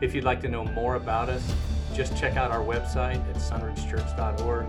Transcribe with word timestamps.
If 0.00 0.14
you'd 0.14 0.24
like 0.24 0.40
to 0.42 0.48
know 0.48 0.64
more 0.64 0.96
about 0.96 1.28
us, 1.28 1.54
just 1.94 2.16
check 2.16 2.36
out 2.36 2.50
our 2.50 2.60
website 2.60 3.26
at 3.30 3.36
sunridgechurch.org. 3.36 4.66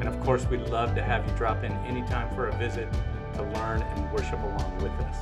And 0.00 0.08
of 0.08 0.20
course, 0.20 0.46
we'd 0.46 0.60
love 0.68 0.94
to 0.94 1.02
have 1.02 1.28
you 1.28 1.36
drop 1.36 1.64
in 1.64 1.72
anytime 1.86 2.32
for 2.34 2.48
a 2.48 2.56
visit 2.56 2.88
to 3.34 3.42
learn 3.42 3.82
and 3.82 4.12
worship 4.12 4.40
along 4.40 4.76
with 4.82 4.92
us. 4.92 5.16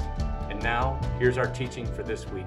And 0.50 0.62
now, 0.62 1.00
here's 1.18 1.38
our 1.38 1.46
teaching 1.46 1.86
for 1.86 2.02
this 2.02 2.28
week. 2.28 2.46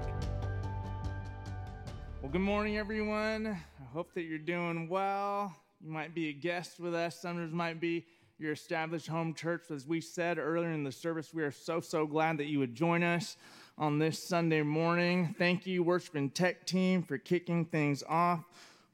Well, 2.22 2.30
good 2.30 2.40
morning, 2.40 2.78
everyone. 2.78 3.46
I 3.46 3.92
hope 3.92 4.14
that 4.14 4.22
you're 4.22 4.38
doing 4.38 4.88
well. 4.88 5.56
You 5.80 5.90
might 5.90 6.14
be 6.14 6.28
a 6.28 6.32
guest 6.32 6.78
with 6.78 6.94
us, 6.94 7.20
some 7.20 7.54
might 7.54 7.80
be 7.80 8.06
your 8.38 8.52
established 8.52 9.06
home 9.06 9.34
church. 9.34 9.64
As 9.70 9.86
we 9.86 10.00
said 10.00 10.38
earlier 10.38 10.70
in 10.70 10.84
the 10.84 10.92
service, 10.92 11.34
we 11.34 11.42
are 11.42 11.50
so, 11.50 11.80
so 11.80 12.06
glad 12.06 12.38
that 12.38 12.46
you 12.46 12.58
would 12.58 12.74
join 12.74 13.02
us 13.02 13.36
on 13.80 13.98
this 13.98 14.22
Sunday 14.22 14.60
morning. 14.60 15.34
Thank 15.38 15.66
you, 15.66 15.82
worship 15.82 16.14
and 16.14 16.34
tech 16.34 16.66
team, 16.66 17.02
for 17.02 17.16
kicking 17.16 17.64
things 17.64 18.04
off 18.06 18.44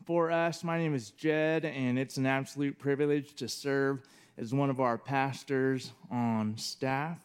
for 0.05 0.31
us. 0.31 0.63
My 0.63 0.79
name 0.79 0.95
is 0.95 1.11
Jed, 1.11 1.65
and 1.65 1.99
it's 1.99 2.19
an 2.19 2.25
absolute 2.25 2.79
privilege 2.79 3.35
to 3.35 3.49
serve 3.49 4.03
as 4.39 4.55
one 4.55 4.71
of 4.71 4.79
our 4.79 4.97
pastors 4.97 5.91
on 6.09 6.57
staff. 6.57 7.19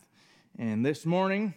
And 0.58 0.84
this 0.84 1.06
morning, 1.06 1.54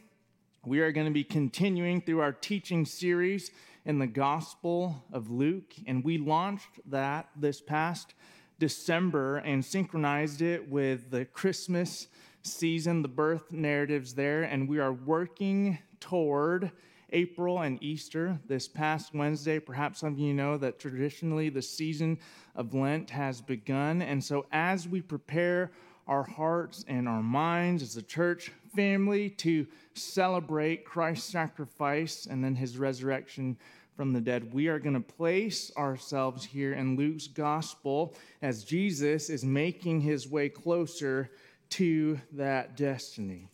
we 0.66 0.80
are 0.80 0.92
going 0.92 1.06
to 1.06 1.12
be 1.12 1.24
continuing 1.24 2.02
through 2.02 2.20
our 2.20 2.32
teaching 2.32 2.84
series 2.84 3.50
in 3.86 3.98
the 3.98 4.06
Gospel 4.06 5.02
of 5.10 5.30
Luke, 5.30 5.72
and 5.86 6.04
we 6.04 6.18
launched 6.18 6.80
that 6.84 7.30
this 7.34 7.62
past 7.62 8.12
December 8.58 9.38
and 9.38 9.64
synchronized 9.64 10.42
it 10.42 10.68
with 10.68 11.10
the 11.10 11.24
Christmas 11.24 12.08
season, 12.42 13.00
the 13.00 13.08
birth 13.08 13.52
narratives 13.52 14.12
there, 14.12 14.42
and 14.42 14.68
we 14.68 14.78
are 14.78 14.92
working 14.92 15.78
toward 16.04 16.70
April 17.14 17.60
and 17.60 17.82
Easter 17.82 18.38
this 18.46 18.68
past 18.68 19.14
Wednesday. 19.14 19.58
Perhaps 19.58 20.00
some 20.00 20.12
of 20.12 20.18
you 20.18 20.34
know 20.34 20.58
that 20.58 20.78
traditionally 20.78 21.48
the 21.48 21.62
season 21.62 22.18
of 22.54 22.74
Lent 22.74 23.08
has 23.08 23.40
begun. 23.40 24.02
And 24.02 24.22
so, 24.22 24.44
as 24.52 24.86
we 24.86 25.00
prepare 25.00 25.72
our 26.06 26.22
hearts 26.22 26.84
and 26.88 27.08
our 27.08 27.22
minds 27.22 27.82
as 27.82 27.96
a 27.96 28.02
church 28.02 28.52
family 28.76 29.30
to 29.30 29.66
celebrate 29.94 30.84
Christ's 30.84 31.32
sacrifice 31.32 32.26
and 32.26 32.44
then 32.44 32.54
his 32.54 32.76
resurrection 32.76 33.56
from 33.96 34.12
the 34.12 34.20
dead, 34.20 34.52
we 34.52 34.68
are 34.68 34.78
going 34.78 34.94
to 34.94 35.14
place 35.14 35.72
ourselves 35.78 36.44
here 36.44 36.74
in 36.74 36.96
Luke's 36.96 37.28
gospel 37.28 38.14
as 38.42 38.62
Jesus 38.62 39.30
is 39.30 39.42
making 39.42 40.02
his 40.02 40.28
way 40.28 40.50
closer 40.50 41.30
to 41.70 42.20
that 42.32 42.76
destiny. 42.76 43.48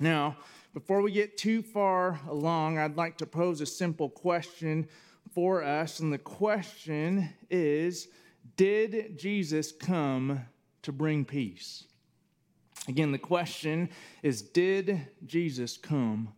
Now, 0.00 0.36
before 0.74 1.02
we 1.02 1.12
get 1.12 1.38
too 1.38 1.62
far 1.62 2.20
along, 2.28 2.78
I'd 2.78 2.96
like 2.96 3.16
to 3.18 3.26
pose 3.26 3.60
a 3.60 3.66
simple 3.66 4.10
question 4.10 4.88
for 5.32 5.62
us. 5.62 6.00
And 6.00 6.12
the 6.12 6.18
question 6.18 7.30
is 7.48 8.08
Did 8.56 9.16
Jesus 9.16 9.70
come 9.70 10.40
to 10.82 10.92
bring 10.92 11.24
peace? 11.24 11.84
Again, 12.88 13.12
the 13.12 13.18
question 13.18 13.88
is 14.24 14.42
Did 14.42 15.00
Jesus 15.24 15.76
come 15.76 16.34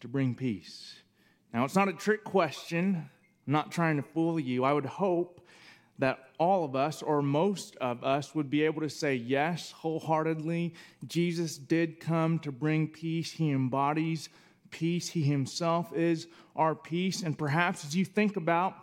to 0.00 0.06
bring 0.06 0.36
peace? 0.36 0.94
Now, 1.52 1.64
it's 1.64 1.76
not 1.76 1.88
a 1.88 1.92
trick 1.92 2.22
question. 2.22 3.10
I'm 3.46 3.52
not 3.52 3.72
trying 3.72 3.96
to 3.96 4.02
fool 4.02 4.38
you. 4.38 4.62
I 4.62 4.72
would 4.72 4.86
hope 4.86 5.41
that 6.02 6.30
all 6.36 6.64
of 6.64 6.74
us, 6.74 7.00
or 7.00 7.22
most 7.22 7.76
of 7.76 8.02
us, 8.02 8.34
would 8.34 8.50
be 8.50 8.64
able 8.64 8.80
to 8.80 8.90
say 8.90 9.14
yes 9.14 9.70
wholeheartedly. 9.70 10.74
Jesus 11.06 11.56
did 11.56 12.00
come 12.00 12.40
to 12.40 12.50
bring 12.50 12.88
peace. 12.88 13.30
He 13.30 13.52
embodies 13.52 14.28
peace. 14.72 15.08
He 15.08 15.22
himself 15.22 15.92
is 15.94 16.26
our 16.56 16.74
peace. 16.74 17.22
And 17.22 17.38
perhaps 17.38 17.84
as 17.84 17.94
you 17.94 18.04
think 18.04 18.36
about 18.36 18.74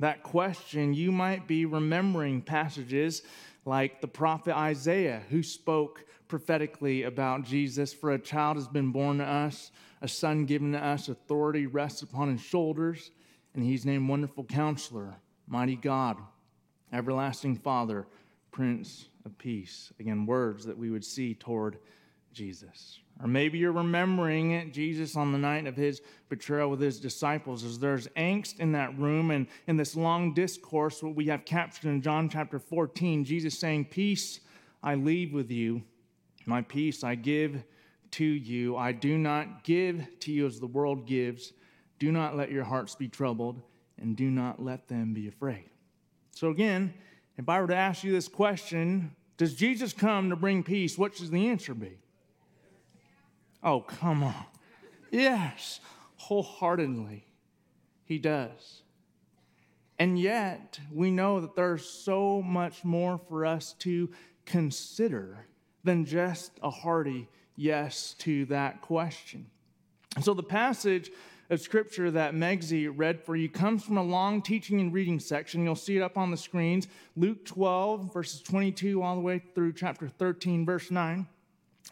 that 0.00 0.24
question, 0.24 0.92
you 0.92 1.12
might 1.12 1.46
be 1.46 1.66
remembering 1.66 2.42
passages 2.42 3.22
like 3.64 4.00
the 4.00 4.08
prophet 4.08 4.56
Isaiah, 4.56 5.22
who 5.30 5.44
spoke 5.44 6.04
prophetically 6.26 7.04
about 7.04 7.44
Jesus. 7.44 7.94
For 7.94 8.10
a 8.10 8.18
child 8.18 8.56
has 8.56 8.66
been 8.66 8.90
born 8.90 9.18
to 9.18 9.24
us, 9.24 9.70
a 10.02 10.08
son 10.08 10.46
given 10.46 10.72
to 10.72 10.84
us, 10.84 11.08
authority 11.08 11.66
rests 11.66 12.02
upon 12.02 12.32
his 12.32 12.40
shoulders, 12.40 13.12
and 13.54 13.62
he's 13.62 13.86
named 13.86 14.08
Wonderful 14.08 14.42
Counselor, 14.42 15.14
Mighty 15.46 15.76
God 15.76 16.16
Everlasting 16.92 17.56
Father, 17.56 18.06
Prince 18.50 19.08
of 19.24 19.36
Peace. 19.38 19.92
Again, 20.00 20.26
words 20.26 20.64
that 20.64 20.78
we 20.78 20.90
would 20.90 21.04
see 21.04 21.34
toward 21.34 21.78
Jesus. 22.32 23.00
Or 23.20 23.26
maybe 23.26 23.58
you're 23.58 23.72
remembering 23.72 24.70
Jesus 24.72 25.16
on 25.16 25.32
the 25.32 25.38
night 25.38 25.66
of 25.66 25.74
his 25.74 26.02
betrayal 26.28 26.70
with 26.70 26.80
his 26.80 27.00
disciples 27.00 27.64
as 27.64 27.78
there's 27.78 28.08
angst 28.08 28.60
in 28.60 28.72
that 28.72 28.96
room. 28.98 29.30
And 29.30 29.46
in 29.66 29.76
this 29.76 29.96
long 29.96 30.34
discourse, 30.34 31.02
what 31.02 31.14
we 31.14 31.26
have 31.26 31.44
captured 31.46 31.88
in 31.88 32.02
John 32.02 32.28
chapter 32.28 32.58
14, 32.58 33.24
Jesus 33.24 33.58
saying, 33.58 33.86
Peace 33.86 34.40
I 34.82 34.94
leave 34.94 35.32
with 35.32 35.50
you, 35.50 35.82
my 36.44 36.60
peace 36.62 37.02
I 37.02 37.14
give 37.14 37.64
to 38.12 38.24
you. 38.24 38.76
I 38.76 38.92
do 38.92 39.18
not 39.18 39.64
give 39.64 40.06
to 40.20 40.32
you 40.32 40.46
as 40.46 40.60
the 40.60 40.66
world 40.66 41.06
gives. 41.06 41.52
Do 41.98 42.12
not 42.12 42.36
let 42.36 42.50
your 42.50 42.64
hearts 42.64 42.94
be 42.94 43.08
troubled, 43.08 43.60
and 43.98 44.14
do 44.14 44.30
not 44.30 44.62
let 44.62 44.88
them 44.88 45.14
be 45.14 45.28
afraid. 45.28 45.64
So, 46.36 46.50
again, 46.50 46.92
if 47.38 47.48
I 47.48 47.58
were 47.62 47.66
to 47.66 47.74
ask 47.74 48.04
you 48.04 48.12
this 48.12 48.28
question, 48.28 49.16
does 49.38 49.54
Jesus 49.54 49.94
come 49.94 50.28
to 50.28 50.36
bring 50.36 50.62
peace? 50.62 50.98
What 50.98 51.16
should 51.16 51.30
the 51.30 51.48
answer 51.48 51.72
be? 51.72 51.96
Oh, 53.62 53.80
come 53.80 54.22
on. 54.22 54.44
Yes, 55.10 55.80
wholeheartedly, 56.16 57.24
he 58.04 58.18
does. 58.18 58.82
And 59.98 60.18
yet, 60.18 60.78
we 60.92 61.10
know 61.10 61.40
that 61.40 61.56
there's 61.56 61.88
so 61.88 62.42
much 62.42 62.84
more 62.84 63.18
for 63.30 63.46
us 63.46 63.72
to 63.78 64.10
consider 64.44 65.46
than 65.84 66.04
just 66.04 66.52
a 66.62 66.68
hearty 66.68 67.30
yes 67.56 68.14
to 68.18 68.44
that 68.46 68.82
question. 68.82 69.46
And 70.16 70.22
so, 70.22 70.34
the 70.34 70.42
passage 70.42 71.10
of 71.48 71.60
scripture 71.60 72.10
that 72.10 72.34
Megzi 72.34 72.90
read 72.92 73.20
for 73.20 73.36
you 73.36 73.48
comes 73.48 73.84
from 73.84 73.98
a 73.98 74.02
long 74.02 74.42
teaching 74.42 74.80
and 74.80 74.92
reading 74.92 75.20
section. 75.20 75.64
You'll 75.64 75.76
see 75.76 75.96
it 75.96 76.02
up 76.02 76.18
on 76.18 76.30
the 76.30 76.36
screens 76.36 76.88
Luke 77.16 77.44
12, 77.44 78.12
verses 78.12 78.42
22, 78.42 79.02
all 79.02 79.14
the 79.14 79.20
way 79.20 79.40
through 79.54 79.72
chapter 79.72 80.08
13, 80.08 80.66
verse 80.66 80.90
9. 80.90 81.26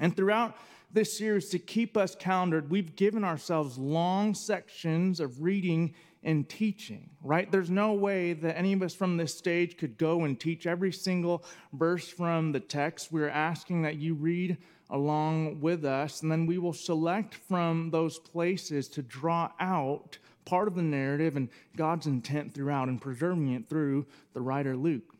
And 0.00 0.16
throughout 0.16 0.56
this 0.92 1.16
series, 1.16 1.48
to 1.50 1.58
keep 1.58 1.96
us 1.96 2.14
calendared, 2.14 2.70
we've 2.70 2.96
given 2.96 3.24
ourselves 3.24 3.78
long 3.78 4.34
sections 4.34 5.20
of 5.20 5.42
reading 5.42 5.94
and 6.24 6.48
teaching, 6.48 7.10
right? 7.22 7.50
There's 7.50 7.70
no 7.70 7.92
way 7.92 8.32
that 8.32 8.56
any 8.56 8.72
of 8.72 8.82
us 8.82 8.94
from 8.94 9.16
this 9.16 9.36
stage 9.36 9.76
could 9.76 9.98
go 9.98 10.24
and 10.24 10.38
teach 10.40 10.66
every 10.66 10.92
single 10.92 11.44
verse 11.72 12.08
from 12.08 12.52
the 12.52 12.60
text. 12.60 13.12
We're 13.12 13.28
asking 13.28 13.82
that 13.82 13.96
you 13.96 14.14
read 14.14 14.56
along 14.90 15.60
with 15.60 15.84
us, 15.84 16.22
and 16.22 16.30
then 16.30 16.46
we 16.46 16.58
will 16.58 16.72
select 16.72 17.34
from 17.34 17.90
those 17.90 18.18
places 18.18 18.88
to 18.88 19.02
draw 19.02 19.50
out 19.60 20.18
part 20.44 20.68
of 20.68 20.74
the 20.74 20.82
narrative 20.82 21.36
and 21.36 21.48
God's 21.76 22.06
intent 22.06 22.54
throughout 22.54 22.88
and 22.88 23.00
preserving 23.00 23.52
it 23.54 23.68
through 23.68 24.06
the 24.34 24.40
writer 24.40 24.76
Luke. 24.76 25.14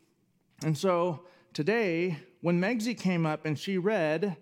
And 0.63 0.77
so 0.77 1.25
today, 1.53 2.19
when 2.41 2.61
Megzi 2.61 2.97
came 2.97 3.25
up 3.25 3.45
and 3.45 3.57
she 3.57 3.77
read 3.77 4.37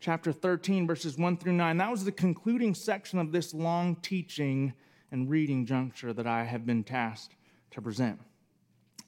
chapter 0.00 0.32
13, 0.32 0.86
verses 0.86 1.18
1 1.18 1.36
through 1.38 1.52
9, 1.52 1.76
that 1.76 1.90
was 1.90 2.04
the 2.04 2.12
concluding 2.12 2.74
section 2.74 3.18
of 3.18 3.32
this 3.32 3.52
long 3.52 3.96
teaching 3.96 4.72
and 5.10 5.28
reading 5.28 5.66
juncture 5.66 6.12
that 6.12 6.26
I 6.26 6.44
have 6.44 6.64
been 6.64 6.84
tasked 6.84 7.34
to 7.72 7.82
present. 7.82 8.20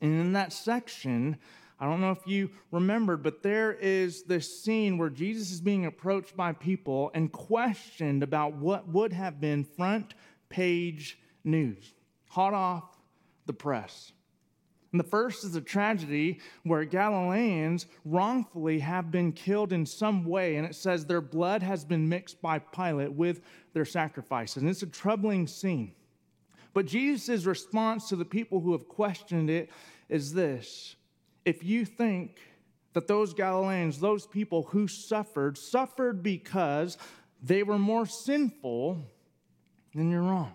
And 0.01 0.21
in 0.21 0.33
that 0.33 0.53
section, 0.53 1.39
I 1.81 1.87
don't 1.87 2.01
know 2.01 2.13
if 2.13 2.27
you 2.27 2.51
remembered, 2.71 3.23
but 3.23 3.43
there 3.43 3.73
is 3.73 4.23
this 4.23 4.63
scene 4.63 4.97
where 4.97 5.11
Jesus 5.11 5.51
is 5.51 5.61
being 5.61 5.87
approached 5.87 6.37
by 6.37 6.53
people 6.53 7.11
and 7.15 7.33
questioned 7.33 8.23
about 8.23 8.55
what 8.55 8.89
would 8.89 9.13
have 9.13 9.41
been 9.41 9.65
front 9.65 10.15
page 10.49 11.19
news, 11.43 11.95
hot 12.29 12.55
off 12.55 12.97
the 13.47 13.53
press. 13.53 14.13
And 14.93 15.01
the 15.01 15.05
first 15.09 15.43
is 15.43 15.57
a 15.57 15.61
tragedy 15.61 16.39
where 16.63 16.85
Galileans 16.85 17.87
wrongfully 18.05 18.79
have 18.79 19.11
been 19.11 19.33
killed 19.33 19.73
in 19.73 19.85
some 19.85 20.25
way, 20.25 20.55
and 20.55 20.65
it 20.65 20.77
says 20.77 21.05
their 21.05 21.21
blood 21.21 21.65
has 21.65 21.85
been 21.85 22.09
mixed 22.09 22.41
by 22.41 22.61
Pilate 22.61 23.13
with 23.13 23.41
their 23.73 23.85
sacrifices. 23.85 24.59
And 24.59 24.71
it's 24.71 24.85
a 24.85 24.87
troubling 24.87 25.49
scene. 25.49 25.95
But 26.75 26.87
Jesus' 26.87 27.45
response 27.45 28.09
to 28.09 28.15
the 28.17 28.25
people 28.25 28.61
who 28.61 28.71
have 28.71 28.87
questioned 28.87 29.51
it 29.51 29.69
is 30.09 30.33
this 30.33 30.95
if 31.45 31.63
you 31.63 31.85
think 31.85 32.39
that 32.95 33.09
those 33.09 33.35
Galileans, 33.35 34.01
those 34.01 34.27
people 34.27 34.65
who 34.65 34.89
suffered, 34.89 35.59
suffered 35.59 36.23
because 36.23 36.97
they 37.43 37.63
were 37.63 37.79
more 37.79 38.07
sinful, 38.07 39.05
then 39.95 40.11
you're 40.11 40.23
wrong. 40.23 40.55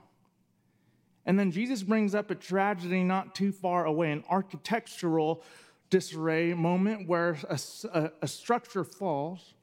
And 1.26 1.38
then 1.38 1.52
Jesus 1.52 1.84
brings 1.84 2.16
up 2.16 2.32
a 2.32 2.36
tragedy 2.36 3.04
not 3.04 3.36
too 3.36 3.52
far 3.52 3.86
away, 3.86 4.12
an 4.12 4.24
architectural 4.30 5.44
disarray 5.90 6.54
moment 6.54 7.08
where 7.08 7.38
a, 7.50 7.60
a, 7.94 8.12
a, 8.22 8.28
structure 8.28 8.84
falls 8.84 9.54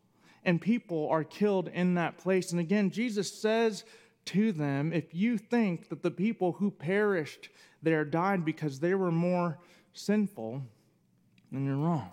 and 0.45 0.61
people 0.61 1.09
are 1.11 1.25
killed 1.25 1.69
in 1.69 1.95
that 1.95 2.19
place. 2.19 2.51
And 2.51 2.61
again, 2.61 2.91
Jesus 2.91 3.33
says 3.33 3.85
to 4.27 4.53
them, 4.53 4.93
If 4.93 5.15
you 5.15 5.39
think 5.39 5.89
that 5.89 6.03
the 6.03 6.11
people 6.11 6.53
who 6.53 6.71
perished 6.71 7.49
there 7.83 8.05
died 8.05 8.45
because 8.45 8.81
they 8.81 8.95
were 8.95 9.13
more 9.13 9.59
sinful, 9.93 10.63
then 11.57 11.65
you're 11.65 11.77
wrong. 11.77 12.11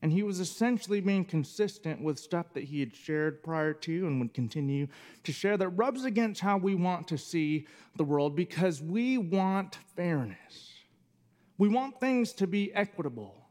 And 0.00 0.12
he 0.12 0.22
was 0.22 0.38
essentially 0.38 1.00
being 1.00 1.24
consistent 1.24 2.00
with 2.02 2.18
stuff 2.18 2.52
that 2.52 2.64
he 2.64 2.78
had 2.78 2.94
shared 2.94 3.42
prior 3.42 3.72
to 3.72 4.06
and 4.06 4.20
would 4.20 4.34
continue 4.34 4.86
to 5.22 5.32
share 5.32 5.56
that 5.56 5.70
rubs 5.70 6.04
against 6.04 6.42
how 6.42 6.58
we 6.58 6.74
want 6.74 7.08
to 7.08 7.18
see 7.18 7.66
the 7.96 8.04
world 8.04 8.36
because 8.36 8.82
we 8.82 9.16
want 9.16 9.78
fairness. 9.96 10.74
We 11.56 11.68
want 11.68 12.00
things 12.00 12.32
to 12.34 12.46
be 12.46 12.72
equitable. 12.74 13.44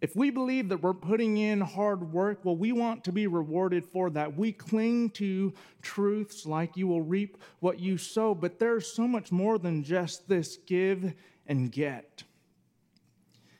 If 0.00 0.16
we 0.16 0.30
believe 0.30 0.68
that 0.70 0.82
we're 0.82 0.94
putting 0.94 1.36
in 1.36 1.60
hard 1.60 2.12
work, 2.12 2.40
well, 2.44 2.56
we 2.56 2.72
want 2.72 3.04
to 3.04 3.12
be 3.12 3.26
rewarded 3.26 3.84
for 3.84 4.10
that. 4.10 4.36
We 4.36 4.52
cling 4.52 5.10
to 5.10 5.52
truths 5.82 6.46
like 6.46 6.76
you 6.76 6.86
will 6.86 7.02
reap 7.02 7.36
what 7.60 7.80
you 7.80 7.96
sow, 7.96 8.34
but 8.34 8.58
there's 8.58 8.86
so 8.86 9.06
much 9.06 9.32
more 9.32 9.58
than 9.58 9.82
just 9.82 10.28
this 10.28 10.58
give 10.66 11.14
and 11.46 11.70
get. 11.70 12.24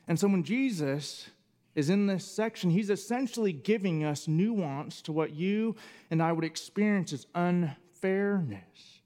And 0.07 0.19
so 0.19 0.27
when 0.27 0.43
Jesus 0.43 1.29
is 1.73 1.89
in 1.89 2.07
this 2.07 2.25
section, 2.25 2.69
he's 2.69 2.89
essentially 2.89 3.51
giving 3.51 4.03
us 4.03 4.27
nuance 4.27 5.01
to 5.03 5.11
what 5.11 5.35
you 5.35 5.75
and 6.09 6.21
I 6.21 6.31
would 6.31 6.45
experience 6.45 7.11
as 7.11 7.27
unfairness. 7.35 9.01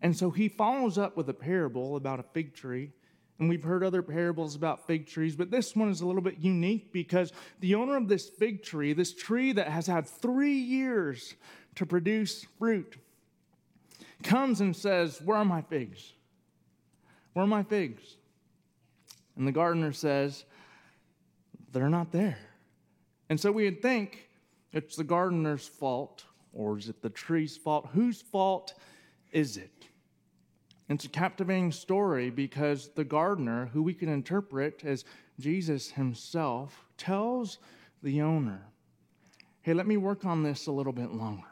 And 0.00 0.16
so 0.16 0.30
he 0.30 0.48
follows 0.48 0.98
up 0.98 1.16
with 1.16 1.28
a 1.28 1.34
parable 1.34 1.96
about 1.96 2.20
a 2.20 2.24
fig 2.24 2.54
tree. 2.54 2.92
And 3.38 3.48
we've 3.48 3.64
heard 3.64 3.82
other 3.82 4.02
parables 4.02 4.54
about 4.54 4.86
fig 4.86 5.06
trees, 5.06 5.34
but 5.34 5.50
this 5.50 5.74
one 5.74 5.88
is 5.88 6.02
a 6.02 6.06
little 6.06 6.22
bit 6.22 6.38
unique 6.38 6.92
because 6.92 7.32
the 7.60 7.74
owner 7.74 7.96
of 7.96 8.06
this 8.06 8.28
fig 8.28 8.62
tree, 8.62 8.92
this 8.92 9.12
tree 9.12 9.52
that 9.52 9.68
has 9.68 9.86
had 9.86 10.06
three 10.06 10.56
years 10.56 11.34
to 11.74 11.84
produce 11.84 12.46
fruit, 12.58 12.96
comes 14.22 14.60
and 14.60 14.74
says, 14.74 15.20
Where 15.20 15.36
are 15.36 15.44
my 15.44 15.62
figs? 15.62 16.12
Where 17.32 17.44
are 17.44 17.48
my 17.48 17.64
figs? 17.64 18.16
And 19.36 19.46
the 19.46 19.52
gardener 19.52 19.92
says, 19.92 20.44
they're 21.74 21.90
not 21.90 22.12
there. 22.12 22.38
And 23.28 23.38
so 23.38 23.52
we'd 23.52 23.82
think 23.82 24.30
it's 24.72 24.96
the 24.96 25.04
gardener's 25.04 25.66
fault, 25.66 26.24
or 26.52 26.78
is 26.78 26.88
it 26.88 27.02
the 27.02 27.10
tree's 27.10 27.56
fault? 27.56 27.88
Whose 27.92 28.22
fault 28.22 28.74
is 29.32 29.56
it? 29.56 29.86
It's 30.88 31.04
a 31.04 31.08
captivating 31.08 31.72
story 31.72 32.30
because 32.30 32.90
the 32.94 33.04
gardener, 33.04 33.66
who 33.72 33.82
we 33.82 33.94
can 33.94 34.08
interpret 34.08 34.84
as 34.84 35.04
Jesus 35.40 35.90
himself, 35.90 36.86
tells 36.96 37.58
the 38.02 38.22
owner, 38.22 38.66
Hey, 39.62 39.72
let 39.72 39.86
me 39.86 39.96
work 39.96 40.26
on 40.26 40.42
this 40.42 40.66
a 40.66 40.72
little 40.72 40.92
bit 40.92 41.10
longer. 41.10 41.48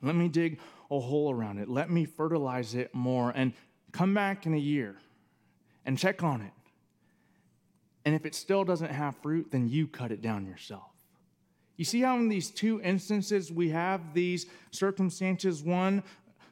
Let 0.00 0.14
me 0.16 0.28
dig 0.28 0.58
a 0.90 0.98
hole 0.98 1.30
around 1.30 1.58
it. 1.58 1.68
Let 1.68 1.90
me 1.90 2.06
fertilize 2.06 2.74
it 2.74 2.94
more 2.94 3.32
and 3.36 3.52
come 3.92 4.14
back 4.14 4.46
in 4.46 4.54
a 4.54 4.58
year 4.58 4.96
and 5.90 5.98
check 5.98 6.22
on 6.22 6.40
it. 6.40 6.52
And 8.04 8.14
if 8.14 8.24
it 8.24 8.36
still 8.36 8.62
doesn't 8.62 8.92
have 8.92 9.16
fruit, 9.16 9.48
then 9.50 9.68
you 9.68 9.88
cut 9.88 10.12
it 10.12 10.22
down 10.22 10.46
yourself. 10.46 10.92
You 11.76 11.84
see 11.84 12.00
how 12.02 12.16
in 12.16 12.28
these 12.28 12.48
two 12.48 12.80
instances 12.80 13.50
we 13.50 13.70
have 13.70 14.14
these 14.14 14.46
circumstances 14.70 15.64
one, 15.64 16.04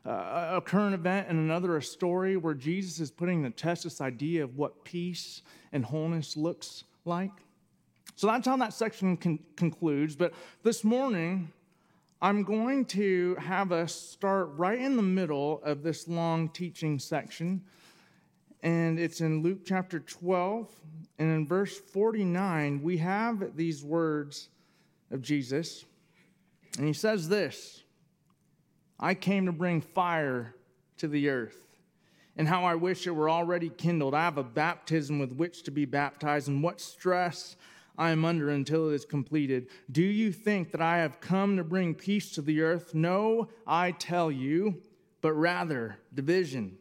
uh, 0.04 0.54
a 0.54 0.60
current 0.60 0.92
event, 0.92 1.28
and 1.28 1.38
another, 1.38 1.76
a 1.76 1.82
story 1.82 2.36
where 2.36 2.52
Jesus 2.52 2.98
is 2.98 3.12
putting 3.12 3.44
to 3.44 3.50
test 3.50 3.84
this 3.84 4.00
idea 4.00 4.42
of 4.42 4.56
what 4.58 4.82
peace 4.82 5.42
and 5.70 5.84
wholeness 5.84 6.36
looks 6.36 6.82
like? 7.04 7.30
So 8.16 8.26
that's 8.26 8.44
how 8.44 8.56
that 8.56 8.72
section 8.72 9.16
con- 9.16 9.38
concludes. 9.54 10.16
But 10.16 10.34
this 10.64 10.82
morning, 10.82 11.52
I'm 12.20 12.42
going 12.42 12.86
to 12.86 13.36
have 13.36 13.70
us 13.70 13.94
start 13.94 14.48
right 14.56 14.80
in 14.80 14.96
the 14.96 15.02
middle 15.02 15.60
of 15.62 15.84
this 15.84 16.08
long 16.08 16.48
teaching 16.48 16.98
section. 16.98 17.62
And 18.62 18.98
it's 18.98 19.20
in 19.20 19.42
Luke 19.42 19.60
chapter 19.64 20.00
12, 20.00 20.68
and 21.18 21.30
in 21.30 21.46
verse 21.46 21.78
49, 21.78 22.82
we 22.82 22.98
have 22.98 23.56
these 23.56 23.84
words 23.84 24.48
of 25.10 25.22
Jesus. 25.22 25.84
And 26.76 26.86
he 26.86 26.92
says 26.92 27.28
this 27.28 27.82
I 28.98 29.14
came 29.14 29.46
to 29.46 29.52
bring 29.52 29.80
fire 29.80 30.54
to 30.96 31.06
the 31.06 31.28
earth, 31.28 31.68
and 32.36 32.48
how 32.48 32.64
I 32.64 32.74
wish 32.74 33.06
it 33.06 33.12
were 33.12 33.30
already 33.30 33.68
kindled. 33.68 34.14
I 34.14 34.24
have 34.24 34.38
a 34.38 34.44
baptism 34.44 35.18
with 35.18 35.32
which 35.32 35.62
to 35.64 35.70
be 35.70 35.84
baptized, 35.84 36.48
and 36.48 36.62
what 36.62 36.80
stress 36.80 37.56
I 37.96 38.10
am 38.10 38.24
under 38.24 38.50
until 38.50 38.90
it 38.90 38.94
is 38.94 39.04
completed. 39.04 39.68
Do 39.90 40.02
you 40.02 40.32
think 40.32 40.70
that 40.70 40.80
I 40.80 40.98
have 40.98 41.20
come 41.20 41.56
to 41.56 41.64
bring 41.64 41.94
peace 41.94 42.30
to 42.32 42.42
the 42.42 42.62
earth? 42.62 42.94
No, 42.94 43.48
I 43.66 43.90
tell 43.90 44.30
you, 44.30 44.82
but 45.20 45.32
rather 45.32 45.98
division. 46.14 46.78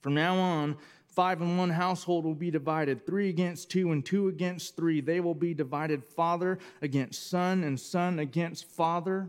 From 0.00 0.14
now 0.14 0.36
on, 0.36 0.76
Five 1.08 1.40
in 1.40 1.56
one 1.56 1.70
household 1.70 2.24
will 2.24 2.34
be 2.34 2.50
divided, 2.50 3.04
three 3.04 3.28
against 3.28 3.70
two, 3.70 3.90
and 3.92 4.04
two 4.04 4.28
against 4.28 4.76
three. 4.76 5.00
They 5.00 5.20
will 5.20 5.34
be 5.34 5.54
divided 5.54 6.04
father 6.04 6.58
against 6.80 7.28
son, 7.28 7.64
and 7.64 7.78
son 7.78 8.18
against 8.18 8.66
father, 8.66 9.28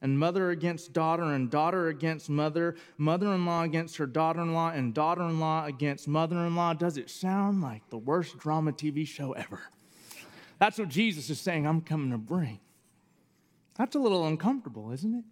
and 0.00 0.18
mother 0.18 0.50
against 0.50 0.92
daughter, 0.92 1.22
and 1.22 1.50
daughter 1.50 1.88
against 1.88 2.28
mother, 2.28 2.76
mother 2.96 3.32
in 3.34 3.46
law 3.46 3.62
against 3.62 3.98
her 3.98 4.06
daughter 4.06 4.40
in 4.40 4.52
law, 4.52 4.70
and 4.70 4.94
daughter 4.94 5.22
in 5.22 5.38
law 5.38 5.66
against 5.66 6.08
mother 6.08 6.38
in 6.38 6.56
law. 6.56 6.72
Does 6.72 6.96
it 6.96 7.10
sound 7.10 7.60
like 7.60 7.88
the 7.90 7.98
worst 7.98 8.38
drama 8.38 8.72
TV 8.72 9.06
show 9.06 9.32
ever? 9.32 9.60
That's 10.58 10.78
what 10.78 10.88
Jesus 10.88 11.30
is 11.30 11.40
saying 11.40 11.66
I'm 11.66 11.82
coming 11.82 12.10
to 12.10 12.18
bring. 12.18 12.58
That's 13.76 13.94
a 13.94 14.00
little 14.00 14.26
uncomfortable, 14.26 14.90
isn't 14.90 15.14
it? 15.14 15.24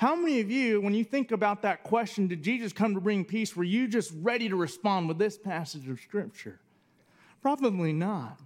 How 0.00 0.16
many 0.16 0.40
of 0.40 0.50
you, 0.50 0.80
when 0.80 0.94
you 0.94 1.04
think 1.04 1.30
about 1.30 1.60
that 1.60 1.82
question, 1.82 2.26
did 2.26 2.42
Jesus 2.42 2.72
come 2.72 2.94
to 2.94 3.02
bring 3.02 3.22
peace, 3.22 3.54
were 3.54 3.64
you 3.64 3.86
just 3.86 4.14
ready 4.22 4.48
to 4.48 4.56
respond 4.56 5.08
with 5.08 5.18
this 5.18 5.36
passage 5.36 5.86
of 5.90 6.00
Scripture? 6.00 6.58
Probably 7.42 7.92
not. 7.92 8.40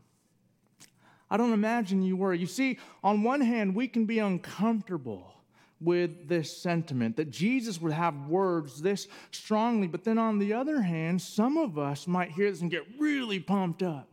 I 1.31 1.37
don't 1.37 1.53
imagine 1.53 2.03
you 2.03 2.17
were. 2.17 2.35
You 2.35 2.49
see, 2.49 2.81
on 3.05 3.23
one 3.23 3.41
hand, 3.41 3.77
we 3.77 3.87
can 3.87 4.05
be 4.05 4.19
uncomfortable 4.19 5.33
with 5.81 6.27
this 6.27 6.57
sentiment 6.57 7.15
that 7.19 7.31
Jesus 7.31 7.81
would 7.81 7.93
have 7.93 8.27
words 8.27 8.83
this 8.83 9.07
strongly, 9.31 9.87
but 9.87 10.03
then 10.03 10.19
on 10.19 10.41
the 10.41 10.53
other 10.53 10.83
hand, 10.83 11.23
some 11.23 11.57
of 11.57 11.79
us 11.79 12.09
might 12.09 12.33
hear 12.33 12.51
this 12.51 12.63
and 12.63 12.71
get 12.71 12.83
really 12.99 13.39
pumped 13.39 13.85
up. 13.85 14.09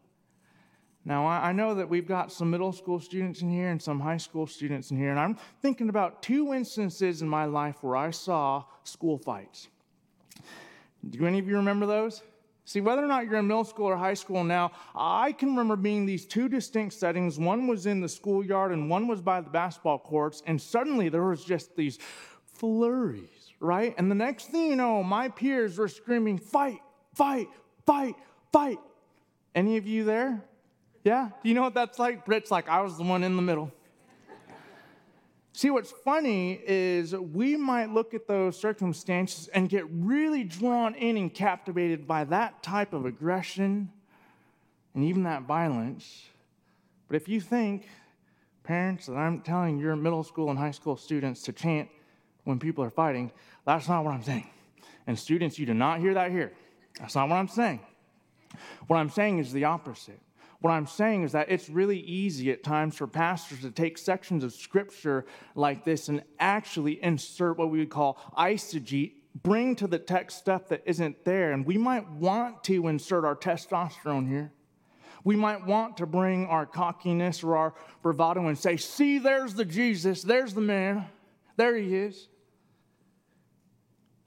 Now, 1.03 1.25
I 1.25 1.51
know 1.51 1.73
that 1.73 1.89
we've 1.89 2.07
got 2.07 2.31
some 2.31 2.51
middle 2.51 2.71
school 2.71 2.99
students 2.99 3.41
in 3.41 3.49
here 3.49 3.69
and 3.69 3.81
some 3.81 3.99
high 3.99 4.17
school 4.17 4.45
students 4.45 4.91
in 4.91 4.97
here, 4.97 5.09
and 5.09 5.19
I'm 5.19 5.35
thinking 5.61 5.89
about 5.89 6.21
two 6.21 6.53
instances 6.53 7.23
in 7.23 7.27
my 7.27 7.45
life 7.45 7.77
where 7.81 7.95
I 7.95 8.11
saw 8.11 8.65
school 8.83 9.17
fights. 9.17 9.67
Do 11.09 11.25
any 11.25 11.39
of 11.39 11.47
you 11.47 11.55
remember 11.55 11.87
those? 11.87 12.21
See, 12.65 12.81
whether 12.81 13.03
or 13.03 13.07
not 13.07 13.25
you're 13.25 13.39
in 13.39 13.47
middle 13.47 13.63
school 13.63 13.87
or 13.87 13.97
high 13.97 14.13
school 14.13 14.43
now, 14.43 14.71
I 14.95 15.31
can 15.31 15.49
remember 15.49 15.75
being 15.75 16.05
these 16.05 16.25
two 16.25 16.47
distinct 16.47 16.93
settings. 16.93 17.39
One 17.39 17.65
was 17.65 17.87
in 17.87 17.99
the 17.99 18.07
schoolyard 18.07 18.71
and 18.71 18.87
one 18.87 19.07
was 19.07 19.21
by 19.21 19.41
the 19.41 19.49
basketball 19.49 19.97
courts, 19.97 20.43
and 20.45 20.61
suddenly 20.61 21.09
there 21.09 21.23
was 21.23 21.43
just 21.43 21.75
these 21.75 21.97
flurries, 22.45 23.53
right? 23.59 23.95
And 23.97 24.11
the 24.11 24.15
next 24.15 24.51
thing 24.51 24.67
you 24.67 24.75
know, 24.75 25.01
my 25.01 25.29
peers 25.29 25.79
were 25.79 25.87
screaming, 25.87 26.37
fight, 26.37 26.79
fight, 27.15 27.47
fight, 27.87 28.13
fight. 28.53 28.77
Any 29.55 29.77
of 29.77 29.87
you 29.87 30.03
there? 30.03 30.45
Yeah? 31.03 31.29
Do 31.41 31.49
you 31.49 31.55
know 31.55 31.63
what 31.63 31.73
that's 31.73 31.97
like? 31.99 32.25
Britt's 32.25 32.51
like, 32.51 32.69
I 32.69 32.81
was 32.81 32.97
the 32.97 33.03
one 33.03 33.23
in 33.23 33.35
the 33.35 33.41
middle. 33.41 33.71
See, 35.53 35.69
what's 35.69 35.91
funny 35.91 36.61
is 36.65 37.13
we 37.13 37.57
might 37.57 37.89
look 37.89 38.13
at 38.13 38.27
those 38.27 38.57
circumstances 38.57 39.47
and 39.49 39.67
get 39.67 39.85
really 39.91 40.43
drawn 40.43 40.95
in 40.95 41.17
and 41.17 41.33
captivated 41.33 42.07
by 42.07 42.23
that 42.25 42.63
type 42.63 42.93
of 42.93 43.05
aggression 43.05 43.91
and 44.93 45.03
even 45.03 45.23
that 45.23 45.43
violence. 45.43 46.23
But 47.07 47.17
if 47.17 47.27
you 47.27 47.41
think, 47.41 47.87
parents, 48.63 49.07
that 49.07 49.15
I'm 49.15 49.41
telling 49.41 49.77
your 49.77 49.95
middle 49.95 50.23
school 50.23 50.49
and 50.49 50.57
high 50.57 50.71
school 50.71 50.95
students 50.95 51.41
to 51.43 51.51
chant 51.51 51.89
when 52.45 52.57
people 52.57 52.83
are 52.83 52.89
fighting, 52.89 53.31
that's 53.65 53.89
not 53.89 54.05
what 54.05 54.13
I'm 54.13 54.23
saying. 54.23 54.49
And 55.05 55.19
students, 55.19 55.59
you 55.59 55.65
do 55.65 55.73
not 55.73 55.99
hear 55.99 56.13
that 56.13 56.31
here. 56.31 56.53
That's 56.99 57.15
not 57.15 57.27
what 57.27 57.35
I'm 57.35 57.47
saying. 57.49 57.81
What 58.87 58.97
I'm 58.97 59.09
saying 59.09 59.39
is 59.39 59.51
the 59.51 59.65
opposite. 59.65 60.19
What 60.61 60.71
I'm 60.71 60.85
saying 60.85 61.23
is 61.23 61.31
that 61.31 61.49
it's 61.49 61.69
really 61.69 61.99
easy 61.99 62.51
at 62.51 62.63
times 62.63 62.95
for 62.95 63.07
pastors 63.07 63.61
to 63.61 63.71
take 63.71 63.97
sections 63.97 64.43
of 64.43 64.53
scripture 64.53 65.25
like 65.55 65.83
this 65.83 66.07
and 66.07 66.23
actually 66.39 67.03
insert 67.03 67.57
what 67.57 67.71
we 67.71 67.79
would 67.79 67.89
call 67.89 68.19
eisegete, 68.37 69.13
bring 69.41 69.75
to 69.77 69.87
the 69.87 69.97
text 69.97 70.37
stuff 70.37 70.69
that 70.69 70.83
isn't 70.85 71.25
there. 71.25 71.51
And 71.51 71.65
we 71.65 71.79
might 71.79 72.07
want 72.11 72.63
to 72.65 72.87
insert 72.87 73.25
our 73.25 73.35
testosterone 73.35 74.29
here. 74.29 74.51
We 75.23 75.35
might 75.35 75.65
want 75.65 75.97
to 75.97 76.05
bring 76.05 76.45
our 76.45 76.67
cockiness 76.67 77.43
or 77.43 77.57
our 77.57 77.73
bravado 78.03 78.47
and 78.47 78.57
say, 78.57 78.77
See, 78.77 79.17
there's 79.17 79.55
the 79.55 79.65
Jesus, 79.65 80.21
there's 80.21 80.53
the 80.53 80.61
man, 80.61 81.07
there 81.57 81.75
he 81.75 81.95
is. 81.95 82.27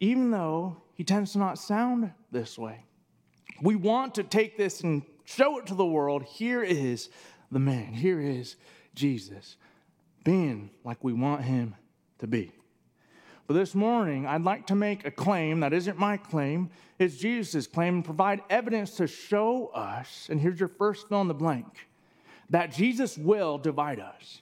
Even 0.01 0.33
though 0.33 0.83
he 0.95 1.05
tends 1.05 1.33
to 1.33 1.39
not 1.39 1.59
sound 1.59 2.13
this 2.33 2.59
way. 2.59 2.85
We 3.63 3.77
want 3.77 4.17
to 4.17 4.25
take 4.25 4.57
this 4.57 4.81
and 4.81 5.03
show 5.25 5.59
it 5.59 5.67
to 5.67 5.75
the 5.75 5.87
world. 5.87 6.23
Here 6.23 6.63
is 6.63 7.09
the 7.51 7.59
man, 7.59 7.93
here 7.93 8.21
is 8.21 8.57
Jesus, 8.95 9.57
being 10.25 10.71
like 10.85 11.03
we 11.03 11.13
want 11.13 11.43
him 11.43 11.75
to 12.19 12.27
be. 12.27 12.53
But 13.47 13.55
this 13.55 13.75
morning, 13.75 14.27
I'd 14.27 14.43
like 14.43 14.69
to 14.69 14.75
make 14.75 15.07
a 15.07 15.11
claim 15.11 15.61
that 15.61 15.75
isn't 15.75 15.99
my 15.99 16.17
claim, 16.17 16.71
it's 16.99 17.17
Jesus' 17.17 17.67
claim, 17.67 17.97
and 17.97 18.05
provide 18.05 18.41
evidence 18.49 18.97
to 18.97 19.07
show 19.07 19.67
us, 19.69 20.29
and 20.31 20.41
here's 20.41 20.59
your 20.59 20.71
first 20.71 21.09
fill 21.09 21.21
in 21.21 21.29
the 21.29 21.35
blank, 21.35 21.89
that 22.49 22.73
Jesus 22.73 23.19
will 23.19 23.59
divide 23.59 24.01
us. 24.01 24.41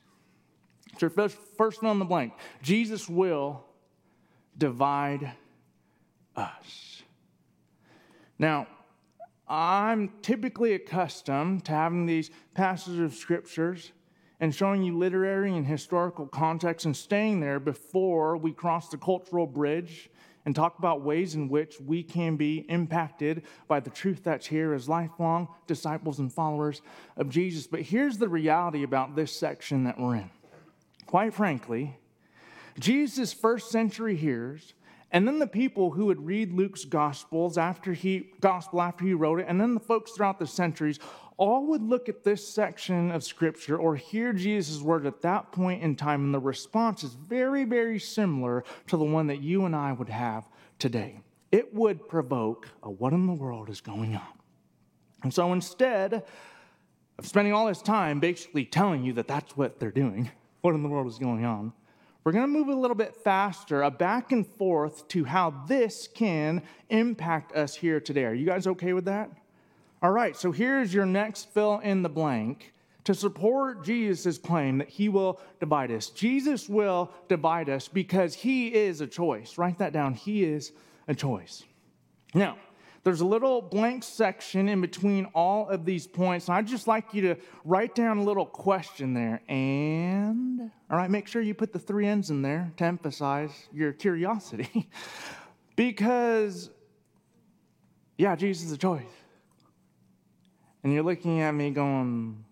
It's 0.92 1.02
your 1.02 1.10
first, 1.10 1.36
first 1.56 1.80
fill 1.80 1.90
in 1.90 1.98
the 1.98 2.04
blank. 2.04 2.32
Jesus 2.62 3.08
will 3.08 3.64
divide 4.56 5.32
us. 6.36 7.02
Now, 8.38 8.66
I'm 9.54 10.08
typically 10.22 10.72
accustomed 10.72 11.66
to 11.66 11.72
having 11.72 12.06
these 12.06 12.30
passages 12.54 13.00
of 13.00 13.12
scriptures 13.12 13.92
and 14.40 14.54
showing 14.54 14.82
you 14.82 14.96
literary 14.96 15.54
and 15.54 15.66
historical 15.66 16.26
context 16.26 16.86
and 16.86 16.96
staying 16.96 17.40
there 17.40 17.60
before 17.60 18.38
we 18.38 18.52
cross 18.52 18.88
the 18.88 18.96
cultural 18.96 19.46
bridge 19.46 20.08
and 20.46 20.56
talk 20.56 20.78
about 20.78 21.02
ways 21.02 21.34
in 21.34 21.50
which 21.50 21.78
we 21.84 22.02
can 22.02 22.36
be 22.36 22.64
impacted 22.70 23.42
by 23.68 23.78
the 23.78 23.90
truth 23.90 24.24
that's 24.24 24.46
here 24.46 24.72
as 24.72 24.88
lifelong 24.88 25.46
disciples 25.66 26.18
and 26.18 26.32
followers 26.32 26.80
of 27.18 27.28
Jesus. 27.28 27.66
But 27.66 27.82
here's 27.82 28.16
the 28.16 28.30
reality 28.30 28.84
about 28.84 29.14
this 29.16 29.36
section 29.36 29.84
that 29.84 30.00
we're 30.00 30.14
in. 30.16 30.30
Quite 31.04 31.34
frankly, 31.34 31.98
Jesus' 32.78 33.34
first 33.34 33.70
century 33.70 34.16
hearers, 34.16 34.72
and 35.12 35.28
then 35.28 35.38
the 35.38 35.46
people 35.46 35.90
who 35.90 36.06
would 36.06 36.24
read 36.24 36.52
Luke's 36.52 36.84
gospels 36.84 37.58
after 37.58 37.92
he 37.92 38.30
gospel 38.40 38.80
after 38.80 39.04
he 39.04 39.14
wrote 39.14 39.40
it, 39.40 39.46
and 39.48 39.60
then 39.60 39.74
the 39.74 39.80
folks 39.80 40.12
throughout 40.12 40.38
the 40.38 40.46
centuries 40.46 40.98
all 41.36 41.66
would 41.66 41.82
look 41.82 42.08
at 42.08 42.24
this 42.24 42.46
section 42.46 43.10
of 43.10 43.22
scripture 43.22 43.76
or 43.76 43.96
hear 43.96 44.32
Jesus' 44.32 44.80
word 44.80 45.06
at 45.06 45.22
that 45.22 45.52
point 45.52 45.82
in 45.82 45.96
time, 45.96 46.24
and 46.24 46.34
the 46.34 46.38
response 46.38 47.04
is 47.04 47.14
very, 47.14 47.64
very 47.64 47.98
similar 47.98 48.64
to 48.86 48.96
the 48.96 49.04
one 49.04 49.26
that 49.26 49.42
you 49.42 49.64
and 49.66 49.76
I 49.76 49.92
would 49.92 50.08
have 50.08 50.48
today. 50.78 51.20
It 51.50 51.74
would 51.74 52.08
provoke 52.08 52.68
a 52.82 52.90
what 52.90 53.12
in 53.12 53.26
the 53.26 53.34
world 53.34 53.68
is 53.68 53.80
going 53.80 54.16
on? 54.16 54.26
And 55.22 55.32
so 55.32 55.52
instead 55.52 56.24
of 57.18 57.26
spending 57.26 57.52
all 57.52 57.66
this 57.66 57.82
time 57.82 58.18
basically 58.20 58.64
telling 58.64 59.04
you 59.04 59.12
that 59.14 59.28
that's 59.28 59.56
what 59.56 59.78
they're 59.78 59.90
doing, 59.90 60.30
what 60.62 60.74
in 60.74 60.82
the 60.82 60.88
world 60.88 61.06
is 61.06 61.18
going 61.18 61.44
on, 61.44 61.72
we're 62.24 62.32
going 62.32 62.44
to 62.44 62.58
move 62.58 62.68
a 62.68 62.74
little 62.74 62.94
bit 62.94 63.16
faster, 63.16 63.82
a 63.82 63.90
back 63.90 64.30
and 64.30 64.46
forth 64.46 65.08
to 65.08 65.24
how 65.24 65.50
this 65.66 66.06
can 66.06 66.62
impact 66.88 67.52
us 67.56 67.74
here 67.74 68.00
today. 68.00 68.24
Are 68.24 68.34
you 68.34 68.46
guys 68.46 68.66
okay 68.66 68.92
with 68.92 69.06
that? 69.06 69.30
All 70.02 70.12
right, 70.12 70.36
so 70.36 70.52
here's 70.52 70.94
your 70.94 71.06
next 71.06 71.52
fill 71.52 71.78
in 71.80 72.02
the 72.02 72.08
blank 72.08 72.72
to 73.04 73.14
support 73.14 73.84
Jesus' 73.84 74.38
claim 74.38 74.78
that 74.78 74.88
he 74.88 75.08
will 75.08 75.40
divide 75.58 75.90
us. 75.90 76.10
Jesus 76.10 76.68
will 76.68 77.10
divide 77.28 77.68
us 77.68 77.88
because 77.88 78.34
he 78.34 78.72
is 78.72 79.00
a 79.00 79.06
choice. 79.06 79.58
Write 79.58 79.78
that 79.78 79.92
down. 79.92 80.14
He 80.14 80.44
is 80.44 80.72
a 81.08 81.14
choice. 81.14 81.64
Now, 82.34 82.56
there's 83.04 83.20
a 83.20 83.26
little 83.26 83.60
blank 83.60 84.04
section 84.04 84.68
in 84.68 84.80
between 84.80 85.26
all 85.34 85.68
of 85.68 85.84
these 85.84 86.06
points. 86.06 86.48
I'd 86.48 86.68
just 86.68 86.86
like 86.86 87.12
you 87.12 87.22
to 87.22 87.36
write 87.64 87.96
down 87.96 88.18
a 88.18 88.22
little 88.22 88.46
question 88.46 89.12
there. 89.12 89.42
And, 89.48 90.70
all 90.88 90.96
right, 90.96 91.10
make 91.10 91.26
sure 91.26 91.42
you 91.42 91.54
put 91.54 91.72
the 91.72 91.80
three 91.80 92.06
ends 92.06 92.30
in 92.30 92.42
there 92.42 92.72
to 92.76 92.84
emphasize 92.84 93.50
your 93.72 93.92
curiosity. 93.92 94.88
because, 95.76 96.70
yeah, 98.18 98.36
Jesus 98.36 98.66
is 98.66 98.72
a 98.72 98.78
choice. 98.78 99.02
And 100.84 100.92
you're 100.92 101.02
looking 101.02 101.40
at 101.40 101.52
me 101.52 101.70
going, 101.70 102.44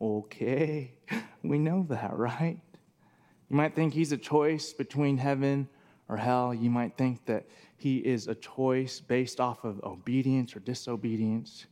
okay, 0.00 0.92
we 1.42 1.58
know 1.58 1.86
that, 1.88 2.16
right? 2.16 2.60
You 3.50 3.56
might 3.56 3.74
think 3.74 3.94
he's 3.94 4.12
a 4.12 4.16
choice 4.16 4.72
between 4.72 5.18
heaven 5.18 5.68
or 6.08 6.16
hell. 6.16 6.54
You 6.54 6.70
might 6.70 6.96
think 6.96 7.24
that 7.26 7.46
he 7.76 7.98
is 7.98 8.28
a 8.28 8.34
choice 8.34 9.00
based 9.00 9.40
off 9.40 9.64
of 9.64 9.80
obedience 9.84 10.56
or 10.56 10.60
disobedience. 10.60 11.66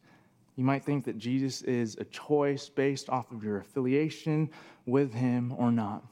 You 0.56 0.64
might 0.64 0.84
think 0.84 1.04
that 1.04 1.18
Jesus 1.18 1.62
is 1.62 1.96
a 1.96 2.04
choice 2.04 2.68
based 2.68 3.10
off 3.10 3.30
of 3.32 3.44
your 3.44 3.58
affiliation 3.58 4.50
with 4.86 5.12
him 5.12 5.52
or 5.58 5.70
not. 5.70 6.04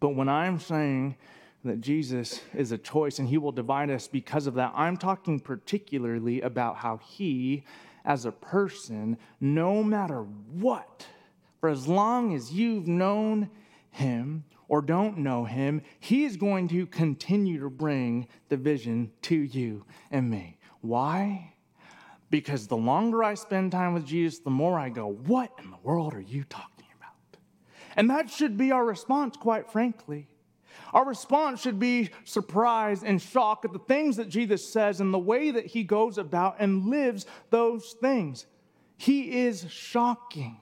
But 0.00 0.10
when 0.10 0.28
I'm 0.28 0.58
saying 0.58 1.16
that 1.64 1.80
Jesus 1.80 2.40
is 2.54 2.72
a 2.72 2.78
choice 2.78 3.18
and 3.18 3.28
he 3.28 3.38
will 3.38 3.52
divide 3.52 3.90
us 3.90 4.06
because 4.06 4.46
of 4.46 4.54
that, 4.54 4.72
I'm 4.74 4.96
talking 4.96 5.40
particularly 5.40 6.40
about 6.42 6.76
how 6.76 6.98
he 6.98 7.64
as 8.04 8.26
a 8.26 8.32
person, 8.32 9.16
no 9.40 9.82
matter 9.82 10.22
what. 10.22 11.06
For 11.60 11.70
as 11.70 11.88
long 11.88 12.34
as 12.34 12.52
you've 12.52 12.86
known 12.86 13.50
him 13.90 14.44
or 14.68 14.82
don't 14.82 15.18
know 15.18 15.44
him, 15.44 15.82
he 16.00 16.24
is 16.24 16.36
going 16.36 16.68
to 16.68 16.86
continue 16.86 17.60
to 17.60 17.70
bring 17.70 18.26
the 18.48 18.56
vision 18.56 19.10
to 19.22 19.36
you 19.36 19.84
and 20.10 20.30
me. 20.30 20.58
Why? 20.80 21.54
Because 22.30 22.66
the 22.66 22.76
longer 22.76 23.22
I 23.22 23.34
spend 23.34 23.72
time 23.72 23.94
with 23.94 24.06
Jesus, 24.06 24.40
the 24.40 24.50
more 24.50 24.78
I 24.78 24.88
go, 24.88 25.12
What 25.12 25.52
in 25.62 25.70
the 25.70 25.78
world 25.82 26.14
are 26.14 26.20
you 26.20 26.44
talking 26.44 26.86
about? 26.96 27.40
And 27.96 28.10
that 28.10 28.30
should 28.30 28.56
be 28.56 28.72
our 28.72 28.84
response, 28.84 29.36
quite 29.36 29.70
frankly. 29.70 30.28
Our 30.92 31.06
response 31.06 31.60
should 31.60 31.78
be 31.78 32.10
surprise 32.24 33.02
and 33.02 33.20
shock 33.20 33.64
at 33.64 33.72
the 33.72 33.78
things 33.80 34.16
that 34.16 34.28
Jesus 34.28 34.72
says 34.72 35.00
and 35.00 35.12
the 35.12 35.18
way 35.18 35.50
that 35.50 35.66
he 35.66 35.82
goes 35.82 36.18
about 36.18 36.56
and 36.58 36.86
lives 36.86 37.26
those 37.50 37.96
things. 38.00 38.46
He 38.96 39.44
is 39.44 39.66
shocking. 39.70 40.56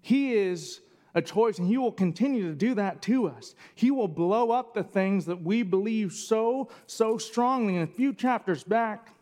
He 0.00 0.34
is 0.34 0.80
a 1.18 1.22
choice, 1.22 1.58
and 1.58 1.66
he 1.66 1.76
will 1.76 1.92
continue 1.92 2.48
to 2.48 2.54
do 2.54 2.74
that 2.74 3.02
to 3.02 3.26
us. 3.26 3.54
He 3.74 3.90
will 3.90 4.08
blow 4.08 4.50
up 4.50 4.72
the 4.72 4.84
things 4.84 5.26
that 5.26 5.42
we 5.42 5.62
believe 5.62 6.12
so, 6.12 6.70
so 6.86 7.18
strongly. 7.18 7.76
In 7.76 7.82
a 7.82 7.86
few 7.86 8.14
chapters 8.14 8.62
back, 8.62 9.14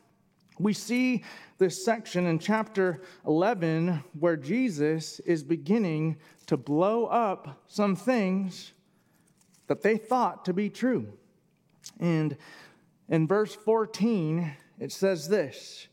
we 0.59 0.73
see 0.73 1.25
this 1.59 1.85
section 1.85 2.27
in 2.27 2.39
chapter 2.39 3.03
11 3.27 4.05
where 4.19 4.37
Jesus 4.37 5.21
is 5.21 5.43
beginning 5.43 6.17
to 6.47 6.57
blow 6.57 7.07
up 7.07 7.63
some 7.67 7.97
things 7.97 8.73
that 9.67 9.83
they 9.83 9.97
thought 9.97 10.45
to 10.45 10.53
be 10.53 10.71
true. 10.71 11.09
And 11.99 12.37
in 13.09 13.27
verse 13.27 13.55
14, 13.55 14.53
it 14.79 14.93
says 14.93 15.29
this 15.29 15.89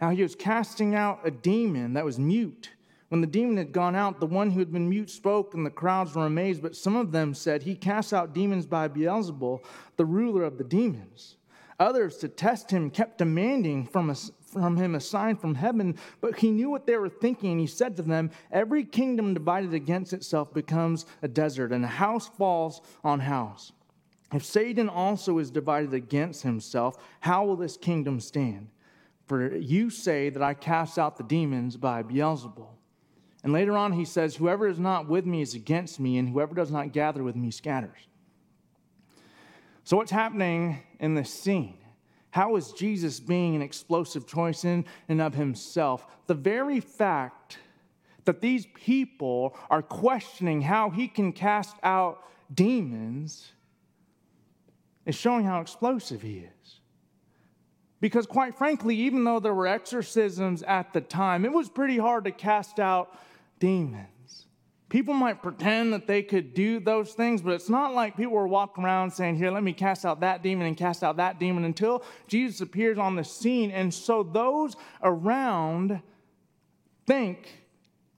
Now 0.00 0.10
he 0.10 0.22
was 0.22 0.34
casting 0.36 0.94
out 0.94 1.20
a 1.24 1.30
demon 1.30 1.94
that 1.94 2.04
was 2.04 2.18
mute. 2.18 2.70
When 3.08 3.22
the 3.22 3.26
demon 3.26 3.56
had 3.56 3.72
gone 3.72 3.96
out, 3.96 4.20
the 4.20 4.26
one 4.26 4.50
who 4.50 4.58
had 4.58 4.72
been 4.72 4.88
mute 4.88 5.08
spoke, 5.08 5.54
and 5.54 5.64
the 5.64 5.70
crowds 5.70 6.14
were 6.14 6.26
amazed. 6.26 6.60
But 6.60 6.76
some 6.76 6.94
of 6.94 7.10
them 7.10 7.32
said, 7.32 7.62
He 7.62 7.74
casts 7.74 8.12
out 8.12 8.34
demons 8.34 8.66
by 8.66 8.88
Beelzebul, 8.88 9.64
the 9.96 10.04
ruler 10.04 10.44
of 10.44 10.58
the 10.58 10.64
demons. 10.64 11.36
Others, 11.80 12.18
to 12.18 12.28
test 12.28 12.70
him, 12.70 12.90
kept 12.90 13.18
demanding 13.18 13.86
from, 13.86 14.10
a, 14.10 14.14
from 14.14 14.76
him 14.76 14.94
a 14.94 15.00
sign 15.00 15.36
from 15.36 15.54
heaven, 15.54 15.96
but 16.20 16.38
he 16.38 16.50
knew 16.50 16.68
what 16.68 16.86
they 16.86 16.96
were 16.96 17.08
thinking. 17.08 17.52
And 17.52 17.60
he 17.60 17.66
said 17.66 17.96
to 17.96 18.02
them, 18.02 18.30
Every 18.50 18.84
kingdom 18.84 19.32
divided 19.32 19.72
against 19.72 20.12
itself 20.12 20.52
becomes 20.52 21.06
a 21.22 21.28
desert, 21.28 21.72
and 21.72 21.84
a 21.84 21.88
house 21.88 22.28
falls 22.28 22.82
on 23.04 23.20
house. 23.20 23.72
If 24.34 24.44
Satan 24.44 24.90
also 24.90 25.38
is 25.38 25.50
divided 25.50 25.94
against 25.94 26.42
himself, 26.42 26.98
how 27.20 27.46
will 27.46 27.56
this 27.56 27.78
kingdom 27.78 28.20
stand? 28.20 28.68
For 29.26 29.56
you 29.56 29.88
say 29.88 30.28
that 30.30 30.42
I 30.42 30.52
cast 30.52 30.98
out 30.98 31.16
the 31.16 31.22
demons 31.22 31.78
by 31.78 32.02
Beelzebul. 32.02 32.77
And 33.44 33.52
later 33.52 33.76
on, 33.76 33.92
he 33.92 34.04
says, 34.04 34.36
Whoever 34.36 34.66
is 34.66 34.78
not 34.78 35.08
with 35.08 35.24
me 35.24 35.42
is 35.42 35.54
against 35.54 36.00
me, 36.00 36.18
and 36.18 36.28
whoever 36.28 36.54
does 36.54 36.70
not 36.70 36.92
gather 36.92 37.22
with 37.22 37.36
me 37.36 37.50
scatters. 37.50 37.98
So, 39.84 39.96
what's 39.96 40.10
happening 40.10 40.82
in 41.00 41.14
this 41.14 41.32
scene? 41.32 41.78
How 42.30 42.56
is 42.56 42.72
Jesus 42.72 43.20
being 43.20 43.56
an 43.56 43.62
explosive 43.62 44.26
choice 44.26 44.64
in 44.64 44.84
and 45.08 45.20
of 45.20 45.34
himself? 45.34 46.06
The 46.26 46.34
very 46.34 46.80
fact 46.80 47.58
that 48.24 48.40
these 48.40 48.66
people 48.74 49.56
are 49.70 49.80
questioning 49.80 50.60
how 50.60 50.90
he 50.90 51.08
can 51.08 51.32
cast 51.32 51.76
out 51.82 52.22
demons 52.52 53.52
is 55.06 55.14
showing 55.14 55.46
how 55.46 55.62
explosive 55.62 56.20
he 56.20 56.40
is. 56.40 56.80
Because, 58.00 58.26
quite 58.26 58.54
frankly, 58.54 58.94
even 58.94 59.24
though 59.24 59.40
there 59.40 59.54
were 59.54 59.66
exorcisms 59.66 60.62
at 60.62 60.92
the 60.92 61.00
time, 61.00 61.44
it 61.44 61.52
was 61.52 61.68
pretty 61.68 61.96
hard 61.96 62.24
to 62.24 62.30
cast 62.30 62.78
out 62.78 63.18
demons. 63.58 64.46
People 64.88 65.12
might 65.12 65.42
pretend 65.42 65.92
that 65.92 66.06
they 66.06 66.22
could 66.22 66.54
do 66.54 66.80
those 66.80 67.12
things, 67.12 67.42
but 67.42 67.52
it's 67.52 67.68
not 67.68 67.92
like 67.92 68.16
people 68.16 68.32
were 68.32 68.48
walking 68.48 68.84
around 68.84 69.10
saying, 69.10 69.36
Here, 69.36 69.50
let 69.50 69.62
me 69.62 69.74
cast 69.74 70.06
out 70.06 70.20
that 70.20 70.42
demon 70.42 70.66
and 70.66 70.76
cast 70.76 71.04
out 71.04 71.18
that 71.18 71.38
demon 71.38 71.64
until 71.64 72.02
Jesus 72.26 72.62
appears 72.62 72.96
on 72.96 73.14
the 73.14 73.24
scene. 73.24 73.70
And 73.70 73.92
so 73.92 74.22
those 74.22 74.76
around 75.02 76.00
think 77.06 77.66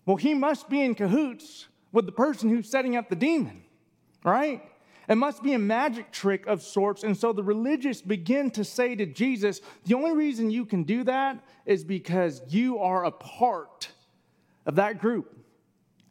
Well, 0.07 0.17
he 0.17 0.33
must 0.33 0.69
be 0.69 0.83
in 0.83 0.95
cahoots 0.95 1.67
with 1.93 2.07
the 2.07 2.13
person 2.13 2.49
who's 2.49 2.71
setting 2.71 2.97
up 2.97 3.09
the 3.09 3.17
demon, 3.17 3.65
right? 4.25 4.63
It 5.09 5.17
must 5.17 5.43
be 5.43 5.55
a 5.55 5.59
magic 5.59 6.13
trick 6.13 6.47
of 6.47 6.63
sorts. 6.63 7.03
And 7.03 7.17
so 7.17 7.33
the 7.33 7.43
religious 7.43 8.01
begin 8.01 8.49
to 8.53 8.63
say 8.63 8.95
to 8.95 9.07
Jesus, 9.07 9.61
the 9.85 9.95
only 9.95 10.13
reason 10.13 10.53
you 10.53 10.65
can 10.65 10.85
do 10.85 11.03
that 11.03 11.45
is 11.67 11.83
because 11.83 12.43
you 12.47 12.79
are 12.79 13.05
a 13.05 13.11
part 13.11 13.91
of 14.71 14.77
that 14.77 15.01
group. 15.01 15.37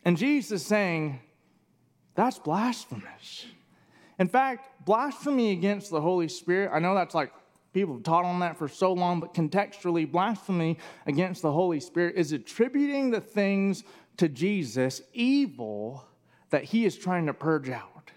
And 0.03 0.17
Jesus 0.17 0.61
is 0.61 0.67
saying, 0.67 1.21
that's 2.13 2.37
blasphemous. 2.37 3.45
In 4.19 4.27
fact, 4.27 4.85
blasphemy 4.85 5.51
against 5.51 5.91
the 5.91 6.01
Holy 6.01 6.27
Spirit, 6.27 6.71
I 6.73 6.79
know 6.79 6.93
that's 6.93 7.15
like 7.15 7.31
people 7.71 7.93
have 7.95 8.03
taught 8.03 8.25
on 8.25 8.39
that 8.39 8.57
for 8.57 8.67
so 8.67 8.91
long, 8.91 9.21
but 9.21 9.33
contextually, 9.33 10.11
blasphemy 10.11 10.77
against 11.05 11.41
the 11.41 11.53
Holy 11.53 11.79
Spirit 11.79 12.15
is 12.17 12.33
attributing 12.33 13.11
the 13.11 13.21
things 13.21 13.85
to 14.17 14.27
Jesus, 14.27 15.03
evil 15.13 16.03
that 16.49 16.65
he 16.65 16.83
is 16.83 16.97
trying 16.97 17.27
to 17.27 17.33
purge 17.33 17.69
out. 17.69 18.11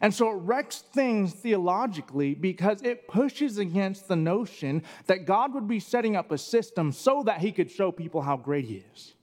And 0.00 0.12
so 0.12 0.28
it 0.30 0.40
wrecks 0.42 0.80
things 0.80 1.34
theologically 1.34 2.34
because 2.34 2.82
it 2.82 3.06
pushes 3.06 3.58
against 3.58 4.08
the 4.08 4.16
notion 4.16 4.82
that 5.06 5.24
God 5.24 5.54
would 5.54 5.68
be 5.68 5.78
setting 5.78 6.16
up 6.16 6.32
a 6.32 6.38
system 6.38 6.90
so 6.90 7.22
that 7.22 7.38
he 7.38 7.52
could 7.52 7.70
show 7.70 7.92
people 7.92 8.22
how 8.22 8.36
great 8.36 8.64
he 8.64 8.84
is. 8.92 9.13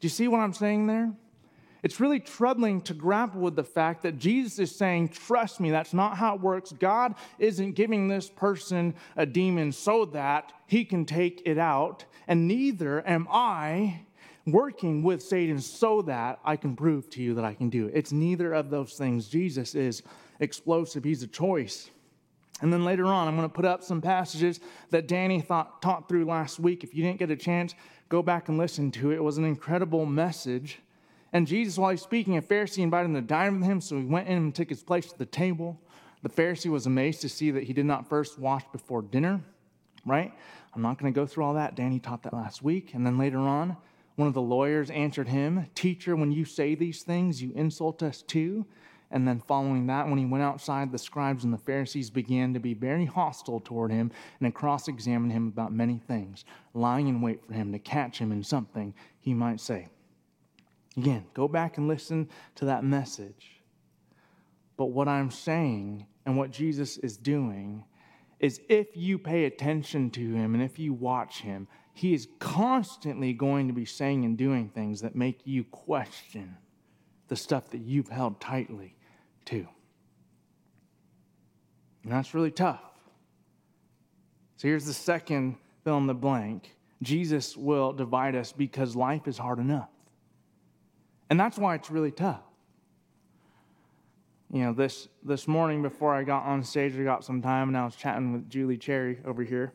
Do 0.00 0.06
you 0.06 0.10
see 0.10 0.28
what 0.28 0.40
I'm 0.40 0.52
saying 0.52 0.86
there? 0.86 1.12
It's 1.82 2.00
really 2.00 2.18
troubling 2.18 2.80
to 2.82 2.94
grapple 2.94 3.40
with 3.40 3.54
the 3.54 3.64
fact 3.64 4.02
that 4.02 4.18
Jesus 4.18 4.58
is 4.58 4.74
saying, 4.74 5.10
Trust 5.10 5.60
me, 5.60 5.70
that's 5.70 5.94
not 5.94 6.16
how 6.16 6.34
it 6.34 6.40
works. 6.40 6.72
God 6.72 7.14
isn't 7.38 7.72
giving 7.72 8.08
this 8.08 8.28
person 8.28 8.94
a 9.16 9.24
demon 9.24 9.70
so 9.70 10.04
that 10.06 10.52
he 10.66 10.84
can 10.84 11.04
take 11.04 11.42
it 11.44 11.58
out, 11.58 12.04
and 12.26 12.48
neither 12.48 13.06
am 13.06 13.28
I 13.30 14.00
working 14.46 15.02
with 15.02 15.22
Satan 15.22 15.60
so 15.60 16.02
that 16.02 16.40
I 16.44 16.56
can 16.56 16.76
prove 16.76 17.10
to 17.10 17.22
you 17.22 17.34
that 17.34 17.44
I 17.44 17.54
can 17.54 17.68
do 17.68 17.86
it. 17.86 17.92
It's 17.94 18.12
neither 18.12 18.52
of 18.52 18.70
those 18.70 18.94
things. 18.94 19.28
Jesus 19.28 19.74
is 19.74 20.02
explosive, 20.40 21.04
he's 21.04 21.22
a 21.22 21.28
choice. 21.28 21.90
And 22.62 22.72
then 22.72 22.84
later 22.84 23.06
on, 23.06 23.28
I'm 23.28 23.36
going 23.36 23.48
to 23.48 23.54
put 23.54 23.66
up 23.66 23.82
some 23.82 24.00
passages 24.00 24.60
that 24.90 25.06
Danny 25.06 25.42
thought, 25.42 25.82
taught 25.82 26.08
through 26.08 26.24
last 26.24 26.58
week. 26.58 26.84
If 26.84 26.94
you 26.94 27.02
didn't 27.02 27.18
get 27.18 27.30
a 27.30 27.36
chance, 27.36 27.74
go 28.08 28.22
back 28.22 28.48
and 28.48 28.58
listen 28.58 28.90
to 28.92 29.10
it. 29.10 29.16
It 29.16 29.24
was 29.24 29.38
an 29.38 29.44
incredible 29.44 30.06
message. 30.06 30.80
And 31.32 31.46
Jesus, 31.46 31.76
while 31.78 31.90
he's 31.90 32.02
speaking, 32.02 32.36
a 32.36 32.42
Pharisee 32.42 32.82
invited 32.82 33.06
him 33.06 33.14
to 33.14 33.20
dine 33.20 33.60
with 33.60 33.68
him, 33.68 33.80
so 33.80 33.96
he 33.96 34.04
went 34.04 34.28
in 34.28 34.36
and 34.36 34.54
took 34.54 34.68
his 34.68 34.82
place 34.82 35.12
at 35.12 35.18
the 35.18 35.26
table. 35.26 35.78
The 36.22 36.28
Pharisee 36.28 36.70
was 36.70 36.86
amazed 36.86 37.20
to 37.22 37.28
see 37.28 37.50
that 37.50 37.64
he 37.64 37.72
did 37.72 37.86
not 37.86 38.08
first 38.08 38.38
wash 38.38 38.64
before 38.72 39.02
dinner, 39.02 39.40
right? 40.04 40.32
I'm 40.74 40.82
not 40.82 40.98
going 40.98 41.12
to 41.12 41.20
go 41.20 41.26
through 41.26 41.44
all 41.44 41.54
that. 41.54 41.74
Danny 41.74 41.98
taught 41.98 42.22
that 42.22 42.34
last 42.34 42.62
week. 42.62 42.94
And 42.94 43.06
then 43.06 43.18
later 43.18 43.38
on, 43.38 43.76
one 44.16 44.28
of 44.28 44.34
the 44.34 44.42
lawyers 44.42 44.90
answered 44.90 45.28
him, 45.28 45.66
Teacher, 45.74 46.16
when 46.16 46.32
you 46.32 46.44
say 46.44 46.74
these 46.74 47.02
things, 47.02 47.42
you 47.42 47.52
insult 47.54 48.02
us 48.02 48.22
too. 48.22 48.66
And 49.10 49.26
then, 49.26 49.40
following 49.40 49.86
that, 49.86 50.08
when 50.08 50.18
he 50.18 50.24
went 50.24 50.42
outside, 50.42 50.90
the 50.90 50.98
scribes 50.98 51.44
and 51.44 51.52
the 51.52 51.58
Pharisees 51.58 52.10
began 52.10 52.52
to 52.54 52.60
be 52.60 52.74
very 52.74 53.04
hostile 53.04 53.60
toward 53.60 53.92
him 53.92 54.10
and 54.40 54.48
to 54.48 54.52
cross 54.52 54.88
examine 54.88 55.30
him 55.30 55.46
about 55.46 55.72
many 55.72 55.98
things, 55.98 56.44
lying 56.74 57.06
in 57.06 57.20
wait 57.20 57.44
for 57.46 57.54
him 57.54 57.70
to 57.72 57.78
catch 57.78 58.18
him 58.18 58.32
in 58.32 58.42
something 58.42 58.94
he 59.20 59.32
might 59.32 59.60
say. 59.60 59.88
Again, 60.96 61.26
go 61.34 61.46
back 61.46 61.78
and 61.78 61.86
listen 61.86 62.28
to 62.56 62.64
that 62.64 62.82
message. 62.82 63.60
But 64.76 64.86
what 64.86 65.08
I'm 65.08 65.30
saying 65.30 66.06
and 66.24 66.36
what 66.36 66.50
Jesus 66.50 66.98
is 66.98 67.16
doing 67.16 67.84
is 68.40 68.60
if 68.68 68.88
you 68.96 69.18
pay 69.18 69.44
attention 69.44 70.10
to 70.10 70.34
him 70.34 70.54
and 70.54 70.62
if 70.62 70.78
you 70.78 70.92
watch 70.92 71.40
him, 71.40 71.68
he 71.94 72.12
is 72.12 72.28
constantly 72.38 73.32
going 73.32 73.68
to 73.68 73.72
be 73.72 73.84
saying 73.84 74.24
and 74.24 74.36
doing 74.36 74.68
things 74.68 75.00
that 75.00 75.14
make 75.14 75.40
you 75.44 75.64
question 75.64 76.56
the 77.28 77.36
stuff 77.36 77.70
that 77.70 77.80
you've 77.80 78.08
held 78.08 78.40
tightly 78.40 78.95
to. 79.46 79.66
And 82.04 82.12
that's 82.12 82.34
really 82.34 82.50
tough. 82.50 82.82
So 84.56 84.68
here's 84.68 84.86
the 84.86 84.94
second 84.94 85.56
fill 85.84 85.98
in 85.98 86.06
the 86.06 86.14
blank 86.14 86.72
Jesus 87.02 87.56
will 87.56 87.92
divide 87.92 88.34
us 88.34 88.52
because 88.52 88.96
life 88.96 89.28
is 89.28 89.36
hard 89.36 89.58
enough. 89.58 89.90
And 91.28 91.38
that's 91.38 91.58
why 91.58 91.74
it's 91.74 91.90
really 91.90 92.10
tough. 92.10 92.40
You 94.52 94.62
know, 94.62 94.72
this, 94.72 95.08
this 95.24 95.48
morning 95.48 95.82
before 95.82 96.14
I 96.14 96.22
got 96.22 96.44
on 96.44 96.62
stage, 96.62 96.96
I 96.98 97.02
got 97.02 97.24
some 97.24 97.42
time 97.42 97.68
and 97.68 97.76
I 97.76 97.84
was 97.84 97.96
chatting 97.96 98.32
with 98.32 98.48
Julie 98.48 98.78
Cherry 98.78 99.18
over 99.24 99.42
here. 99.42 99.74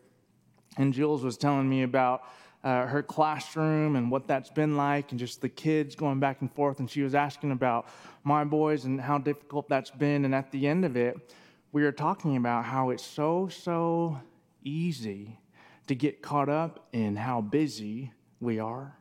And 0.77 0.93
Jules 0.93 1.23
was 1.23 1.37
telling 1.37 1.69
me 1.69 1.83
about 1.83 2.23
uh, 2.63 2.85
her 2.85 3.01
classroom 3.01 3.95
and 3.95 4.11
what 4.11 4.27
that's 4.27 4.49
been 4.49 4.77
like, 4.77 5.11
and 5.11 5.19
just 5.19 5.41
the 5.41 5.49
kids 5.49 5.95
going 5.95 6.19
back 6.19 6.41
and 6.41 6.53
forth. 6.53 6.79
And 6.79 6.89
she 6.89 7.01
was 7.01 7.15
asking 7.15 7.51
about 7.51 7.87
my 8.23 8.43
boys 8.43 8.85
and 8.85 9.01
how 9.01 9.17
difficult 9.17 9.67
that's 9.67 9.89
been. 9.89 10.25
And 10.25 10.35
at 10.35 10.51
the 10.51 10.67
end 10.67 10.85
of 10.85 10.95
it, 10.95 11.33
we 11.71 11.83
were 11.83 11.91
talking 11.91 12.37
about 12.37 12.65
how 12.65 12.89
it's 12.89 13.05
so, 13.05 13.47
so 13.47 14.19
easy 14.63 15.39
to 15.87 15.95
get 15.95 16.21
caught 16.21 16.49
up 16.49 16.87
in 16.93 17.15
how 17.15 17.41
busy 17.41 18.13
we 18.39 18.59
are 18.59 18.95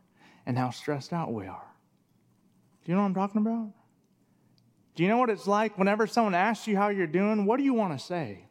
and 0.47 0.57
how 0.57 0.71
stressed 0.71 1.13
out 1.13 1.33
we 1.33 1.47
are. 1.47 1.67
Do 2.85 2.93
you 2.93 2.97
know 2.97 3.03
what 3.03 3.09
I'm 3.09 3.15
talking 3.15 3.41
about? 3.41 3.71
Do 4.95 5.03
you 5.03 5.09
know 5.09 5.19
what 5.19 5.31
it's 5.31 5.47
like 5.47 5.79
whenever 5.79 6.07
someone 6.07 6.35
asks 6.35 6.67
you 6.67 6.77
how 6.77 6.89
you're 6.89 7.07
doing? 7.07 7.45
What 7.45 7.59
do 7.59 7.63
you 7.63 7.75
want 7.75 7.99
to 7.99 8.05
say? 8.05 8.47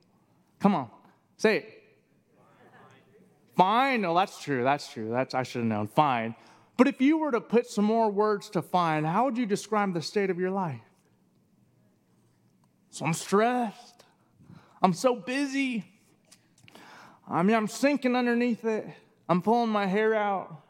Come 0.59 0.75
on, 0.75 0.89
say 1.37 1.57
it. 1.57 1.78
Fine. 3.59 4.03
No, 4.03 4.15
that's 4.15 4.41
true. 4.41 4.63
That's 4.63 4.89
true. 4.89 5.09
That's 5.09 5.33
I 5.33 5.43
should 5.43 5.59
have 5.59 5.67
known. 5.67 5.87
Fine. 5.87 6.33
But 6.77 6.87
if 6.87 7.01
you 7.01 7.17
were 7.17 7.31
to 7.31 7.41
put 7.41 7.67
some 7.67 7.83
more 7.83 8.09
words 8.09 8.49
to 8.51 8.61
fine, 8.61 9.03
how 9.03 9.25
would 9.25 9.37
you 9.37 9.45
describe 9.45 9.93
the 9.93 10.01
state 10.01 10.29
of 10.29 10.39
your 10.39 10.49
life? 10.49 10.79
So 12.89 13.05
I'm 13.05 13.13
stressed. 13.13 14.05
I'm 14.81 14.93
so 14.93 15.13
busy. 15.13 15.83
I 17.27 17.43
mean, 17.43 17.53
I'm 17.53 17.67
sinking 17.67 18.15
underneath 18.15 18.63
it. 18.63 18.87
I'm 19.27 19.41
pulling 19.41 19.71
my 19.71 19.87
hair 19.87 20.15
out. 20.15 20.63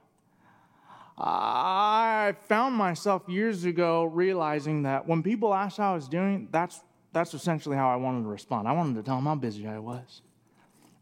I 1.15 2.33
found 2.47 2.73
myself 2.73 3.21
years 3.27 3.65
ago 3.65 4.05
realizing 4.05 4.81
that 4.83 5.07
when 5.07 5.21
people 5.21 5.53
asked 5.53 5.77
how 5.77 5.91
I 5.91 5.95
was 5.95 6.07
doing, 6.07 6.47
that's, 6.51 6.81
that's 7.13 7.35
essentially 7.35 7.77
how 7.77 7.87
I 7.87 7.97
wanted 7.97 8.23
to 8.23 8.29
respond. 8.29 8.67
I 8.67 8.71
wanted 8.71 8.95
to 8.95 9.03
tell 9.03 9.17
them 9.17 9.25
how 9.25 9.35
busy 9.35 9.67
I 9.67 9.77
was. 9.77 10.23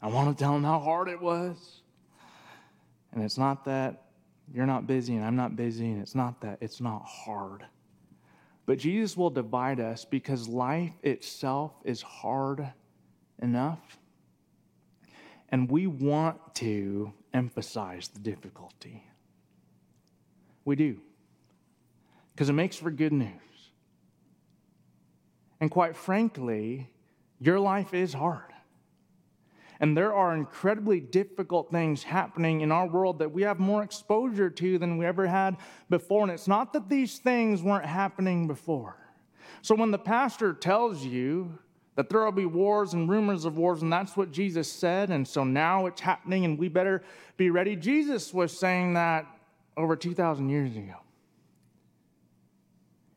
I 0.01 0.07
want 0.07 0.35
to 0.35 0.43
tell 0.43 0.53
them 0.53 0.63
how 0.63 0.79
hard 0.79 1.09
it 1.09 1.21
was. 1.21 1.81
And 3.11 3.23
it's 3.23 3.37
not 3.37 3.65
that 3.65 4.03
you're 4.53 4.65
not 4.65 4.87
busy 4.87 5.15
and 5.15 5.25
I'm 5.25 5.35
not 5.35 5.55
busy, 5.55 5.87
and 5.87 6.01
it's 6.01 6.15
not 6.15 6.41
that 6.41 6.59
it's 6.61 6.79
not 6.79 7.03
hard. 7.05 7.65
But 8.65 8.79
Jesus 8.79 9.15
will 9.15 9.29
divide 9.29 9.79
us 9.79 10.05
because 10.05 10.47
life 10.47 10.91
itself 11.01 11.71
is 11.83 12.01
hard 12.01 12.67
enough. 13.41 13.97
And 15.49 15.71
we 15.71 15.87
want 15.87 16.55
to 16.55 17.13
emphasize 17.33 18.09
the 18.09 18.19
difficulty. 18.19 19.03
We 20.65 20.75
do. 20.75 20.97
Because 22.33 22.49
it 22.49 22.53
makes 22.53 22.75
for 22.75 22.91
good 22.91 23.13
news. 23.13 23.31
And 25.61 25.71
quite 25.71 25.95
frankly, 25.95 26.89
your 27.39 27.59
life 27.59 27.93
is 27.93 28.13
hard. 28.13 28.53
And 29.79 29.95
there 29.95 30.13
are 30.13 30.35
incredibly 30.35 30.99
difficult 30.99 31.71
things 31.71 32.03
happening 32.03 32.61
in 32.61 32.71
our 32.71 32.87
world 32.87 33.19
that 33.19 33.31
we 33.31 33.43
have 33.43 33.59
more 33.59 33.83
exposure 33.83 34.49
to 34.49 34.77
than 34.77 34.97
we 34.97 35.05
ever 35.05 35.27
had 35.27 35.57
before. 35.89 36.23
And 36.23 36.31
it's 36.31 36.47
not 36.47 36.73
that 36.73 36.89
these 36.89 37.19
things 37.19 37.61
weren't 37.61 37.85
happening 37.85 38.47
before. 38.47 38.97
So 39.61 39.75
when 39.75 39.91
the 39.91 39.99
pastor 39.99 40.53
tells 40.53 41.03
you 41.03 41.59
that 41.95 42.09
there 42.09 42.23
will 42.23 42.31
be 42.31 42.45
wars 42.45 42.93
and 42.93 43.09
rumors 43.09 43.45
of 43.45 43.57
wars, 43.57 43.81
and 43.81 43.91
that's 43.91 44.15
what 44.15 44.31
Jesus 44.31 44.71
said, 44.71 45.09
and 45.09 45.27
so 45.27 45.43
now 45.43 45.85
it's 45.87 46.01
happening 46.01 46.45
and 46.45 46.57
we 46.57 46.69
better 46.69 47.03
be 47.37 47.49
ready, 47.49 47.75
Jesus 47.75 48.33
was 48.33 48.57
saying 48.57 48.93
that 48.93 49.25
over 49.75 49.95
2,000 49.95 50.49
years 50.49 50.75
ago. 50.75 50.95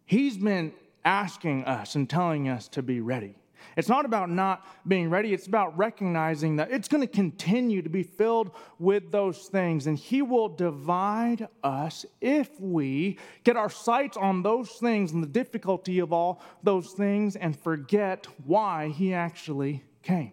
He's 0.05 0.37
been 0.37 0.73
asking 1.05 1.65
us 1.65 1.95
and 1.95 2.09
telling 2.09 2.49
us 2.49 2.69
to 2.69 2.83
be 2.83 3.01
ready. 3.01 3.40
It's 3.77 3.89
not 3.89 4.05
about 4.05 4.31
not 4.31 4.67
being 4.87 5.11
ready, 5.11 5.33
it's 5.33 5.47
about 5.47 5.77
recognizing 5.77 6.57
that 6.57 6.71
it's 6.71 6.89
going 6.89 7.03
to 7.03 7.07
continue 7.07 7.83
to 7.83 7.89
be 7.89 8.03
filled 8.03 8.51
with 8.79 9.11
those 9.13 9.47
things. 9.47 9.87
And 9.87 9.99
He 9.99 10.23
will 10.23 10.49
divide 10.49 11.49
us 11.63 12.05
if 12.21 12.61
we 12.61 13.19
get 13.45 13.57
our 13.57 13.71
sights 13.71 14.17
on 14.17 14.43
those 14.43 14.71
things 14.71 15.13
and 15.13 15.23
the 15.23 15.29
difficulty 15.29 15.99
of 15.99 16.13
all 16.13 16.43
those 16.63 16.93
things 16.93 17.37
and 17.37 17.59
forget 17.59 18.27
why 18.45 18.89
He 18.89 19.15
actually 19.15 19.83
came. 20.03 20.33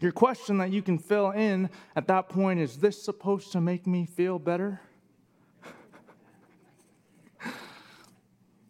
Your 0.00 0.12
question 0.12 0.58
that 0.58 0.70
you 0.70 0.82
can 0.82 0.98
fill 0.98 1.30
in 1.32 1.70
at 1.96 2.06
that 2.06 2.28
point 2.28 2.60
is 2.60 2.76
this 2.78 3.02
supposed 3.02 3.52
to 3.52 3.60
make 3.60 3.86
me 3.86 4.06
feel 4.06 4.38
better? 4.38 4.80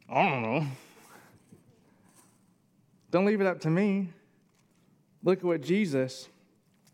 I 0.09 0.23
don't 0.23 0.43
know. 0.43 0.67
Don't 3.11 3.25
leave 3.25 3.41
it 3.41 3.47
up 3.47 3.61
to 3.61 3.71
me. 3.71 4.11
Look 5.23 5.39
at 5.39 5.45
what 5.45 5.63
Jesus 5.63 6.29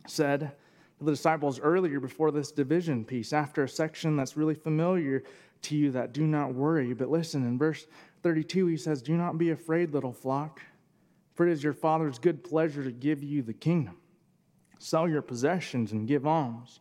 said 0.06 0.52
to 0.98 1.04
the 1.04 1.12
disciples 1.12 1.60
earlier 1.60 2.00
before 2.00 2.30
this 2.30 2.52
division 2.52 3.04
piece, 3.04 3.32
after 3.32 3.64
a 3.64 3.68
section 3.68 4.16
that's 4.16 4.36
really 4.36 4.54
familiar 4.54 5.22
to 5.62 5.76
you 5.76 5.90
that 5.90 6.12
do 6.12 6.26
not 6.26 6.54
worry. 6.54 6.92
But 6.94 7.10
listen, 7.10 7.44
in 7.44 7.58
verse 7.58 7.86
32, 8.22 8.66
he 8.66 8.76
says, 8.76 9.02
Do 9.02 9.14
not 9.16 9.38
be 9.38 9.50
afraid, 9.50 9.92
little 9.92 10.12
flock, 10.12 10.60
for 11.34 11.46
it 11.46 11.52
is 11.52 11.64
your 11.64 11.72
Father's 11.72 12.18
good 12.18 12.44
pleasure 12.44 12.84
to 12.84 12.92
give 12.92 13.22
you 13.22 13.42
the 13.42 13.52
kingdom. 13.52 13.96
Sell 14.78 15.08
your 15.08 15.22
possessions 15.22 15.92
and 15.92 16.06
give 16.06 16.26
alms. 16.26 16.80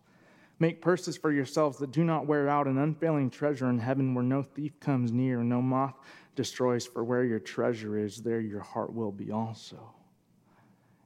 Make 0.64 0.82
purses 0.82 1.18
for 1.18 1.30
yourselves 1.30 1.78
that 1.80 1.92
do 1.92 2.06
not 2.06 2.26
wear 2.26 2.48
out, 2.48 2.68
an 2.68 2.78
unfailing 2.78 3.30
treasure 3.30 3.70
in 3.70 3.80
heaven 3.80 4.16
where 4.16 4.24
no 4.24 4.44
thief 4.44 4.80
comes 4.80 5.12
near 5.12 5.42
and 5.42 5.50
no 5.50 5.62
moth 5.62 5.96
destroys. 6.38 6.86
For 6.86 7.04
where 7.04 7.26
your 7.26 7.40
treasure 7.40 7.98
is, 7.98 8.22
there 8.22 8.40
your 8.40 8.62
heart 8.62 8.94
will 8.94 9.12
be 9.12 9.30
also. 9.30 9.94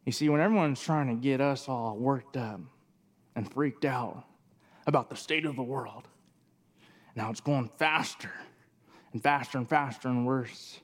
You 0.05 0.11
see, 0.11 0.29
when 0.29 0.41
everyone's 0.41 0.79
trying 0.79 1.07
to 1.07 1.15
get 1.15 1.41
us 1.41 1.67
all 1.67 1.97
worked 1.97 2.37
up 2.37 2.61
and 3.35 3.51
freaked 3.51 3.83
out 3.83 4.25
about 4.85 5.09
the 5.09 5.15
state 5.15 5.43
of 5.43 5.55
the 5.55 5.63
world, 5.63 6.07
now 7.15 7.31
it's 7.31 7.41
going 7.41 7.71
faster 7.79 8.33
and 9.11 9.23
faster 9.23 9.57
and 9.57 9.67
faster 9.67 10.07
and 10.07 10.23
worse 10.23 10.79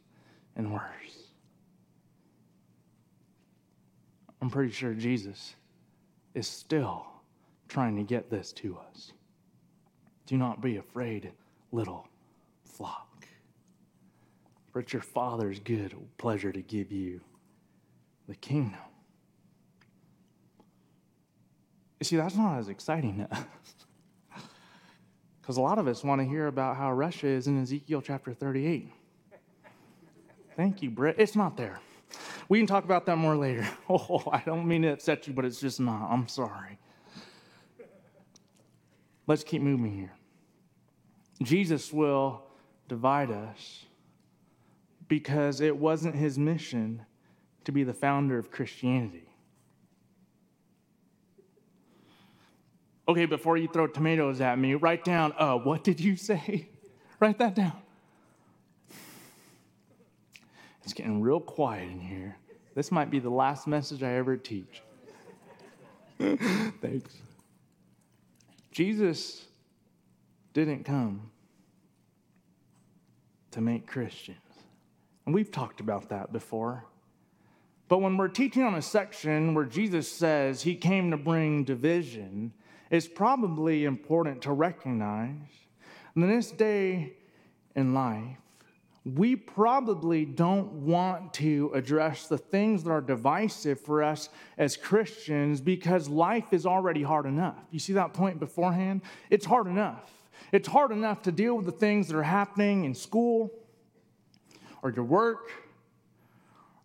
and 0.56 0.74
worse. 0.74 1.28
I'm 4.42 4.50
pretty 4.50 4.72
sure 4.72 4.96
Jesus 4.96 5.54
is 6.34 6.48
still 6.48 7.13
trying 7.74 7.96
to 7.96 8.04
get 8.04 8.30
this 8.30 8.52
to 8.52 8.78
us. 8.78 9.14
Do 10.28 10.38
not 10.38 10.62
be 10.62 10.78
afraid, 10.78 11.32
little 11.72 12.08
flock. 12.64 13.26
For 14.72 14.80
it's 14.80 14.94
your 14.94 15.02
Father's 15.02 15.60
good 15.60 15.96
pleasure 16.20 16.52
to 16.52 16.62
give 16.62 16.92
you 16.92 17.20
the 18.28 18.36
kingdom. 18.36 18.80
You 22.00 22.06
see, 22.06 22.16
that's 22.16 22.36
not 22.36 22.60
as 22.60 22.70
exciting 22.70 23.18
to 23.18 23.36
us. 23.36 23.44
Because 25.42 25.58
a 25.58 25.62
lot 25.62 25.80
of 25.80 25.88
us 25.88 26.04
want 26.04 26.22
to 26.22 26.28
hear 26.28 26.46
about 26.46 26.78
how 26.78 26.94
Russia 26.94 27.28
is 27.28 27.48
in 27.48 27.60
Ezekiel 27.60 28.04
chapter 28.04 28.34
38. 28.34 28.88
Thank 30.56 30.84
you, 30.84 30.92
Britt. 30.92 31.16
It's 31.18 31.36
not 31.36 31.58
there. 31.58 31.80
We 32.50 32.60
can 32.60 32.68
talk 32.68 32.84
about 32.84 33.08
that 33.08 33.18
more 33.18 33.36
later. 33.36 33.68
Oh, 33.90 34.24
I 34.32 34.44
don't 34.46 34.68
mean 34.68 34.84
to 34.84 34.90
upset 34.90 35.28
you, 35.28 35.34
but 35.34 35.44
it's 35.44 35.60
just 35.60 35.80
not. 35.80 36.12
I'm 36.12 36.28
sorry. 36.28 36.78
Let's 39.28 39.44
keep 39.44 39.62
moving 39.62 39.94
here. 39.94 40.14
Jesus 41.42 41.92
will 41.92 42.44
divide 42.88 43.32
us 43.32 43.86
because 45.08 45.62
it 45.62 45.76
wasn't 45.78 46.16
his 46.16 46.38
mission 46.38 47.06
to 47.66 47.72
be 47.72 47.84
the 47.84 47.94
founder 47.94 48.38
of 48.38 48.52
Christianity. 48.52 49.30
Okay, 53.08 53.26
before 53.26 53.58
you 53.58 53.68
throw 53.68 53.88
tomatoes 53.88 54.40
at 54.42 54.58
me, 54.58 54.76
write 54.76 55.04
down, 55.04 55.34
uh, 55.38 55.56
what 55.56 55.84
did 55.84 56.00
you 56.00 56.16
say? 56.16 56.70
write 57.20 57.38
that 57.40 57.54
down. 57.54 57.74
It's 60.84 60.94
getting 60.94 61.22
real 61.22 61.40
quiet 61.40 61.90
in 61.90 62.00
here. 62.00 62.38
This 62.76 62.92
might 62.92 63.10
be 63.10 63.20
the 63.20 63.30
last 63.30 63.68
message 63.68 64.04
I 64.04 64.14
ever 64.14 64.36
teach. 64.36 64.82
Thanks. 66.20 67.16
Jesus 68.74 69.46
didn't 70.54 70.84
come 70.84 71.32
to 73.52 73.62
make 73.62 73.86
Christians. 73.86 74.38
And 75.26 75.34
we've 75.34 75.52
talked 75.52 75.80
about 75.80 76.10
that 76.10 76.34
before. 76.34 76.86
But 77.88 78.00
when 78.00 78.18
we're 78.18 78.28
teaching 78.28 78.64
on 78.64 78.74
a 78.74 78.82
section 78.82 79.54
where 79.54 79.66
Jesus 79.66 80.12
says 80.12 80.64
he 80.64 80.76
came 80.76 81.12
to 81.12 81.18
bring 81.18 81.64
division, 81.64 82.52
it's 82.90 83.08
probably 83.08 83.86
important 83.86 84.42
to 84.42 84.52
recognize 84.52 85.38
in 86.16 86.28
this 86.28 86.50
day 86.50 87.14
in 87.76 87.94
life, 87.94 88.38
we 89.06 89.36
probably 89.36 90.24
don't 90.24 90.72
want 90.72 91.34
to 91.34 91.72
address 91.74 92.28
the 92.28 92.38
things 92.38 92.84
that 92.84 92.90
are 92.90 93.02
divisive 93.02 93.80
for 93.82 94.02
us 94.02 94.30
as 94.58 94.78
Christians 94.78 95.60
because 95.60 96.08
life 96.08 96.54
is 96.54 96.66
already 96.66 97.04
hard 97.04 97.26
enough. 97.26 97.58
You 97.70 97.80
see 97.80 97.94
that 97.94 98.14
point 98.14 98.40
beforehand? 98.40 99.02
It's 99.30 99.46
hard 99.46 99.68
enough. 99.68 100.10
It's 100.54 100.68
hard 100.68 100.92
enough 100.92 101.22
to 101.24 101.32
deal 101.32 101.56
with 101.56 101.66
the 101.66 101.72
things 101.74 102.08
that 102.08 102.16
are 102.16 102.24
happening 102.24 102.86
in 102.86 102.96
school 102.96 103.52
or 104.82 104.92
your 104.92 105.06
work 105.06 105.52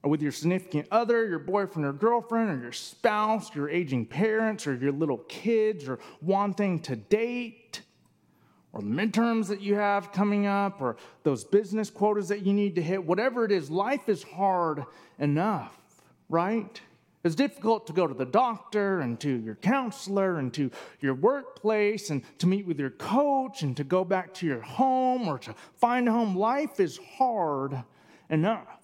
or 0.02 0.10
with 0.10 0.22
your 0.22 0.32
significant 0.32 0.88
other, 0.90 1.26
your 1.26 1.38
boyfriend 1.38 1.86
or 1.86 1.92
girlfriend, 1.92 2.50
or 2.50 2.62
your 2.62 2.72
spouse, 2.72 3.54
your 3.54 3.68
aging 3.68 4.06
parents, 4.06 4.66
or 4.66 4.74
your 4.74 4.92
little 4.92 5.18
kids, 5.28 5.88
or 5.88 5.98
wanting 6.20 6.80
to 6.80 6.94
date, 6.96 7.57
or 8.72 8.80
the 8.80 8.86
midterms 8.86 9.48
that 9.48 9.60
you 9.60 9.74
have 9.74 10.12
coming 10.12 10.46
up, 10.46 10.80
or 10.80 10.96
those 11.22 11.44
business 11.44 11.90
quotas 11.90 12.28
that 12.28 12.44
you 12.44 12.52
need 12.52 12.74
to 12.74 12.82
hit, 12.82 13.04
whatever 13.04 13.44
it 13.44 13.52
is, 13.52 13.70
life 13.70 14.08
is 14.08 14.22
hard 14.22 14.84
enough, 15.18 15.76
right? 16.28 16.80
It's 17.24 17.34
difficult 17.34 17.86
to 17.88 17.92
go 17.92 18.06
to 18.06 18.14
the 18.14 18.24
doctor 18.24 19.00
and 19.00 19.18
to 19.20 19.28
your 19.28 19.56
counselor 19.56 20.38
and 20.38 20.54
to 20.54 20.70
your 21.00 21.14
workplace 21.14 22.10
and 22.10 22.22
to 22.38 22.46
meet 22.46 22.66
with 22.66 22.78
your 22.78 22.90
coach 22.90 23.62
and 23.62 23.76
to 23.76 23.84
go 23.84 24.04
back 24.04 24.32
to 24.34 24.46
your 24.46 24.60
home 24.60 25.26
or 25.26 25.38
to 25.40 25.54
find 25.74 26.08
a 26.08 26.12
home. 26.12 26.36
Life 26.36 26.78
is 26.78 26.98
hard 27.18 27.82
enough. 28.30 28.77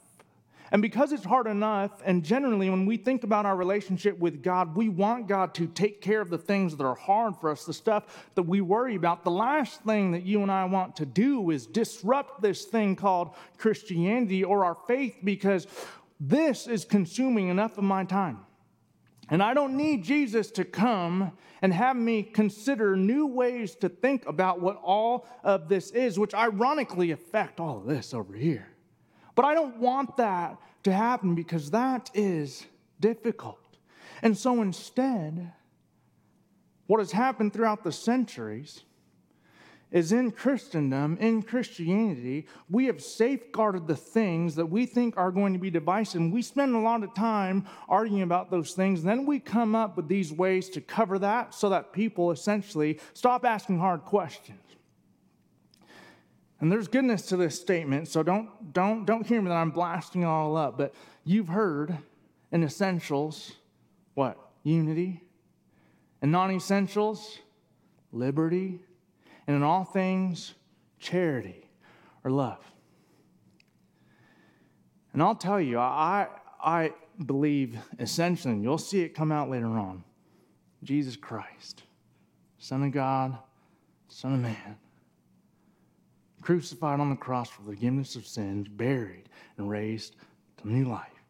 And 0.75 0.83
because 0.83 1.13
it's 1.13 1.25
hard 1.25 1.47
enough, 1.47 2.03
and 2.05 2.25
generally 2.25 2.69
when 2.69 2.85
we 2.85 2.97
think 2.97 3.23
about 3.23 3.47
our 3.47 3.55
relationship 3.55 4.19
with 4.19 4.43
God, 4.43 4.75
we 4.77 4.89
want 4.89 5.29
God 5.29 5.55
to 5.55 5.69
take 5.69 6.01
care 6.01 6.21
of 6.21 6.31
the 6.31 6.37
things 6.37 6.75
that 6.75 6.85
are 6.85 6.97
hard 6.97 7.37
for 7.37 7.53
us, 7.53 7.65
the 7.65 7.73
stuff 7.73 8.27
that 8.35 8.43
we 8.43 8.61
worry 8.61 8.97
about. 8.97 9.23
The 9.23 9.31
last 9.31 9.85
thing 9.85 10.11
that 10.11 10.25
you 10.25 10.43
and 10.43 10.51
I 10.51 10.65
want 10.65 10.97
to 10.97 11.07
do 11.07 11.49
is 11.51 11.69
disrupt 11.69 12.43
this 12.43 12.65
thing 12.65 12.97
called 12.97 13.37
Christianity 13.57 14.43
or 14.43 14.65
our 14.65 14.77
faith 14.89 15.15
because 15.23 15.69
this 16.19 16.67
is 16.67 16.85
consuming 16.85 17.51
enough 17.51 17.79
of 17.79 17.85
my 17.85 18.03
time. 18.03 18.41
And 19.31 19.45
I 19.45 19.55
don't 19.55 19.77
need 19.77 20.03
Jesus 20.03 20.51
to 20.51 20.65
come 20.65 21.31
and 21.63 21.73
have 21.73 21.95
me 21.95 22.25
consider 22.25 22.97
new 22.97 23.29
ways 23.29 23.77
to 23.77 23.89
think 23.89 24.27
about 24.27 24.61
what 24.61 24.81
all 24.83 25.29
of 25.45 25.69
this 25.69 25.93
is, 25.93 26.19
which 26.19 26.35
ironically 26.35 27.13
affect 27.13 27.61
all 27.61 27.79
of 27.79 27.87
this 27.87 28.13
over 28.13 28.35
here. 28.35 28.74
But 29.35 29.45
I 29.45 29.55
don't 29.55 29.79
want 29.79 30.17
that 30.17 30.57
to 30.85 30.93
happen 30.93 31.35
because 31.35 31.71
that 31.71 32.11
is 32.15 32.67
difficult. 33.01 33.59
And 34.23 34.37
so 34.37 34.63
instead, 34.63 35.53
what 36.87 37.01
has 37.01 37.13
happened 37.13 37.53
throughout 37.53 37.85
the 37.85 37.93
centuries 37.93 38.83
is 39.91 40.11
in 40.11 40.33
Christendom, 40.33 41.17
in 41.21 41.41
Christianity, 41.41 42.47
we 42.69 42.87
have 42.87 43.01
safeguarded 43.01 43.87
the 43.87 43.95
things 43.95 44.57
that 44.57 44.67
we 44.67 44.87
think 44.87 45.17
are 45.17 45.31
going 45.31 45.53
to 45.53 45.59
be 45.59 45.71
divisive. 45.71 46.21
And 46.21 46.33
we 46.33 46.43
spend 46.43 46.75
a 46.75 46.81
lot 46.81 47.05
of 47.05 47.15
time 47.15 47.65
arguing 47.89 48.23
about 48.23 48.51
those 48.51 48.73
things. 48.73 49.01
And 49.01 49.09
then 49.09 49.25
we 49.25 49.39
come 49.39 49.77
up 49.77 49.97
with 49.97 50.09
these 50.09 50.33
ways 50.33 50.69
to 50.71 50.81
cover 50.81 51.21
that 51.21 51.55
so 51.55 51.69
that 51.69 51.93
people 51.93 52.33
essentially 52.33 52.99
stop 53.13 53.45
asking 53.45 53.79
hard 53.79 54.05
questions. 54.05 54.59
And 56.65 56.73
there's 56.73 56.89
goodness 56.89 57.27
to 57.27 57.37
this 57.37 57.61
statement, 57.61 58.09
so 58.09 58.23
don't, 58.23 58.73
don't, 58.73 59.05
don't 59.05 59.27
hear 59.27 59.43
me 59.43 59.51
that 59.51 59.57
I'm 59.57 59.71
blasting 59.71 60.23
it 60.23 60.25
all 60.25 60.57
up, 60.57 60.79
but 60.79 60.95
you've 61.23 61.49
heard 61.49 61.99
in 62.53 62.63
essentials 62.63 63.53
what? 64.15 64.39
Unity. 64.63 65.21
In 66.23 66.31
non 66.31 66.51
essentials, 66.51 67.39
liberty. 68.13 68.81
And 69.47 69.57
in 69.57 69.63
all 69.63 69.85
things, 69.85 70.55
charity 70.99 71.69
or 72.25 72.31
love. 72.31 72.65
And 75.13 75.23
I'll 75.23 75.35
tell 75.35 75.61
you, 75.61 75.79
I, 75.79 76.29
I 76.65 76.93
believe 77.27 77.77
essentially, 77.99 78.55
and 78.55 78.63
you'll 78.63 78.79
see 78.79 79.03
it 79.03 79.11
come 79.11 79.31
out 79.31 79.51
later 79.51 79.67
on 79.67 80.03
Jesus 80.83 81.15
Christ, 81.15 81.83
Son 82.57 82.83
of 82.83 82.93
God, 82.93 83.37
Son 84.09 84.33
of 84.33 84.41
Man 84.41 84.79
crucified 86.45 87.01
on 87.01 87.09
the 87.09 87.17
cross 87.17 87.49
for 87.49 87.63
the 87.63 87.71
forgiveness 87.71 88.17
of 88.17 88.27
sins, 88.27 88.69
buried, 88.69 89.31
and 89.57 89.69
raised 89.69 90.17
to 90.59 90.71
new 90.71 90.85
life, 90.85 91.25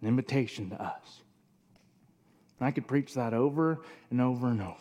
an 0.00 0.08
invitation 0.08 0.70
to 0.70 0.82
us. 0.82 1.20
And 2.58 2.66
I 2.66 2.70
could 2.70 2.88
preach 2.88 3.12
that 3.14 3.34
over 3.34 3.82
and 4.10 4.20
over 4.20 4.48
and 4.48 4.62
over. 4.62 4.74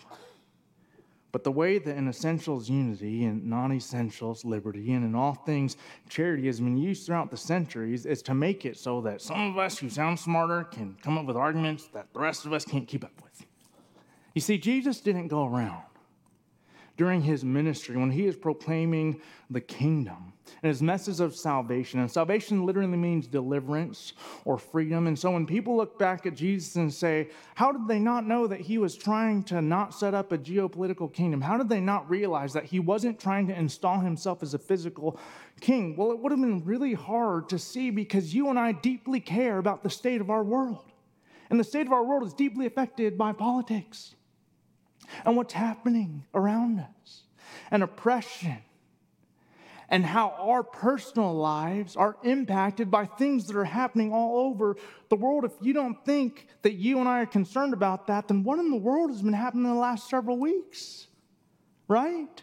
But 1.34 1.44
the 1.44 1.52
way 1.52 1.78
that 1.80 1.98
in 1.98 2.08
essentials 2.08 2.70
unity 2.70 3.26
and 3.26 3.44
non 3.44 3.74
essentials 3.74 4.46
liberty 4.46 4.94
and 4.94 5.04
in 5.04 5.14
all 5.14 5.34
things 5.34 5.76
charity 6.08 6.46
has 6.48 6.62
been 6.62 6.78
used 6.78 7.06
throughout 7.06 7.30
the 7.30 7.36
centuries 7.36 8.06
is 8.06 8.22
to 8.22 8.34
make 8.34 8.66
it 8.66 8.78
so 8.78 9.02
that 9.02 9.22
some 9.22 9.52
of 9.52 9.58
us 9.58 9.78
who 9.78 9.90
sound 9.90 10.18
smarter 10.18 10.64
can 10.64 10.96
come 11.04 11.18
up 11.18 11.26
with 11.26 11.36
arguments 11.36 11.90
that 11.94 12.08
the 12.14 12.20
rest 12.22 12.46
of 12.46 12.54
us 12.54 12.64
can't 12.64 12.88
keep 12.88 13.04
up 13.04 13.22
with. 13.22 13.46
You 14.34 14.40
see, 14.40 14.58
Jesus 14.58 15.02
didn't 15.02 15.28
go 15.28 15.46
around 15.46 15.84
during 16.98 17.22
his 17.22 17.44
ministry, 17.44 17.98
when 17.98 18.12
he 18.12 18.26
is 18.26 18.36
proclaiming 18.36 19.22
the 19.50 19.62
kingdom, 19.62 20.34
and 20.62 20.70
his 20.70 20.82
message 20.82 21.20
of 21.20 21.36
salvation. 21.36 22.00
And 22.00 22.10
salvation 22.10 22.66
literally 22.66 22.98
means 22.98 23.28
deliverance 23.28 24.14
or 24.46 24.58
freedom. 24.58 25.08
And 25.08 25.18
so 25.18 25.32
when 25.32 25.46
people 25.46 25.76
look 25.76 26.00
back 26.00 26.26
at 26.26 26.36
Jesus 26.36 26.76
and 26.76 26.94
say, 26.94 27.30
How 27.56 27.72
did 27.72 27.88
they 27.88 28.00
not 28.00 28.26
know 28.26 28.48
that 28.48 28.62
he 28.62 28.78
was 28.78 28.96
trying 28.96 29.44
to 29.44 29.62
not 29.62 29.94
set 29.94 30.14
up 30.14 30.32
a 30.32 30.38
geopolitical 30.38 31.12
kingdom? 31.12 31.42
How 31.42 31.58
did 31.58 31.70
they 31.70 31.80
not 31.80 32.10
realize 32.10 32.54
that 32.54 32.66
he 32.66 32.80
wasn't 32.80 33.20
trying 33.20 33.48
to 33.48 33.58
install 33.58 34.00
himself 34.00 34.44
as 34.44 34.54
a 34.54 34.60
physical 34.60 35.20
king? 35.62 35.96
Well, 35.96 36.12
it 36.12 36.20
would 36.20 36.32
have 36.32 36.42
been 36.42 36.64
really 36.64 36.94
hard 36.94 37.50
to 37.50 37.60
see 37.60 37.90
because 37.90 38.34
you 38.34 38.50
and 38.50 38.60
I 38.60 38.72
deeply 38.72 39.20
care 39.20 39.58
about 39.58 39.84
the 39.84 39.90
state 39.90 40.22
of 40.22 40.30
our 40.30 40.44
world. 40.44 40.92
And 41.50 41.60
the 41.60 41.64
state 41.64 41.86
of 41.86 41.94
our 41.94 42.04
world 42.04 42.26
is 42.26 42.34
deeply 42.34 42.66
affected 42.66 43.18
by 43.18 43.34
politics 43.34 44.16
and 45.26 45.36
what's 45.36 45.54
happening 45.54 46.26
around 46.34 46.80
us 46.80 47.24
and 47.72 47.84
oppression 47.84 48.58
and 49.90 50.06
how 50.06 50.30
our 50.40 50.64
personal 50.64 51.34
lives 51.34 51.96
are 51.96 52.18
impacted 52.24 52.90
by 52.90 53.06
things 53.06 53.48
that 53.48 53.56
are 53.56 53.66
happening 53.66 54.12
all 54.12 54.48
over 54.48 54.76
the 55.10 55.16
world. 55.16 55.46
If 55.46 55.54
you 55.62 55.74
don't 55.74 56.04
think 56.06 56.48
that 56.64 56.74
you 56.74 57.00
and 57.00 57.08
I 57.08 57.22
are 57.22 57.28
concerned 57.28 57.74
about 57.74 58.08
that, 58.08 58.28
then 58.28 58.44
what 58.44 58.60
in 58.60 58.72
the 58.72 58.78
world 58.78 59.12
has 59.12 59.22
been 59.22 59.34
happening 59.34 59.66
in 59.66 59.72
the 59.72 59.80
last 59.80 60.10
several 60.10 60.38
weeks? 60.38 61.08
Right? 61.88 62.42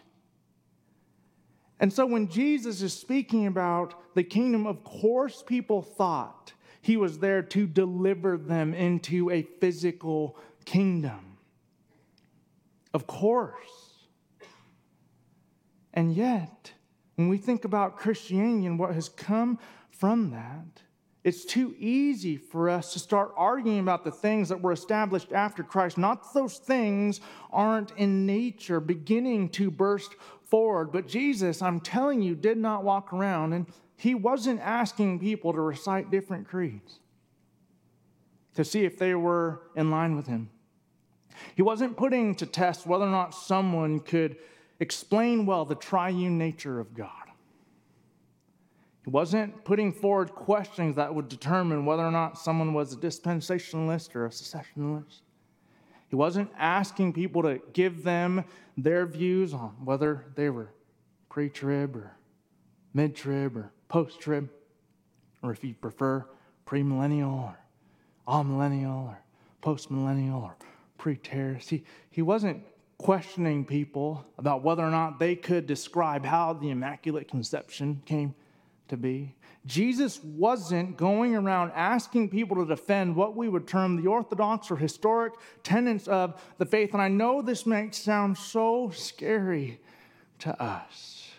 And 1.79 1.91
so 1.91 2.05
when 2.05 2.29
Jesus 2.29 2.81
is 2.81 2.93
speaking 2.93 3.45
about 3.45 4.15
the 4.15 4.23
kingdom, 4.23 4.65
of 4.65 4.83
course, 4.85 5.43
people 5.45 5.81
thought 5.81 6.53
he 6.81 6.95
was 6.95 7.19
there 7.19 7.41
to 7.41 7.67
deliver 7.67 8.37
them 8.37 8.73
into 8.73 9.29
a 9.29 9.41
physical 9.41 10.37
kingdom. 10.63 11.32
Of 12.93 13.07
course. 13.07 14.07
And 15.93 16.13
yet, 16.13 16.73
when 17.15 17.29
we 17.29 17.37
think 17.37 17.65
about 17.65 17.97
Christianity 17.97 18.65
and 18.65 18.79
what 18.79 18.93
has 18.93 19.09
come 19.09 19.59
from 19.91 20.31
that, 20.31 20.81
it's 21.23 21.45
too 21.45 21.73
easy 21.79 22.35
for 22.35 22.69
us 22.69 22.91
to 22.93 22.99
start 22.99 23.33
arguing 23.37 23.79
about 23.79 24.03
the 24.03 24.11
things 24.11 24.49
that 24.49 24.61
were 24.61 24.73
established 24.73 25.31
after 25.31 25.63
Christ. 25.63 25.97
Not 25.97 26.23
that 26.23 26.39
those 26.39 26.57
things 26.57 27.21
aren't 27.51 27.91
in 27.91 28.25
nature 28.25 28.81
beginning 28.81 29.49
to 29.49 29.71
burst 29.71 30.15
forward, 30.43 30.91
but 30.91 31.07
Jesus, 31.07 31.61
I'm 31.61 31.79
telling 31.79 32.21
you, 32.21 32.35
did 32.35 32.57
not 32.57 32.83
walk 32.83 33.13
around 33.13 33.53
and 33.53 33.67
he 33.95 34.15
wasn't 34.15 34.59
asking 34.59 35.19
people 35.19 35.53
to 35.53 35.61
recite 35.61 36.11
different 36.11 36.47
creeds 36.47 36.99
to 38.55 38.65
see 38.65 38.83
if 38.83 38.97
they 38.97 39.15
were 39.15 39.61
in 39.75 39.89
line 39.89 40.15
with 40.15 40.27
him. 40.27 40.49
He 41.55 41.61
wasn't 41.61 41.97
putting 41.97 42.35
to 42.35 42.45
test 42.45 42.85
whether 42.85 43.05
or 43.05 43.11
not 43.11 43.33
someone 43.33 43.99
could 43.99 44.37
explain 44.79 45.45
well 45.45 45.65
the 45.65 45.75
triune 45.75 46.37
nature 46.37 46.79
of 46.79 46.93
God. 46.93 47.09
He 49.03 49.09
wasn't 49.09 49.65
putting 49.65 49.91
forward 49.91 50.33
questions 50.33 50.95
that 50.95 51.13
would 51.13 51.27
determine 51.27 51.85
whether 51.85 52.03
or 52.03 52.11
not 52.11 52.37
someone 52.37 52.73
was 52.73 52.93
a 52.93 52.97
dispensationalist 52.97 54.15
or 54.15 54.25
a 54.25 54.29
cessationalist. 54.29 55.21
He 56.09 56.15
wasn't 56.15 56.51
asking 56.57 57.13
people 57.13 57.41
to 57.41 57.59
give 57.73 58.03
them 58.03 58.45
their 58.77 59.05
views 59.05 59.53
on 59.53 59.75
whether 59.83 60.25
they 60.35 60.49
were 60.49 60.69
pre 61.29 61.49
trib 61.49 61.95
or 61.95 62.15
mid 62.93 63.15
trib 63.15 63.57
or 63.57 63.71
post 63.89 64.19
trib, 64.19 64.49
or 65.41 65.51
if 65.51 65.63
you 65.63 65.73
prefer, 65.73 66.25
premillennial 66.65 67.43
or 67.43 67.59
amillennial 68.27 69.07
or 69.07 69.19
post 69.61 69.91
millennial 69.91 70.41
or 70.41 70.55
preterist. 71.03 71.69
He, 71.69 71.83
he 72.09 72.21
wasn't 72.21 72.63
questioning 72.97 73.65
people 73.65 74.25
about 74.37 74.63
whether 74.63 74.83
or 74.83 74.89
not 74.89 75.19
they 75.19 75.35
could 75.35 75.67
describe 75.67 76.25
how 76.25 76.53
the 76.53 76.69
Immaculate 76.69 77.27
Conception 77.27 78.01
came 78.05 78.33
to 78.87 78.95
be. 78.95 79.35
Jesus 79.65 80.21
wasn't 80.23 80.97
going 80.97 81.35
around 81.35 81.71
asking 81.73 82.29
people 82.29 82.57
to 82.57 82.65
defend 82.65 83.15
what 83.15 83.35
we 83.35 83.47
would 83.47 83.67
term 83.67 84.01
the 84.01 84.09
orthodox 84.09 84.69
or 84.69 84.75
historic 84.75 85.33
tenets 85.63 86.07
of 86.07 86.41
the 86.57 86.65
faith. 86.65 86.93
And 86.93 87.01
I 87.01 87.07
know 87.07 87.41
this 87.41 87.65
might 87.65 87.95
sound 87.95 88.37
so 88.37 88.91
scary 88.93 89.79
to 90.39 90.61
us, 90.61 91.29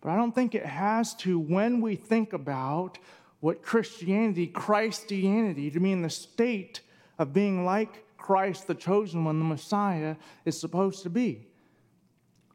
but 0.00 0.10
I 0.10 0.16
don't 0.16 0.34
think 0.34 0.54
it 0.54 0.64
has 0.64 1.14
to 1.16 1.38
when 1.38 1.80
we 1.80 1.96
think 1.96 2.32
about 2.32 2.98
what 3.40 3.62
Christianity, 3.62 4.46
Christianity, 4.46 5.70
to 5.70 5.80
mean 5.80 6.02
the 6.02 6.10
state 6.10 6.80
of 7.18 7.32
being 7.32 7.64
like 7.64 8.04
Christ, 8.30 8.68
the 8.68 8.76
chosen 8.76 9.24
one, 9.24 9.40
the 9.40 9.44
Messiah, 9.44 10.14
is 10.44 10.56
supposed 10.56 11.02
to 11.02 11.10
be. 11.10 11.48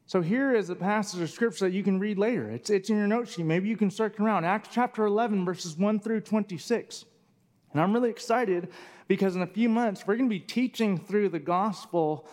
So 0.06 0.22
here 0.22 0.54
is 0.54 0.70
a 0.70 0.74
passage 0.74 1.20
of 1.20 1.28
scripture 1.28 1.66
that 1.66 1.74
you 1.74 1.82
can 1.82 2.00
read 2.00 2.16
later. 2.16 2.50
It's, 2.50 2.70
it's 2.70 2.88
in 2.88 2.96
your 2.96 3.06
note 3.06 3.28
sheet. 3.28 3.44
Maybe 3.44 3.68
you 3.68 3.76
can 3.76 3.90
circle 3.90 4.24
around. 4.24 4.46
Acts 4.46 4.70
chapter 4.72 5.04
11, 5.04 5.44
verses 5.44 5.76
1 5.76 6.00
through 6.00 6.22
26. 6.22 7.04
And 7.72 7.82
I'm 7.82 7.92
really 7.92 8.08
excited 8.08 8.70
because 9.06 9.36
in 9.36 9.42
a 9.42 9.46
few 9.46 9.68
months, 9.68 10.06
we're 10.06 10.16
going 10.16 10.30
to 10.30 10.34
be 10.34 10.40
teaching 10.40 10.98
through 10.98 11.28
the 11.28 11.38
gospel, 11.38 12.26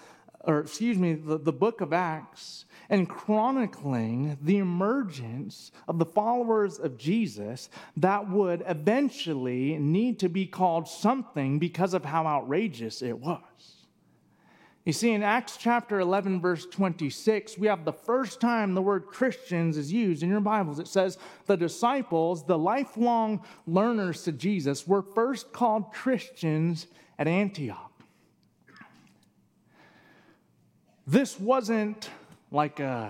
or 0.45 0.59
excuse 0.59 0.97
me, 0.97 1.11
the, 1.11 1.37
the 1.37 1.51
book 1.51 1.81
of 1.81 1.91
Acts 1.91 2.63
and 2.89 3.07
chronicling 3.07 4.37
the 4.41 4.57
emergence 4.57 5.71
of 5.87 5.99
the 5.99 6.05
followers 6.05 6.79
of 6.79 6.97
Jesus 6.97 7.69
that 7.97 8.29
would 8.29 8.63
eventually 8.67 9.77
need 9.77 10.19
to 10.19 10.29
be 10.29 10.45
called 10.45 10.87
something 10.87 11.59
because 11.59 11.93
of 11.93 12.05
how 12.05 12.25
outrageous 12.25 13.01
it 13.01 13.17
was. 13.17 13.39
You 14.85 14.91
see, 14.91 15.11
in 15.11 15.23
Acts 15.23 15.55
chapter 15.55 16.01
11, 16.01 16.41
verse 16.41 16.65
26, 16.65 17.57
we 17.57 17.67
have 17.67 17.85
the 17.85 17.93
first 17.93 18.41
time 18.41 18.73
the 18.73 18.81
word 18.81 19.05
Christians 19.05 19.77
is 19.77 19.93
used 19.93 20.23
in 20.23 20.29
your 20.29 20.41
Bibles. 20.41 20.77
It 20.77 20.89
says, 20.89 21.17
The 21.45 21.55
disciples, 21.55 22.45
the 22.45 22.57
lifelong 22.57 23.45
learners 23.65 24.23
to 24.23 24.33
Jesus, 24.33 24.85
were 24.85 25.01
first 25.01 25.53
called 25.53 25.93
Christians 25.93 26.87
at 27.17 27.29
Antioch. 27.29 27.91
This 31.07 31.39
wasn't 31.39 32.09
like, 32.53 32.79
uh, 32.79 33.09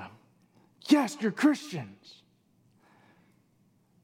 yes, 0.88 1.18
you're 1.20 1.32
Christians. 1.32 2.24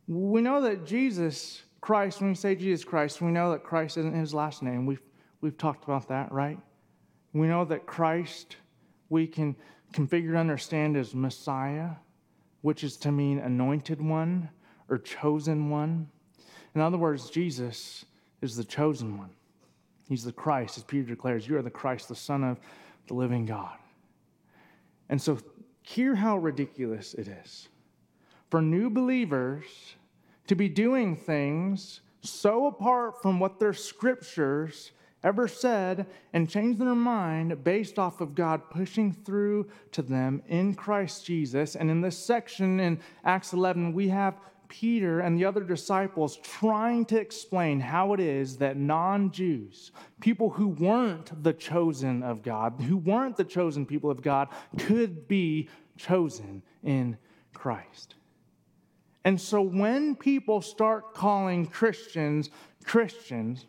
We 0.08 0.41
know 0.41 0.62
that 0.62 0.86
Jesus 0.86 1.62
Christ, 1.82 2.19
when 2.19 2.32
we 2.32 2.36
say 2.36 2.56
Jesus 2.56 2.84
Christ, 2.84 3.21
we 3.21 3.32
know 3.32 3.52
that 3.52 3.63
Christ 3.63 3.97
isn't 3.97 4.13
his 4.13 4.34
last 4.34 4.62
name. 4.62 4.86
We've, 4.86 5.02
we've 5.39 5.58
talked 5.58 5.86
about 5.86 6.10
that, 6.10 6.32
right? 6.32 6.60
We 7.34 7.47
know 7.47 7.63
that 7.65 7.86
Christ, 7.86 8.58
we 9.08 9.28
can 9.28 9.56
configure 9.93 10.30
and 10.30 10.38
understand 10.38 10.97
as 10.97 11.15
Messiah, 11.15 11.91
which 12.62 12.84
is 12.84 12.97
to 12.97 13.12
mean 13.12 13.39
anointed 13.39 14.02
one 14.02 14.49
or 14.89 14.97
chosen 14.97 15.69
one. 15.69 16.10
In 16.75 16.82
other 16.82 16.97
words, 16.97 17.30
Jesus 17.30 18.04
is 18.41 18.58
the 18.58 18.63
chosen 18.63 19.17
one. 19.17 19.30
He's 20.10 20.23
the 20.25 20.34
Christ, 20.34 20.78
as 20.78 20.84
Peter 20.84 21.08
declares, 21.08 21.47
You 21.47 21.58
are 21.58 21.62
the 21.62 21.69
Christ, 21.69 22.10
the 22.10 22.15
Son 22.15 22.43
of 22.43 22.60
the 23.08 23.13
living 23.13 23.45
God. 23.45 23.78
And 25.10 25.22
so, 25.22 25.39
hear 25.82 26.15
how 26.15 26.38
ridiculous 26.38 27.13
it 27.15 27.28
is 27.28 27.67
for 28.50 28.62
new 28.62 28.89
believers 28.89 29.65
to 30.48 30.56
be 30.56 30.69
doing 30.69 31.15
things 31.15 32.02
so 32.22 32.67
apart 32.67 33.22
from 33.22 33.39
what 33.39 33.60
their 33.60 33.74
scriptures 33.74 34.91
ever 35.24 35.48
said 35.48 36.06
and 36.34 36.50
change 36.50 36.78
their 36.78 36.95
mind 36.95 37.63
based 37.63 38.00
off 38.00 38.22
of 38.22 38.36
God 38.36 38.69
pushing 38.69 39.12
through 39.12 39.67
to 39.91 40.02
them 40.02 40.41
in 40.48 40.76
Christ 40.76 41.26
Jesus. 41.26 41.76
And 41.76 41.89
in 41.91 42.02
this 42.02 42.17
section 42.17 42.80
in 42.80 43.00
Acts 43.24 43.54
11, 43.54 43.93
we 43.93 44.10
have 44.10 44.36
Peter 44.69 45.19
and 45.19 45.38
the 45.38 45.45
other 45.45 45.63
disciples 45.63 46.38
trying 46.38 47.03
to 47.05 47.19
explain 47.19 47.79
how 47.79 48.13
it 48.13 48.19
is 48.19 48.58
that 48.58 48.77
non 48.77 49.32
Jews, 49.32 49.91
people 50.21 50.51
who 50.51 50.69
weren't 50.69 51.43
the 51.43 51.53
chosen 51.53 52.23
of 52.23 52.43
God, 52.43 52.79
who 52.79 52.95
weren't 52.97 53.36
the 53.36 53.43
chosen 53.43 53.86
people 53.86 54.10
of 54.10 54.21
God, 54.21 54.47
could 54.77 55.27
be 55.27 55.67
chosen 55.97 56.62
in 56.84 57.17
Christ. 57.53 58.15
And 59.25 59.39
so 59.41 59.62
when 59.62 60.15
people 60.15 60.62
start 60.62 61.13
calling 61.13 61.65
Christians 61.65 62.49
Christians, 62.86 63.65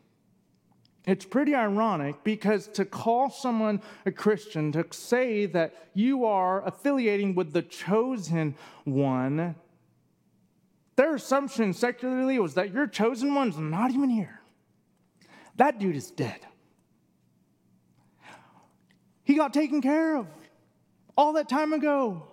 it's 1.07 1.25
pretty 1.25 1.55
ironic 1.55 2.23
because 2.25 2.69
to 2.69 2.85
call 2.85 3.31
someone 3.31 3.83
a 4.07 4.13
Christian, 4.13 4.71
to 4.73 4.87
say 4.91 5.47
that 5.47 5.75
you 5.95 6.25
are 6.25 6.67
affiliating 6.67 7.35
with 7.35 7.53
the 7.53 7.63
chosen 7.63 8.55
one, 8.85 9.57
their 11.01 11.15
assumption 11.15 11.73
secularly 11.73 12.39
was 12.39 12.53
that 12.53 12.75
your 12.75 12.87
chosen 12.87 13.35
one's 13.35 13.57
not 13.57 13.91
even 13.91 14.11
here. 14.11 14.39
That 15.57 15.79
dude 15.79 15.97
is 15.97 16.11
dead. 16.11 16.41
He 19.25 19.35
got 19.35 19.55
taken 19.55 19.81
care 19.81 20.17
of 20.17 20.27
all 21.17 21.33
that 21.33 21.49
time 21.49 21.73
ago. 21.73 22.25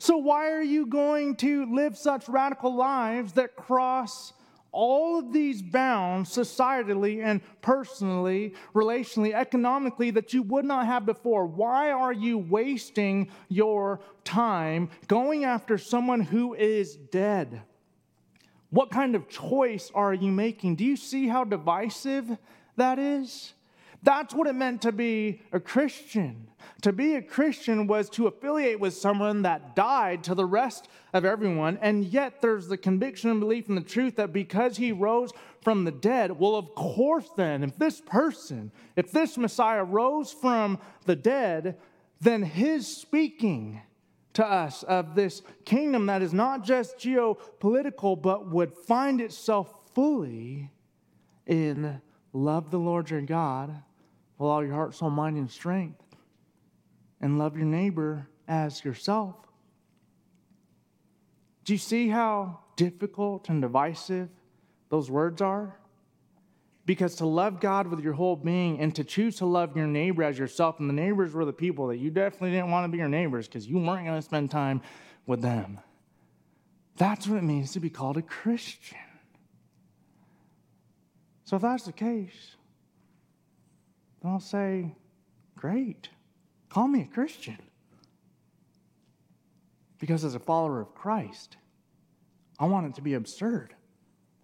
So, 0.00 0.16
why 0.16 0.50
are 0.50 0.62
you 0.62 0.86
going 0.86 1.36
to 1.36 1.72
live 1.72 1.96
such 1.96 2.28
radical 2.28 2.74
lives 2.74 3.34
that 3.34 3.54
cross 3.54 4.32
all 4.72 5.20
of 5.20 5.32
these 5.32 5.62
bounds 5.62 6.36
societally 6.36 7.22
and 7.22 7.42
personally, 7.62 8.54
relationally, 8.74 9.34
economically 9.34 10.10
that 10.10 10.34
you 10.34 10.42
would 10.42 10.64
not 10.64 10.86
have 10.86 11.06
before. 11.06 11.46
Why 11.46 11.92
are 11.92 12.12
you 12.12 12.38
wasting 12.38 13.30
your 13.48 14.00
time 14.24 14.90
going 15.06 15.44
after 15.44 15.78
someone 15.78 16.18
who 16.18 16.54
is 16.54 16.96
dead? 16.96 17.62
What 18.70 18.90
kind 18.90 19.14
of 19.14 19.28
choice 19.28 19.90
are 19.94 20.12
you 20.12 20.32
making? 20.32 20.76
Do 20.76 20.84
you 20.84 20.96
see 20.96 21.28
how 21.28 21.44
divisive 21.44 22.36
that 22.76 22.98
is? 22.98 23.52
That's 24.02 24.34
what 24.34 24.46
it 24.46 24.54
meant 24.54 24.82
to 24.82 24.92
be 24.92 25.40
a 25.50 25.58
Christian. 25.58 26.48
To 26.82 26.92
be 26.92 27.14
a 27.14 27.22
Christian 27.22 27.86
was 27.86 28.10
to 28.10 28.26
affiliate 28.26 28.78
with 28.78 28.92
someone 28.94 29.42
that 29.42 29.74
died 29.74 30.22
to 30.24 30.34
the 30.34 30.44
rest 30.44 30.88
of 31.14 31.24
everyone, 31.24 31.78
and 31.80 32.04
yet 32.04 32.42
there's 32.42 32.68
the 32.68 32.76
conviction 32.76 33.30
and 33.30 33.40
belief 33.40 33.70
in 33.70 33.74
the 33.74 33.80
truth 33.80 34.16
that 34.16 34.32
because 34.32 34.76
he 34.76 34.92
rose 34.92 35.32
from 35.62 35.84
the 35.84 35.90
dead, 35.90 36.38
well, 36.38 36.54
of 36.56 36.74
course, 36.74 37.30
then, 37.36 37.64
if 37.64 37.78
this 37.78 38.02
person, 38.02 38.70
if 38.96 39.10
this 39.10 39.38
Messiah 39.38 39.82
rose 39.82 40.30
from 40.30 40.78
the 41.06 41.16
dead, 41.16 41.78
then 42.20 42.42
his 42.42 42.86
speaking 42.86 43.80
to 44.34 44.44
us 44.44 44.82
of 44.82 45.14
this 45.14 45.42
kingdom 45.64 46.06
that 46.06 46.22
is 46.22 46.34
not 46.34 46.64
just 46.64 46.98
geopolitical, 46.98 48.20
but 48.20 48.50
would 48.50 48.72
find 48.72 49.20
itself 49.20 49.72
fully 49.94 50.70
in 51.46 52.00
love 52.32 52.70
the 52.70 52.78
Lord 52.78 53.10
your 53.10 53.22
God 53.22 53.70
with 54.38 54.46
all 54.46 54.64
your 54.64 54.74
heart, 54.74 54.94
soul, 54.94 55.10
mind, 55.10 55.36
and 55.36 55.50
strength, 55.50 56.02
and 57.20 57.38
love 57.38 57.56
your 57.56 57.66
neighbor 57.66 58.28
as 58.48 58.84
yourself. 58.84 59.36
Do 61.64 61.72
you 61.72 61.78
see 61.78 62.08
how 62.08 62.60
difficult 62.76 63.48
and 63.48 63.62
divisive 63.62 64.28
those 64.90 65.10
words 65.10 65.40
are? 65.40 65.78
Because 66.86 67.14
to 67.16 67.26
love 67.26 67.60
God 67.60 67.86
with 67.86 68.00
your 68.00 68.12
whole 68.12 68.36
being 68.36 68.78
and 68.80 68.94
to 68.96 69.04
choose 69.04 69.36
to 69.36 69.46
love 69.46 69.76
your 69.76 69.86
neighbor 69.86 70.22
as 70.22 70.38
yourself, 70.38 70.80
and 70.80 70.88
the 70.88 70.94
neighbors 70.94 71.32
were 71.32 71.44
the 71.44 71.52
people 71.52 71.86
that 71.88 71.96
you 71.96 72.10
definitely 72.10 72.50
didn't 72.50 72.70
want 72.70 72.84
to 72.84 72.88
be 72.88 72.98
your 72.98 73.08
neighbors 73.08 73.46
because 73.46 73.66
you 73.66 73.78
weren't 73.78 74.04
going 74.04 74.18
to 74.18 74.22
spend 74.22 74.50
time 74.50 74.82
with 75.26 75.40
them. 75.40 75.80
That's 76.96 77.26
what 77.26 77.38
it 77.38 77.44
means 77.44 77.72
to 77.72 77.80
be 77.80 77.90
called 77.90 78.18
a 78.18 78.22
Christian. 78.22 78.98
So, 81.44 81.56
if 81.56 81.62
that's 81.62 81.84
the 81.84 81.92
case, 81.92 82.56
then 84.22 84.32
I'll 84.32 84.40
say, 84.40 84.94
Great, 85.56 86.10
call 86.68 86.88
me 86.88 87.02
a 87.02 87.06
Christian. 87.06 87.58
Because 89.98 90.24
as 90.24 90.34
a 90.34 90.40
follower 90.40 90.80
of 90.80 90.94
Christ, 90.94 91.56
I 92.58 92.66
want 92.66 92.86
it 92.86 92.94
to 92.96 93.02
be 93.02 93.14
absurd 93.14 93.74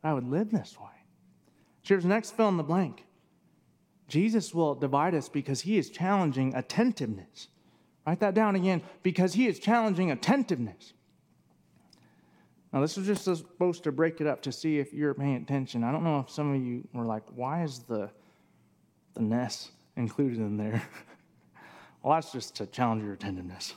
I 0.03 0.15
would 0.15 0.27
live 0.27 0.51
this 0.51 0.79
way. 0.81 0.90
Here's 1.91 2.05
the 2.05 2.09
next 2.09 2.37
fill 2.37 2.49
in 2.49 2.57
the 2.57 2.63
blank. 2.63 3.05
Jesus 4.07 4.55
will 4.55 4.77
divide 4.77 5.13
us 5.13 5.29
because 5.29 5.63
he 5.63 5.77
is 5.77 5.91
challenging 5.91 6.55
attentiveness. 6.55 7.49
Write 8.07 8.21
that 8.21 8.33
down 8.33 8.55
again 8.55 8.83
because 9.03 9.35
he 9.35 9.49
is 9.49 9.59
challenging 9.59 10.13
attentiveness. 10.13 10.93
Now, 12.73 12.81
this 12.81 12.97
was 12.97 13.09
just 13.09 13.25
supposed 13.25 13.83
to 13.83 13.91
break 13.91 14.21
it 14.21 14.29
up 14.29 14.41
to 14.43 14.53
see 14.53 14.79
if 14.79 14.93
you're 14.93 15.15
paying 15.15 15.35
attention. 15.35 15.83
I 15.83 15.91
don't 15.91 16.05
know 16.05 16.21
if 16.21 16.31
some 16.31 16.55
of 16.55 16.65
you 16.65 16.87
were 16.93 17.05
like, 17.05 17.25
why 17.35 17.65
is 17.65 17.81
the, 17.81 18.09
the 19.15 19.23
ness 19.23 19.73
included 19.97 20.39
in 20.39 20.57
there? 20.57 20.81
well, 22.05 22.15
that's 22.15 22.31
just 22.31 22.55
to 22.59 22.67
challenge 22.67 23.03
your 23.03 23.15
attentiveness. 23.15 23.75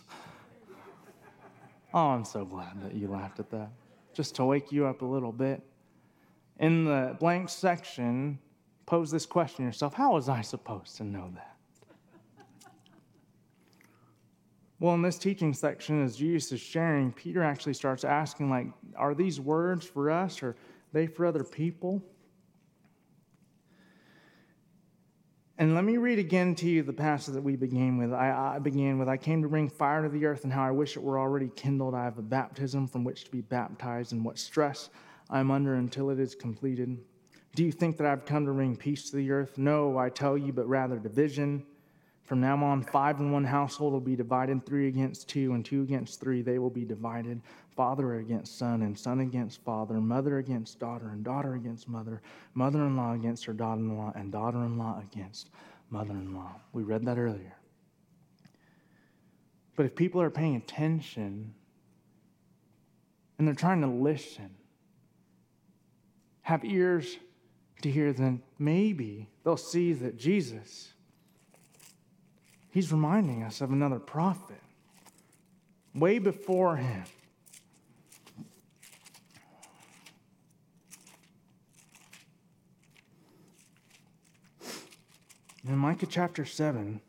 oh, 1.96 2.10
I'm 2.10 2.26
so 2.26 2.46
glad 2.46 2.80
that 2.84 2.94
you 2.94 3.08
laughed 3.08 3.40
at 3.40 3.50
that. 3.50 3.72
Just 4.14 4.36
to 4.36 4.46
wake 4.46 4.72
you 4.72 4.86
up 4.86 5.02
a 5.02 5.06
little 5.06 5.32
bit 5.32 5.64
in 6.60 6.86
the 6.86 7.16
blank 7.20 7.50
section, 7.50 8.40
pose 8.86 9.12
this 9.12 9.26
question 9.26 9.66
yourself 9.66 9.94
How 9.94 10.14
was 10.14 10.30
I 10.30 10.42
supposed 10.42 10.98
to 10.98 11.04
know 11.04 11.32
that? 11.36 11.54
Well, 14.80 14.96
in 14.96 15.02
this 15.02 15.18
teaching 15.18 15.54
section, 15.54 16.04
as 16.04 16.18
Jesus 16.18 16.52
is 16.52 16.60
sharing, 16.60 17.14
Peter 17.14 17.42
actually 17.42 17.74
starts 17.74 18.04
asking, 18.04 18.50
like, 18.50 18.68
are 18.98 19.16
these 19.16 19.40
words 19.40 19.86
for 19.86 20.12
us 20.12 20.44
or 20.44 20.50
are 20.50 20.56
they 20.92 21.08
for 21.08 21.26
other 21.26 21.46
people? 21.46 22.04
And 25.58 25.74
let 25.74 25.86
me 25.86 25.96
read 25.96 26.20
again 26.20 26.54
to 26.56 26.68
you 26.68 26.84
the 26.84 26.92
passage 26.92 27.34
that 27.36 27.44
we 27.44 27.56
began 27.56 27.98
with. 27.98 28.12
I, 28.12 28.56
I, 28.56 28.60
began 28.60 29.00
with, 29.00 29.08
I 29.08 29.16
came 29.16 29.42
to 29.42 29.48
bring 29.48 29.70
fire 29.70 30.04
to 30.04 30.10
the 30.10 30.26
earth, 30.26 30.44
and 30.44 30.52
how 30.52 30.64
I 30.64 30.72
wish 30.72 30.98
it 30.98 31.04
were 31.04 31.18
already 31.18 31.50
kindled. 31.56 31.96
I 31.96 32.04
have 32.04 32.18
a 32.18 32.24
baptism 32.24 32.86
from 32.88 33.06
which 33.06 33.24
to 33.24 33.32
be 33.32 33.40
baptized, 33.40 34.12
and 34.12 34.26
what 34.26 34.38
stress 34.38 34.90
I'm 35.34 35.50
under 35.50 35.74
until 35.74 36.12
it 36.12 36.20
is 36.20 36.36
completed. 36.36 36.96
Do 37.56 37.64
you 37.66 37.72
think 37.72 37.98
that 37.98 38.06
I've 38.06 38.24
come 38.24 38.46
to 38.46 38.54
bring 38.54 38.76
peace 38.76 39.10
to 39.10 39.16
the 39.16 39.32
earth? 39.32 39.58
No, 39.58 39.98
I 39.98 40.10
tell 40.10 40.38
you, 40.38 40.54
but 40.54 40.70
rather 40.70 41.00
division. 41.00 41.66
From 42.22 42.40
now 42.40 42.64
on, 42.64 42.84
five 42.84 43.20
in 43.20 43.32
one 43.32 43.44
household 43.44 43.94
will 43.94 44.00
be 44.00 44.16
divided, 44.16 44.64
three 44.64 44.88
against 44.88 45.28
two, 45.28 45.54
and 45.54 45.66
two 45.66 45.82
against 45.82 46.22
three. 46.22 46.44
They 46.44 46.60
will 46.60 46.70
be 46.70 46.86
divided, 46.86 47.42
father 47.76 48.16
against 48.16 48.60
son, 48.60 48.84
and 48.84 48.98
son 48.98 49.22
against 49.22 49.64
father, 49.64 49.96
mother 49.96 50.38
against 50.38 50.80
daughter, 50.80 51.10
and 51.10 51.24
daughter 51.24 51.56
against 51.56 51.90
mother, 51.90 52.22
mother 52.54 52.84
in 52.84 52.96
law 52.96 53.14
against 53.14 53.44
her 53.46 53.54
daughter 53.54 53.82
in 53.82 53.98
law, 53.98 54.14
and 54.16 54.32
daughter 54.32 54.60
in 54.60 54.78
law 54.78 55.02
against 55.02 55.50
mother 55.90 56.14
in 56.14 56.36
law. 56.36 56.56
We 56.74 56.84
read 56.84 57.06
that 57.06 57.18
earlier. 57.18 57.58
But 59.76 59.88
if 59.88 59.96
people 59.96 60.22
are 60.22 60.30
paying 60.30 60.56
attention 60.56 61.56
and 63.40 63.48
they're 63.48 63.56
trying 63.56 63.82
to 63.82 63.88
listen, 63.88 64.52
have 66.44 66.64
ears 66.64 67.18
to 67.82 67.90
hear, 67.90 68.14
then 68.14 68.42
maybe 68.60 69.30
they'll 69.44 69.58
see 69.58 69.94
that 69.94 70.18
Jesus, 70.18 70.94
he's 72.72 72.92
reminding 72.92 73.44
us 73.44 73.62
of 73.62 73.72
another 73.72 74.00
prophet 74.00 74.62
way 75.96 76.20
before 76.20 76.78
him. 76.78 77.04
In 85.66 85.78
Micah 85.78 86.06
chapter 86.06 86.44
7, 86.44 87.00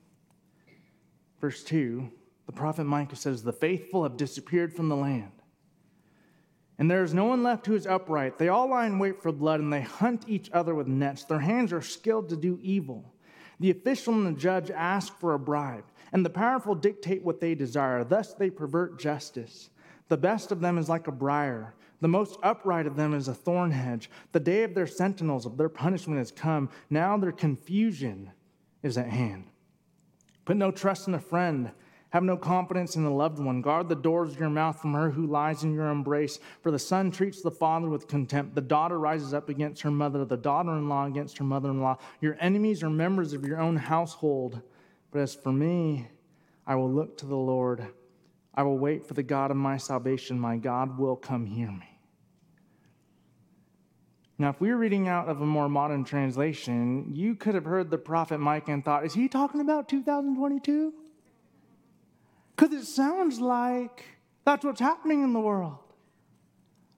verse 1.41 1.65
2, 1.65 2.09
the 2.47 2.53
prophet 2.53 2.85
Micah 2.85 3.17
says, 3.17 3.43
The 3.43 3.53
faithful 3.53 4.05
have 4.05 4.17
disappeared 4.17 4.73
from 4.73 4.89
the 4.89 4.97
land 4.97 5.33
and 6.85 6.91
there 6.91 7.03
is 7.03 7.15
no 7.15 7.25
one 7.25 7.43
left 7.43 7.65
who 7.65 7.75
is 7.75 7.87
upright. 7.87 8.37
They 8.37 8.49
all 8.49 8.69
lie 8.69 8.85
in 8.85 8.99
wait 8.99 9.23
for 9.23 9.33
blood, 9.33 9.59
and 9.59 9.73
they 9.73 9.81
hunt 9.81 10.27
each 10.29 10.51
other 10.53 10.75
with 10.75 10.87
nets. 10.87 11.25
Their 11.25 11.41
hands 11.41 11.73
are 11.73 11.81
skilled 11.81 12.29
to 12.29 12.37
do 12.37 12.59
evil. 12.61 13.11
The 13.59 13.71
official 13.71 14.13
and 14.13 14.27
the 14.27 14.39
judge 14.39 14.71
ask 14.71 15.19
for 15.19 15.33
a 15.33 15.39
bribe, 15.39 15.87
and 16.13 16.23
the 16.23 16.29
powerful 16.29 16.75
dictate 16.75 17.25
what 17.25 17.41
they 17.41 17.55
desire. 17.55 18.05
Thus 18.05 18.35
they 18.35 18.51
pervert 18.51 19.01
justice. 19.01 19.71
The 20.11 20.19
best 20.19 20.53
of 20.53 20.61
them 20.61 20.77
is 20.77 20.91
like 20.91 21.07
a 21.07 21.13
briar. 21.13 21.75
The 22.03 22.09
most 22.09 22.39
upright 22.43 22.87
of 22.87 22.97
them 22.97 23.15
is 23.15 23.29
a 23.29 23.35
thorn 23.35 23.71
hedge. 23.71 24.11
The 24.33 24.41
day 24.41 24.63
of 24.63 24.75
their 24.75 24.87
sentinels, 24.87 25.47
of 25.47 25.57
their 25.57 25.71
punishment, 25.71 26.19
has 26.19 26.33
come. 26.33 26.69
Now 26.91 27.17
their 27.17 27.33
confusion 27.33 28.31
is 28.83 28.99
at 28.99 29.09
hand. 29.09 29.45
Put 30.45 30.59
no 30.59 30.71
trust 30.71 31.09
in 31.09 31.15
a 31.15 31.19
friend 31.19 31.71
have 32.15 32.23
no 32.23 32.37
confidence 32.37 32.95
in 32.95 33.03
the 33.03 33.11
loved 33.11 33.41
one. 33.41 33.61
Guard 33.61 33.89
the 33.89 33.97
doors 33.97 34.31
of 34.31 34.39
your 34.39 34.49
mouth 34.49 34.81
from 34.81 34.95
her 34.95 35.11
who 35.11 35.27
lies 35.27 35.65
in 35.65 35.75
your 35.75 35.89
embrace. 35.89 36.39
For 36.63 36.71
the 36.71 36.79
son 36.79 37.11
treats 37.11 37.43
the 37.43 37.51
father 37.51 37.89
with 37.89 38.07
contempt. 38.07 38.55
The 38.55 38.61
daughter 38.61 39.01
rises 39.01 39.35
up 39.35 39.49
against 39.49 39.83
her 39.83 39.91
mother, 39.91 40.25
the 40.25 40.37
daughter 40.37 40.71
in 40.71 40.89
law 40.89 41.07
against 41.07 41.37
her 41.39 41.45
mother 41.45 41.71
in 41.71 41.83
law. 41.83 41.99
Your 42.21 42.37
enemies 42.39 42.85
are 42.85 42.89
members 42.89 43.33
of 43.33 43.45
your 43.45 43.61
own 43.61 43.75
household. 43.75 44.63
But 45.11 45.23
as 45.23 45.35
for 45.35 45.51
me, 45.51 46.07
I 46.69 46.77
will 46.77 46.89
look 46.89 47.19
to 47.19 47.27
the 47.27 47.35
Lord. 47.35 47.85
I 48.55 48.63
will 48.63 48.79
wait 48.79 49.05
for 49.05 49.15
the 49.15 49.25
God 49.25 49.51
of 49.51 49.57
my 49.57 49.77
salvation. 49.77 50.39
My 50.39 50.57
God 50.57 50.97
will 50.97 51.17
come 51.17 51.47
hear 51.47 51.73
me. 51.73 51.99
Now, 54.39 54.51
if 54.51 54.61
we 54.61 54.69
were 54.69 54.77
reading 54.77 55.09
out 55.09 55.29
of 55.29 55.41
a 55.41 55.47
more 55.47 55.69
modern 55.69 56.05
translation, 56.05 57.11
you 57.13 57.35
could 57.35 57.57
have 57.57 57.65
heard 57.65 57.91
the 57.91 57.99
prophet 57.99 58.39
Micah 58.39 58.71
and 58.71 58.85
thought, 58.85 59.05
is 59.05 59.15
he 59.15 59.27
talking 59.27 59.61
about 59.61 59.89
2022? 59.89 60.95
Because 62.57 62.73
it 62.73 62.85
sounds 62.85 63.41
like 63.41 64.05
that's 64.45 64.65
what's 64.65 64.81
happening 64.81 65.23
in 65.23 65.33
the 65.33 65.41
world. 65.41 65.79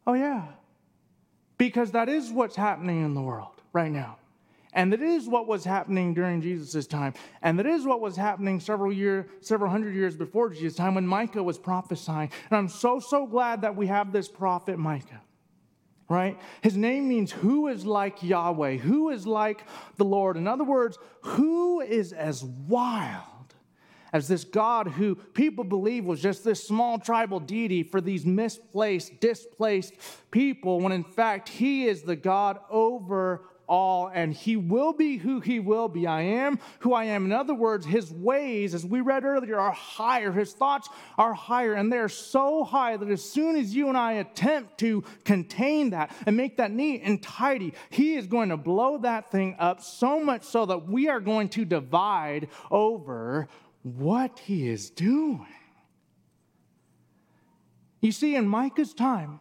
Oh, 0.06 0.14
yeah. 0.14 0.44
Because 1.58 1.92
that 1.92 2.08
is 2.08 2.30
what's 2.30 2.56
happening 2.56 3.04
in 3.04 3.14
the 3.14 3.22
world 3.22 3.62
right 3.72 3.90
now. 3.90 4.18
And 4.72 4.92
that 4.92 5.00
is 5.00 5.26
what 5.26 5.48
was 5.48 5.64
happening 5.64 6.12
during 6.12 6.42
Jesus' 6.42 6.86
time. 6.86 7.14
And 7.40 7.58
that 7.58 7.64
is 7.64 7.86
what 7.86 8.02
was 8.02 8.14
happening 8.14 8.60
several 8.60 8.92
year, 8.92 9.26
several 9.40 9.70
hundred 9.70 9.94
years 9.94 10.14
before 10.14 10.50
Jesus' 10.50 10.76
time 10.76 10.94
when 10.94 11.06
Micah 11.06 11.42
was 11.42 11.56
prophesying. 11.56 12.30
And 12.50 12.58
I'm 12.58 12.68
so, 12.68 13.00
so 13.00 13.26
glad 13.26 13.62
that 13.62 13.74
we 13.74 13.86
have 13.86 14.12
this 14.12 14.28
prophet 14.28 14.78
Micah. 14.78 15.22
Right? 16.10 16.38
His 16.60 16.76
name 16.76 17.08
means 17.08 17.32
who 17.32 17.68
is 17.68 17.86
like 17.86 18.22
Yahweh, 18.22 18.76
who 18.76 19.08
is 19.08 19.26
like 19.26 19.64
the 19.96 20.04
Lord. 20.04 20.36
In 20.36 20.46
other 20.46 20.62
words, 20.62 20.98
who 21.22 21.80
is 21.80 22.12
as 22.12 22.44
wild 22.44 23.35
as 24.12 24.28
this 24.28 24.44
God 24.44 24.88
who 24.88 25.14
people 25.14 25.64
believe 25.64 26.04
was 26.04 26.20
just 26.20 26.44
this 26.44 26.66
small 26.66 26.98
tribal 26.98 27.40
deity 27.40 27.82
for 27.82 28.00
these 28.00 28.24
misplaced, 28.24 29.20
displaced 29.20 29.94
people, 30.30 30.80
when 30.80 30.92
in 30.92 31.04
fact 31.04 31.48
he 31.48 31.86
is 31.86 32.02
the 32.02 32.16
God 32.16 32.58
over 32.70 33.42
all, 33.68 34.10
and 34.12 34.32
he 34.32 34.56
will 34.56 34.92
be 34.92 35.16
who 35.16 35.40
he 35.40 35.60
will 35.60 35.88
be. 35.88 36.06
I 36.06 36.22
am 36.22 36.58
who 36.80 36.94
I 36.94 37.04
am. 37.04 37.24
In 37.24 37.32
other 37.32 37.54
words, 37.54 37.84
his 37.86 38.10
ways, 38.12 38.74
as 38.74 38.84
we 38.84 39.00
read 39.00 39.24
earlier, 39.24 39.58
are 39.58 39.72
higher. 39.72 40.32
His 40.32 40.52
thoughts 40.52 40.88
are 41.18 41.34
higher, 41.34 41.74
and 41.74 41.92
they're 41.92 42.08
so 42.08 42.64
high 42.64 42.96
that 42.96 43.08
as 43.08 43.22
soon 43.22 43.56
as 43.56 43.74
you 43.74 43.88
and 43.88 43.96
I 43.96 44.12
attempt 44.14 44.78
to 44.78 45.04
contain 45.24 45.90
that 45.90 46.14
and 46.26 46.36
make 46.36 46.56
that 46.58 46.70
neat 46.70 47.02
and 47.04 47.22
tidy, 47.22 47.74
he 47.90 48.14
is 48.14 48.26
going 48.26 48.50
to 48.50 48.56
blow 48.56 48.98
that 48.98 49.30
thing 49.30 49.56
up 49.58 49.82
so 49.82 50.22
much 50.22 50.44
so 50.44 50.66
that 50.66 50.86
we 50.86 51.08
are 51.08 51.20
going 51.20 51.48
to 51.50 51.64
divide 51.64 52.48
over 52.70 53.48
what 53.86 54.40
he 54.40 54.68
is 54.68 54.90
doing. 54.90 55.46
You 58.00 58.10
see, 58.10 58.34
in 58.34 58.48
Micah's 58.48 58.92
time, 58.92 59.38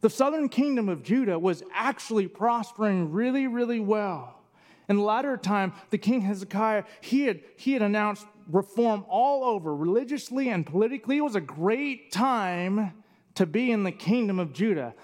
the 0.00 0.10
southern 0.10 0.48
kingdom 0.48 0.88
of 0.88 1.04
Judah 1.04 1.38
was 1.38 1.62
actually 1.72 2.26
prospering 2.26 3.12
really, 3.12 3.46
really 3.46 3.78
well. 3.78 4.40
In 4.88 4.96
the 4.96 5.02
latter 5.02 5.36
time, 5.36 5.72
the 5.90 5.98
king 5.98 6.22
Hezekiah, 6.22 6.82
he 7.00 7.22
had, 7.22 7.40
he 7.56 7.74
had 7.74 7.82
announced 7.82 8.26
reform 8.50 9.04
all 9.08 9.44
over, 9.44 9.74
religiously 9.74 10.48
and 10.48 10.66
politically. 10.66 11.18
It 11.18 11.22
was 11.22 11.36
a 11.36 11.40
great 11.40 12.10
time 12.10 12.92
to 13.36 13.46
be 13.46 13.70
in 13.70 13.84
the 13.84 13.92
kingdom 13.92 14.40
of 14.40 14.52
Judah. 14.52 14.94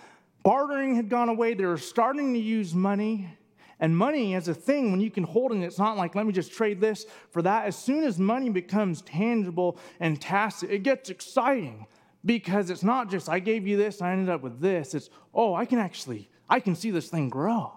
Bartering 0.43 0.97
had 0.97 1.09
gone 1.09 1.29
away. 1.29 1.55
They 1.55 1.67
were 1.67 1.79
starting 1.79 2.35
to 2.35 2.41
use 2.41 2.75
money. 2.75 3.38
And 3.81 3.97
money 3.97 4.35
as 4.35 4.49
a 4.49 4.55
thing, 4.55 4.91
when 4.91 5.01
you 5.01 5.11
can 5.11 5.25
hold 5.25 5.53
it, 5.53 5.63
it's 5.63 5.79
not 5.79 5.97
like, 5.97 6.15
let 6.15 6.27
me 6.27 6.33
just 6.33 6.53
trade 6.53 6.81
this 6.81 7.07
for 7.31 7.43
that. 7.43 7.67
As 7.67 7.77
soon 7.77 8.05
as 8.05 8.19
money 8.19 8.51
becomes 8.51 9.03
tangible 9.03 9.79
and 10.01 10.21
tacit, 10.21 10.71
it 10.71 10.83
gets 10.83 11.11
exciting 11.11 11.87
because 12.25 12.71
it's 12.71 12.83
not 12.83 13.09
just, 13.11 13.29
I 13.29 13.39
gave 13.39 13.67
you 13.67 13.77
this, 13.77 14.03
I 14.03 14.13
ended 14.13 14.29
up 14.29 14.43
with 14.43 14.61
this. 14.61 14.95
It's, 14.95 15.11
oh, 15.33 15.55
I 15.55 15.65
can 15.65 15.79
actually, 15.79 16.29
I 16.49 16.59
can 16.61 16.75
see 16.75 16.91
this 16.91 17.09
thing 17.09 17.29
grow. 17.29 17.73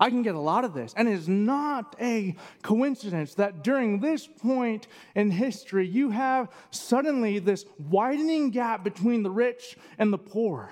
I 0.00 0.10
can 0.10 0.22
get 0.22 0.34
a 0.34 0.40
lot 0.40 0.64
of 0.64 0.74
this. 0.74 0.94
And 0.96 1.08
it's 1.08 1.26
not 1.26 1.96
a 2.00 2.36
coincidence 2.62 3.34
that 3.34 3.64
during 3.64 3.98
this 3.98 4.26
point 4.26 4.86
in 5.14 5.30
history, 5.30 5.88
you 5.88 6.10
have 6.10 6.50
suddenly 6.70 7.38
this 7.38 7.64
widening 7.78 8.50
gap 8.50 8.84
between 8.84 9.22
the 9.22 9.30
rich 9.30 9.76
and 9.98 10.12
the 10.12 10.18
poor 10.18 10.70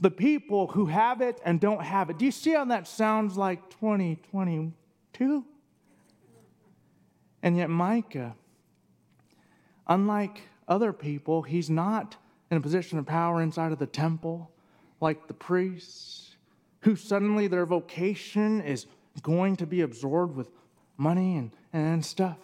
the 0.00 0.10
people 0.10 0.68
who 0.68 0.86
have 0.86 1.20
it 1.20 1.40
and 1.44 1.60
don't 1.60 1.82
have 1.82 2.10
it. 2.10 2.18
Do 2.18 2.24
you 2.24 2.30
see 2.30 2.52
how 2.52 2.64
that 2.66 2.86
sounds 2.86 3.36
like 3.36 3.70
2022? 3.70 5.44
And 7.42 7.56
yet, 7.56 7.70
Micah, 7.70 8.34
unlike 9.86 10.42
other 10.68 10.92
people, 10.92 11.42
he's 11.42 11.70
not 11.70 12.16
in 12.50 12.56
a 12.56 12.60
position 12.60 12.98
of 12.98 13.06
power 13.06 13.40
inside 13.40 13.72
of 13.72 13.78
the 13.78 13.86
temple 13.86 14.50
like 15.00 15.26
the 15.26 15.34
priests, 15.34 16.36
who 16.80 16.96
suddenly 16.96 17.46
their 17.46 17.66
vocation 17.66 18.60
is 18.62 18.86
going 19.22 19.56
to 19.56 19.66
be 19.66 19.82
absorbed 19.82 20.36
with 20.36 20.48
money 20.96 21.36
and, 21.36 21.50
and 21.72 22.04
stuff. 22.04 22.38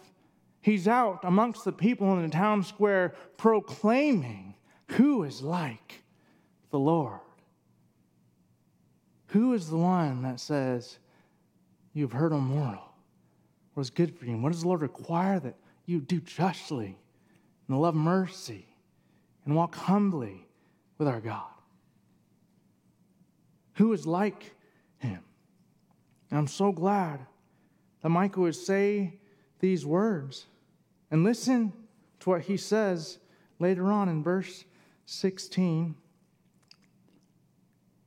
He's 0.61 0.87
out 0.87 1.19
amongst 1.23 1.65
the 1.65 1.71
people 1.71 2.13
in 2.13 2.21
the 2.21 2.29
town 2.29 2.63
square 2.63 3.13
proclaiming 3.37 4.55
who 4.87 5.23
is 5.23 5.41
like 5.41 6.03
the 6.71 6.79
Lord. 6.79 7.19
Who 9.33 9.53
is 9.53 9.67
the 9.67 9.77
one 9.77 10.21
that 10.21 10.39
says, 10.39 10.99
You've 11.91 12.11
heard, 12.11 12.33
O 12.33 12.39
moral, 12.39 12.93
what 13.73 13.81
is 13.81 13.89
good 13.89 14.15
for 14.15 14.25
you? 14.25 14.33
And 14.33 14.43
what 14.43 14.51
does 14.51 14.61
the 14.61 14.67
Lord 14.67 14.81
require 14.81 15.39
that 15.39 15.55
you 15.87 16.01
do 16.01 16.19
justly 16.19 16.99
and 17.67 17.81
love 17.81 17.95
mercy 17.95 18.67
and 19.43 19.55
walk 19.55 19.73
humbly 19.73 20.45
with 20.99 21.07
our 21.07 21.19
God? 21.19 21.49
Who 23.73 23.91
is 23.93 24.05
like 24.05 24.55
him? 24.99 25.23
And 26.29 26.37
I'm 26.37 26.47
so 26.47 26.71
glad 26.71 27.19
that 28.03 28.09
Micah 28.09 28.39
would 28.39 28.55
say 28.55 29.19
these 29.59 29.83
words. 29.83 30.45
And 31.09 31.23
listen 31.23 31.73
to 32.19 32.29
what 32.29 32.41
he 32.41 32.57
says 32.57 33.17
later 33.57 33.91
on 33.91 34.09
in 34.09 34.21
verse 34.21 34.63
16. 35.07 35.95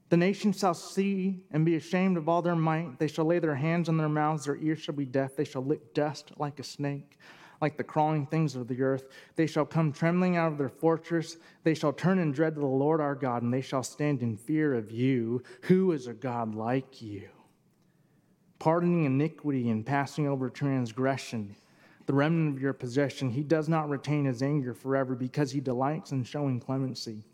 The 0.09 0.17
nations 0.17 0.61
shall 0.61 0.75
see 0.75 1.41
and 1.51 1.65
be 1.65 1.75
ashamed 1.75 2.17
of 2.17 2.29
all 2.29 2.41
their 2.41 2.55
might. 2.55 2.99
They 2.99 3.09
shall 3.09 3.25
lay 3.25 3.41
their 3.41 3.57
hands 3.57 3.89
on 3.89 3.97
their 3.97 4.09
mouths, 4.09 4.45
their 4.45 4.57
ears 4.57 4.81
shall 4.81 4.95
be 4.95 5.05
deaf. 5.05 5.35
They 5.35 5.45
shall 5.45 5.65
lick 5.65 5.95
dust 5.95 6.31
like 6.39 6.61
a 6.61 6.65
snake, 6.65 7.19
like 7.61 7.77
the 7.77 7.83
crawling 7.85 8.27
things 8.27 8.55
of 8.55 8.69
the 8.69 8.81
earth. 8.83 9.05
They 9.35 9.49
shall 9.49 9.65
come 9.65 9.93
trembling 9.93 10.37
out 10.37 10.53
of 10.53 10.59
their 10.59 10.69
fortress. 10.69 11.39
They 11.65 11.75
shall 11.75 11.93
turn 11.93 12.21
in 12.21 12.31
dread 12.31 12.55
to 12.55 12.61
the 12.61 12.67
Lord 12.67 13.01
our 13.01 13.17
God, 13.17 13.43
and 13.43 13.53
they 13.53 13.61
shall 13.61 13.83
stand 13.83 14.23
in 14.23 14.37
fear 14.37 14.75
of 14.75 14.93
you. 14.93 15.43
Who 15.63 15.91
is 15.91 16.07
a 16.07 16.15
God 16.15 16.55
like 16.55 17.03
you? 17.03 17.29
Pardoning 18.61 19.05
iniquity 19.05 19.71
and 19.71 19.85
passing 19.85 20.29
over 20.29 20.49
transgression. 20.49 21.57
The 22.07 22.15
remnant 22.15 22.57
of 22.57 22.63
your 22.63 22.73
possession, 22.73 23.31
he 23.31 23.43
does 23.43 23.69
not 23.69 23.89
retain 23.89 24.25
his 24.27 24.41
anger 24.41 24.73
forever 24.73 25.17
because 25.17 25.51
he 25.51 25.59
delights 25.61 26.13
in 26.13 26.23
showing 26.23 26.61
clemency. 26.61 27.25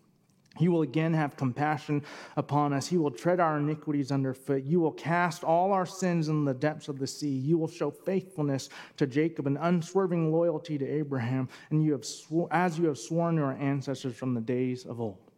He 0.59 0.69
will 0.69 0.83
again 0.83 1.15
have 1.15 1.37
compassion 1.37 2.03
upon 2.37 2.73
us. 2.73 2.87
He 2.87 2.99
will 2.99 3.11
tread 3.11 3.41
our 3.41 3.59
iniquities 3.59 4.13
underfoot. 4.13 4.65
You 4.65 4.81
will 4.81 4.93
cast 4.93 5.45
all 5.45 5.73
our 5.73 5.87
sins 5.87 6.29
in 6.29 6.45
the 6.45 6.53
depths 6.53 6.89
of 6.89 6.99
the 6.99 7.07
sea. 7.07 7.31
You 7.31 7.57
will 7.57 7.69
show 7.69 7.91
faithfulness 7.91 8.69
to 8.99 9.07
Jacob 9.07 9.47
and 9.47 9.57
unswerving 9.59 10.31
loyalty 10.31 10.77
to 10.77 10.87
Abraham, 10.87 11.49
and 11.71 11.83
you 11.83 11.93
have 11.93 12.05
sw- 12.05 12.49
as 12.51 12.79
you 12.79 12.87
have 12.87 12.99
sworn 12.99 13.37
to 13.37 13.43
our 13.43 13.53
ancestors 13.53 14.15
from 14.15 14.35
the 14.35 14.41
days 14.41 14.85
of 14.85 15.01
old. 15.01 15.31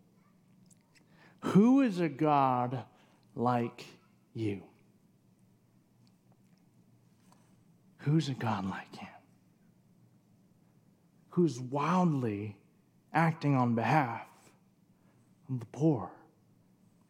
Who 1.40 1.82
is 1.82 2.00
a 2.00 2.08
God 2.08 2.84
like 3.36 3.84
you? 4.32 4.62
Who's 7.98 8.28
a 8.28 8.34
God 8.34 8.68
like 8.68 8.96
him? 8.96 9.08
Who's 11.30 11.60
wildly 11.60 12.56
acting 13.12 13.54
on 13.54 13.74
behalf 13.74 14.26
the 15.60 15.66
poor 15.66 16.10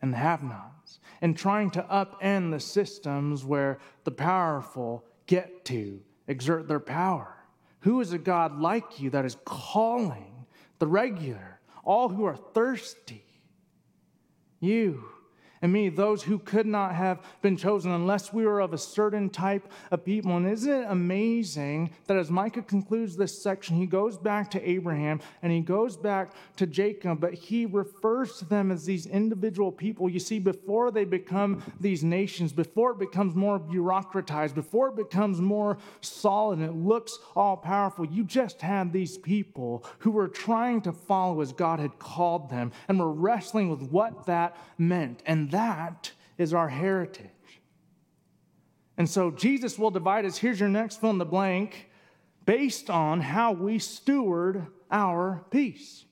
and 0.02 0.12
the 0.12 0.18
have 0.18 0.42
nots, 0.42 1.00
and 1.22 1.36
trying 1.36 1.70
to 1.70 1.82
upend 1.82 2.50
the 2.50 2.60
systems 2.60 3.44
where 3.44 3.78
the 4.04 4.10
powerful 4.10 5.04
get 5.26 5.64
to 5.64 6.00
exert 6.28 6.68
their 6.68 6.80
power. 6.80 7.34
Who 7.80 8.00
is 8.00 8.12
a 8.12 8.18
God 8.18 8.60
like 8.60 9.00
you 9.00 9.10
that 9.10 9.24
is 9.24 9.36
calling 9.44 10.46
the 10.78 10.86
regular, 10.86 11.60
all 11.84 12.08
who 12.08 12.24
are 12.24 12.36
thirsty? 12.36 13.24
You 14.60 15.04
and 15.64 15.72
me, 15.72 15.88
those 15.88 16.22
who 16.22 16.38
could 16.40 16.66
not 16.66 16.94
have 16.94 17.22
been 17.40 17.56
chosen 17.56 17.90
unless 17.90 18.34
we 18.34 18.44
were 18.44 18.60
of 18.60 18.74
a 18.74 18.78
certain 18.78 19.30
type 19.30 19.66
of 19.90 20.04
people. 20.04 20.36
And 20.36 20.46
isn't 20.46 20.70
it 20.70 20.86
amazing 20.90 21.90
that 22.06 22.18
as 22.18 22.30
Micah 22.30 22.60
concludes 22.60 23.16
this 23.16 23.42
section, 23.42 23.74
he 23.74 23.86
goes 23.86 24.18
back 24.18 24.50
to 24.50 24.68
Abraham 24.68 25.22
and 25.40 25.50
he 25.50 25.60
goes 25.60 25.96
back 25.96 26.32
to 26.56 26.66
Jacob, 26.66 27.18
but 27.18 27.32
he 27.32 27.64
refers 27.64 28.36
to 28.40 28.44
them 28.44 28.70
as 28.70 28.84
these 28.84 29.06
individual 29.06 29.72
people. 29.72 30.10
You 30.10 30.20
see, 30.20 30.38
before 30.38 30.90
they 30.90 31.06
become 31.06 31.62
these 31.80 32.04
nations, 32.04 32.52
before 32.52 32.90
it 32.90 32.98
becomes 32.98 33.34
more 33.34 33.58
bureaucratized, 33.58 34.54
before 34.54 34.88
it 34.88 34.96
becomes 34.96 35.40
more 35.40 35.78
solid 36.02 36.58
and 36.58 36.68
it 36.68 36.76
looks 36.76 37.18
all 37.34 37.56
powerful, 37.56 38.04
you 38.04 38.24
just 38.24 38.60
had 38.60 38.92
these 38.92 39.16
people 39.16 39.82
who 40.00 40.10
were 40.10 40.28
trying 40.28 40.82
to 40.82 40.92
follow 40.92 41.40
as 41.40 41.54
God 41.54 41.80
had 41.80 41.98
called 41.98 42.50
them 42.50 42.70
and 42.86 43.00
were 43.00 43.10
wrestling 43.10 43.70
with 43.70 43.80
what 43.80 44.26
that 44.26 44.58
meant. 44.76 45.22
And 45.24 45.53
that 45.54 46.10
is 46.36 46.52
our 46.52 46.68
heritage. 46.68 47.30
And 48.98 49.08
so 49.08 49.30
Jesus 49.30 49.78
will 49.78 49.90
divide 49.90 50.24
us. 50.24 50.36
Here's 50.36 50.58
your 50.58 50.68
next 50.68 51.00
fill 51.00 51.10
in 51.10 51.18
the 51.18 51.24
blank 51.24 51.90
based 52.44 52.90
on 52.90 53.20
how 53.20 53.52
we 53.52 53.78
steward 53.78 54.66
our 54.90 55.44
peace. 55.50 56.04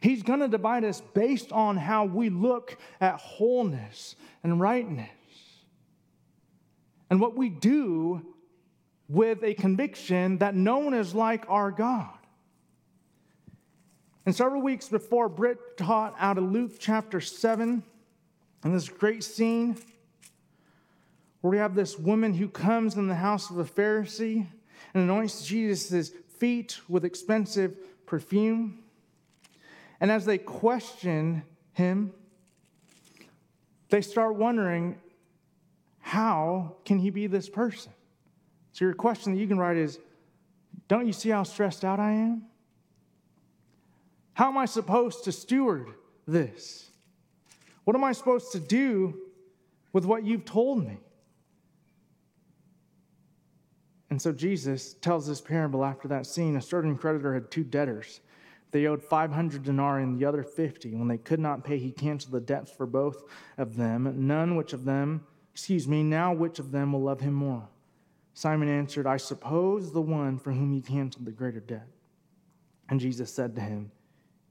He's 0.00 0.22
going 0.22 0.40
to 0.40 0.48
divide 0.48 0.84
us 0.84 1.00
based 1.14 1.52
on 1.52 1.76
how 1.76 2.04
we 2.04 2.28
look 2.28 2.76
at 3.00 3.16
wholeness 3.16 4.16
and 4.42 4.60
rightness 4.60 5.08
and 7.08 7.20
what 7.20 7.36
we 7.36 7.48
do 7.48 8.34
with 9.08 9.42
a 9.44 9.54
conviction 9.54 10.38
that 10.38 10.54
no 10.54 10.78
one 10.78 10.94
is 10.94 11.14
like 11.14 11.44
our 11.48 11.70
God. 11.70 12.10
And 14.26 14.34
several 14.34 14.62
weeks 14.62 14.88
before, 14.88 15.28
Britt 15.28 15.76
taught 15.76 16.14
out 16.18 16.36
of 16.36 16.44
Luke 16.44 16.72
chapter 16.78 17.20
7 17.20 17.82
and 18.62 18.74
this 18.74 18.88
great 18.88 19.24
scene 19.24 19.76
where 21.40 21.50
we 21.50 21.56
have 21.56 21.74
this 21.74 21.98
woman 21.98 22.34
who 22.34 22.48
comes 22.48 22.96
in 22.96 23.08
the 23.08 23.14
house 23.14 23.50
of 23.50 23.58
a 23.58 23.64
Pharisee 23.64 24.46
and 24.94 25.02
anoints 25.02 25.44
Jesus' 25.46 26.10
feet 26.38 26.80
with 26.88 27.04
expensive 27.04 27.76
perfume. 28.06 28.80
And 30.00 30.10
as 30.10 30.24
they 30.24 30.38
question 30.38 31.42
him, 31.72 32.12
they 33.88 34.02
start 34.02 34.36
wondering, 34.36 34.98
how 36.00 36.76
can 36.84 36.98
he 36.98 37.10
be 37.10 37.26
this 37.26 37.48
person? 37.48 37.92
So, 38.72 38.84
your 38.84 38.94
question 38.94 39.32
that 39.32 39.38
you 39.38 39.46
can 39.46 39.58
write 39.58 39.76
is, 39.76 39.98
Don't 40.88 41.06
you 41.06 41.12
see 41.12 41.30
how 41.30 41.42
stressed 41.42 41.84
out 41.84 42.00
I 42.00 42.12
am? 42.12 42.46
How 44.34 44.48
am 44.48 44.58
I 44.58 44.64
supposed 44.64 45.24
to 45.24 45.32
steward 45.32 45.88
this? 46.26 46.89
What 47.90 47.96
am 47.96 48.04
I 48.04 48.12
supposed 48.12 48.52
to 48.52 48.60
do 48.60 49.18
with 49.92 50.04
what 50.04 50.24
you've 50.24 50.44
told 50.44 50.86
me? 50.86 51.00
And 54.10 54.22
so 54.22 54.30
Jesus 54.30 54.94
tells 54.94 55.26
this 55.26 55.40
parable 55.40 55.84
after 55.84 56.06
that 56.06 56.24
scene. 56.26 56.54
A 56.54 56.62
certain 56.62 56.96
creditor 56.96 57.34
had 57.34 57.50
two 57.50 57.64
debtors. 57.64 58.20
They 58.70 58.86
owed 58.86 59.02
500 59.02 59.64
denarii 59.64 60.04
and 60.04 60.16
the 60.16 60.24
other 60.24 60.44
50. 60.44 60.94
When 60.94 61.08
they 61.08 61.18
could 61.18 61.40
not 61.40 61.64
pay, 61.64 61.78
he 61.78 61.90
canceled 61.90 62.32
the 62.32 62.40
debts 62.40 62.70
for 62.70 62.86
both 62.86 63.24
of 63.58 63.74
them. 63.74 64.14
None 64.24 64.54
which 64.54 64.72
of 64.72 64.84
them, 64.84 65.26
excuse 65.52 65.88
me, 65.88 66.04
now 66.04 66.32
which 66.32 66.60
of 66.60 66.70
them 66.70 66.92
will 66.92 67.02
love 67.02 67.20
him 67.20 67.34
more? 67.34 67.68
Simon 68.34 68.68
answered, 68.68 69.08
I 69.08 69.16
suppose 69.16 69.92
the 69.92 70.00
one 70.00 70.38
for 70.38 70.52
whom 70.52 70.72
he 70.72 70.80
canceled 70.80 71.24
the 71.24 71.32
greater 71.32 71.58
debt. 71.58 71.88
And 72.88 73.00
Jesus 73.00 73.34
said 73.34 73.56
to 73.56 73.60
him, 73.60 73.90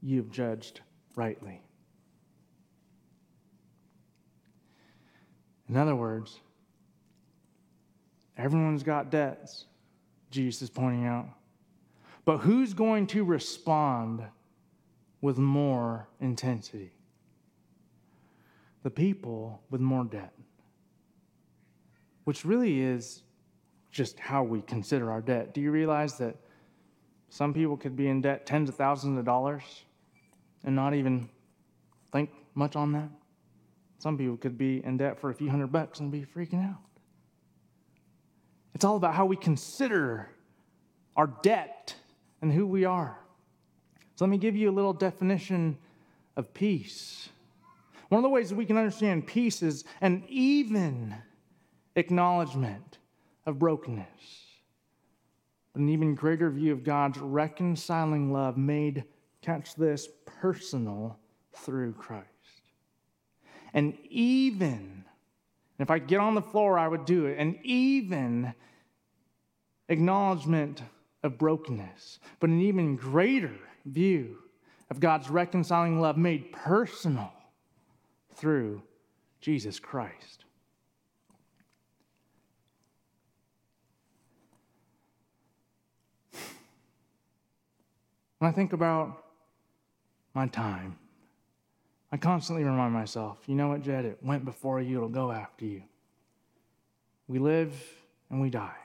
You 0.02 0.18
have 0.18 0.30
judged 0.30 0.82
rightly. 1.16 1.62
In 5.70 5.76
other 5.76 5.94
words, 5.94 6.40
everyone's 8.36 8.82
got 8.82 9.08
debts, 9.08 9.66
Jesus 10.32 10.62
is 10.62 10.70
pointing 10.70 11.06
out. 11.06 11.28
But 12.24 12.38
who's 12.38 12.74
going 12.74 13.06
to 13.08 13.22
respond 13.22 14.24
with 15.20 15.38
more 15.38 16.08
intensity? 16.20 16.90
The 18.82 18.90
people 18.90 19.62
with 19.70 19.80
more 19.80 20.02
debt. 20.02 20.32
Which 22.24 22.44
really 22.44 22.80
is 22.80 23.22
just 23.92 24.18
how 24.18 24.42
we 24.42 24.62
consider 24.62 25.12
our 25.12 25.20
debt. 25.20 25.54
Do 25.54 25.60
you 25.60 25.70
realize 25.70 26.18
that 26.18 26.34
some 27.28 27.54
people 27.54 27.76
could 27.76 27.94
be 27.94 28.08
in 28.08 28.22
debt 28.22 28.44
tens 28.44 28.68
of 28.68 28.74
thousands 28.74 29.18
of 29.18 29.24
dollars 29.24 29.62
and 30.64 30.74
not 30.74 30.94
even 30.94 31.28
think 32.10 32.30
much 32.56 32.74
on 32.74 32.90
that? 32.92 33.19
Some 34.00 34.16
people 34.16 34.38
could 34.38 34.56
be 34.56 34.82
in 34.82 34.96
debt 34.96 35.20
for 35.20 35.28
a 35.28 35.34
few 35.34 35.50
hundred 35.50 35.72
bucks 35.72 36.00
and 36.00 36.10
be 36.10 36.22
freaking 36.22 36.66
out. 36.66 36.80
It's 38.74 38.82
all 38.82 38.96
about 38.96 39.14
how 39.14 39.26
we 39.26 39.36
consider 39.36 40.30
our 41.16 41.26
debt 41.42 41.94
and 42.40 42.50
who 42.50 42.66
we 42.66 42.86
are. 42.86 43.18
So 44.16 44.24
let 44.24 44.30
me 44.30 44.38
give 44.38 44.56
you 44.56 44.70
a 44.70 44.72
little 44.72 44.94
definition 44.94 45.76
of 46.34 46.54
peace. 46.54 47.28
One 48.08 48.18
of 48.18 48.22
the 48.22 48.30
ways 48.30 48.48
that 48.48 48.56
we 48.56 48.64
can 48.64 48.78
understand 48.78 49.26
peace 49.26 49.62
is 49.62 49.84
an 50.00 50.24
even 50.28 51.14
acknowledgement 51.94 52.98
of 53.44 53.58
brokenness, 53.58 54.06
but 55.74 55.82
an 55.82 55.90
even 55.90 56.14
greater 56.14 56.48
view 56.48 56.72
of 56.72 56.84
God's 56.84 57.18
reconciling 57.18 58.32
love 58.32 58.56
made, 58.56 59.04
catch 59.42 59.74
this, 59.74 60.08
personal 60.24 61.18
through 61.54 61.92
Christ. 61.92 62.29
And 63.72 63.96
even, 64.08 65.04
if 65.78 65.90
I 65.90 65.98
get 65.98 66.20
on 66.20 66.34
the 66.34 66.42
floor, 66.42 66.78
I 66.78 66.88
would 66.88 67.04
do 67.04 67.26
it, 67.26 67.38
an 67.38 67.58
even 67.62 68.54
acknowledgement 69.88 70.82
of 71.22 71.38
brokenness, 71.38 72.18
but 72.38 72.50
an 72.50 72.60
even 72.60 72.96
greater 72.96 73.54
view 73.84 74.38
of 74.90 75.00
God's 75.00 75.30
reconciling 75.30 76.00
love 76.00 76.16
made 76.16 76.52
personal 76.52 77.32
through 78.34 78.82
Jesus 79.40 79.78
Christ. 79.78 80.44
When 88.38 88.50
I 88.50 88.52
think 88.52 88.72
about 88.72 89.22
my 90.32 90.46
time, 90.46 90.96
I 92.12 92.16
constantly 92.16 92.64
remind 92.64 92.92
myself, 92.92 93.38
you 93.46 93.54
know 93.54 93.68
what, 93.68 93.82
Jed? 93.82 94.04
It 94.04 94.18
went 94.22 94.44
before 94.44 94.80
you, 94.80 94.96
it'll 94.96 95.08
go 95.08 95.30
after 95.30 95.64
you. 95.64 95.82
We 97.28 97.38
live 97.38 97.74
and 98.30 98.40
we 98.40 98.50
die. 98.50 98.76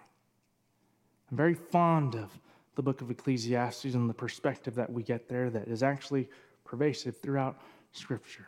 I'm 1.32 1.38
very 1.38 1.56
fond 1.56 2.16
of 2.16 2.30
the 2.76 2.84
book 2.84 3.02
of 3.02 3.10
Ecclesiastes 3.10 3.96
and 3.96 4.10
the 4.10 4.14
perspective 4.14 4.76
that 4.76 4.92
we 4.92 5.02
get 5.02 5.28
there 5.28 5.50
that 5.50 5.68
is 5.68 5.82
actually 5.82 6.30
pervasive 6.64 7.18
throughout 7.18 7.60
Scripture. 7.94 8.46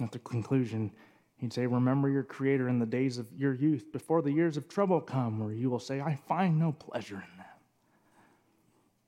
At 0.00 0.10
the 0.10 0.20
conclusion, 0.20 0.90
he'd 1.36 1.52
say, 1.52 1.66
Remember 1.66 2.08
your 2.08 2.22
Creator 2.22 2.68
in 2.68 2.78
the 2.78 2.86
days 2.86 3.18
of 3.18 3.26
your 3.36 3.52
youth, 3.52 3.92
before 3.92 4.22
the 4.22 4.32
years 4.32 4.56
of 4.56 4.68
trouble 4.68 5.00
come, 5.00 5.38
where 5.38 5.52
you 5.52 5.68
will 5.68 5.78
say, 5.78 6.00
I 6.00 6.14
find 6.14 6.58
no 6.58 6.72
pleasure 6.72 7.16
in 7.16 7.36
them. 7.36 7.46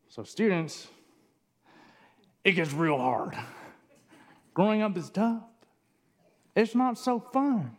So, 0.08 0.24
students, 0.24 0.88
it 2.44 2.52
gets 2.52 2.72
real 2.74 2.98
hard. 2.98 3.34
Growing 4.54 4.82
up 4.82 4.96
is 4.96 5.10
tough. 5.10 5.42
It's 6.54 6.74
not 6.74 6.96
so 6.96 7.18
fun. 7.18 7.76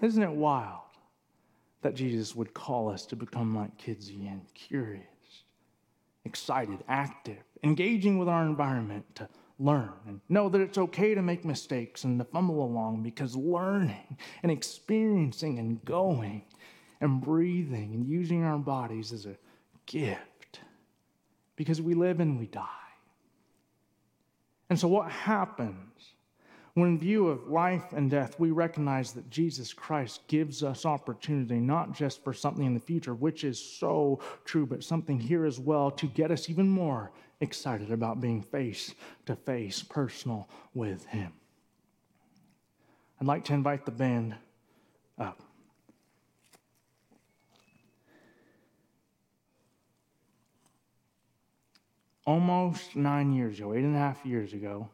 Isn't 0.00 0.22
it 0.22 0.30
wild 0.30 0.80
that 1.82 1.94
Jesus 1.94 2.34
would 2.34 2.54
call 2.54 2.90
us 2.90 3.06
to 3.06 3.16
become 3.16 3.54
like 3.54 3.76
kids 3.76 4.08
again, 4.08 4.42
curious, 4.54 5.04
excited, 6.24 6.82
active, 6.88 7.42
engaging 7.62 8.18
with 8.18 8.28
our 8.28 8.44
environment 8.44 9.04
to 9.16 9.28
learn 9.58 9.92
and 10.06 10.20
know 10.28 10.48
that 10.48 10.60
it's 10.60 10.78
okay 10.78 11.14
to 11.14 11.22
make 11.22 11.44
mistakes 11.44 12.04
and 12.04 12.18
to 12.18 12.24
fumble 12.24 12.64
along 12.64 13.02
because 13.02 13.36
learning 13.36 14.16
and 14.42 14.50
experiencing 14.50 15.58
and 15.58 15.84
going 15.84 16.44
and 17.00 17.20
breathing 17.20 17.94
and 17.94 18.06
using 18.06 18.42
our 18.42 18.58
bodies 18.58 19.12
is 19.12 19.26
a 19.26 19.36
gift 19.86 20.60
because 21.56 21.80
we 21.80 21.94
live 21.94 22.20
and 22.20 22.38
we 22.38 22.46
die. 22.46 22.85
And 24.68 24.78
so, 24.78 24.88
what 24.88 25.10
happens 25.10 26.14
when, 26.74 26.88
in 26.90 26.98
view 26.98 27.28
of 27.28 27.48
life 27.48 27.92
and 27.92 28.10
death, 28.10 28.38
we 28.38 28.50
recognize 28.50 29.12
that 29.12 29.30
Jesus 29.30 29.72
Christ 29.72 30.26
gives 30.28 30.62
us 30.62 30.84
opportunity, 30.84 31.58
not 31.58 31.92
just 31.92 32.22
for 32.22 32.34
something 32.34 32.66
in 32.66 32.74
the 32.74 32.80
future, 32.80 33.14
which 33.14 33.44
is 33.44 33.58
so 33.58 34.20
true, 34.44 34.66
but 34.66 34.84
something 34.84 35.18
here 35.18 35.46
as 35.46 35.58
well 35.58 35.90
to 35.92 36.06
get 36.06 36.30
us 36.30 36.50
even 36.50 36.68
more 36.68 37.12
excited 37.40 37.90
about 37.90 38.20
being 38.20 38.42
face 38.42 38.94
to 39.24 39.36
face, 39.36 39.82
personal 39.82 40.50
with 40.74 41.06
Him? 41.06 41.32
I'd 43.20 43.26
like 43.26 43.44
to 43.44 43.54
invite 43.54 43.86
the 43.86 43.92
band 43.92 44.34
up. 45.18 45.40
Almost 52.26 52.96
nine 52.96 53.32
years 53.32 53.58
ago, 53.58 53.72
eight 53.72 53.84
and 53.84 53.96
a 53.96 53.98
half 53.98 54.26
years 54.26 54.52
ago, 54.52 54.88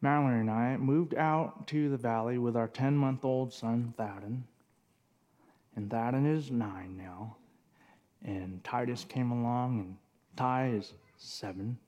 Mallory 0.00 0.40
and 0.40 0.50
I 0.50 0.76
moved 0.78 1.14
out 1.14 1.66
to 1.68 1.90
the 1.90 1.96
valley 1.96 2.38
with 2.38 2.56
our 2.56 2.68
10 2.68 2.96
month 2.96 3.24
old 3.24 3.52
son, 3.52 3.92
Thadden. 3.98 4.42
And 5.76 5.90
Thadden 5.90 6.26
is 6.26 6.50
nine 6.50 6.96
now. 6.96 7.36
And 8.24 8.62
Titus 8.64 9.04
came 9.04 9.30
along, 9.30 9.80
and 9.80 9.96
Ty 10.36 10.70
is 10.70 10.94
seven. 11.16 11.78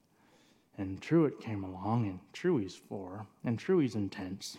And 0.78 1.00
Truett 1.00 1.40
came 1.40 1.64
along, 1.64 2.06
and 2.06 2.18
Truey's 2.32 2.74
four. 2.74 3.26
And 3.44 3.58
Truey's 3.58 3.94
intense. 3.94 4.58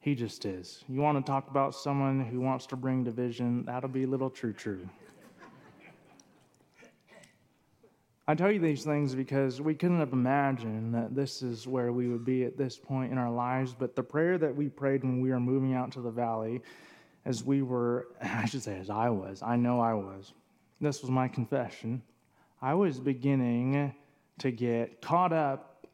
He 0.00 0.14
just 0.14 0.44
is. 0.46 0.82
You 0.88 1.00
want 1.00 1.24
to 1.24 1.30
talk 1.30 1.48
about 1.50 1.74
someone 1.74 2.24
who 2.24 2.40
wants 2.40 2.66
to 2.66 2.76
bring 2.76 3.04
division? 3.04 3.64
That'll 3.64 3.88
be 3.88 4.06
little 4.06 4.30
True 4.30 4.52
True. 4.52 4.88
I 8.28 8.34
tell 8.34 8.50
you 8.50 8.60
these 8.60 8.84
things 8.84 9.14
because 9.14 9.60
we 9.60 9.74
couldn't 9.74 9.98
have 9.98 10.12
imagined 10.12 10.94
that 10.94 11.14
this 11.14 11.42
is 11.42 11.66
where 11.66 11.92
we 11.92 12.08
would 12.08 12.24
be 12.24 12.44
at 12.44 12.56
this 12.56 12.76
point 12.76 13.10
in 13.10 13.18
our 13.18 13.30
lives. 13.30 13.74
But 13.76 13.96
the 13.96 14.02
prayer 14.02 14.38
that 14.38 14.54
we 14.54 14.68
prayed 14.68 15.02
when 15.02 15.20
we 15.20 15.30
were 15.30 15.40
moving 15.40 15.74
out 15.74 15.90
to 15.92 16.00
the 16.00 16.10
valley, 16.10 16.60
as 17.24 17.42
we 17.42 17.62
were, 17.62 18.08
I 18.22 18.44
should 18.46 18.62
say, 18.62 18.78
as 18.78 18.90
I 18.90 19.10
was, 19.10 19.42
I 19.42 19.56
know 19.56 19.80
I 19.80 19.94
was, 19.94 20.32
this 20.80 21.02
was 21.02 21.10
my 21.10 21.28
confession. 21.28 22.02
I 22.62 22.74
was 22.74 23.00
beginning 23.00 23.94
to 24.38 24.50
get 24.50 25.00
caught 25.00 25.32
up 25.32 25.86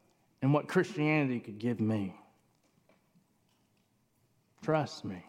in 0.43 0.53
what 0.53 0.69
Christianity 0.69 1.41
could 1.41 1.59
give 1.59 1.81
me. 1.81 2.15
Trust 4.63 5.05
me. 5.05 5.25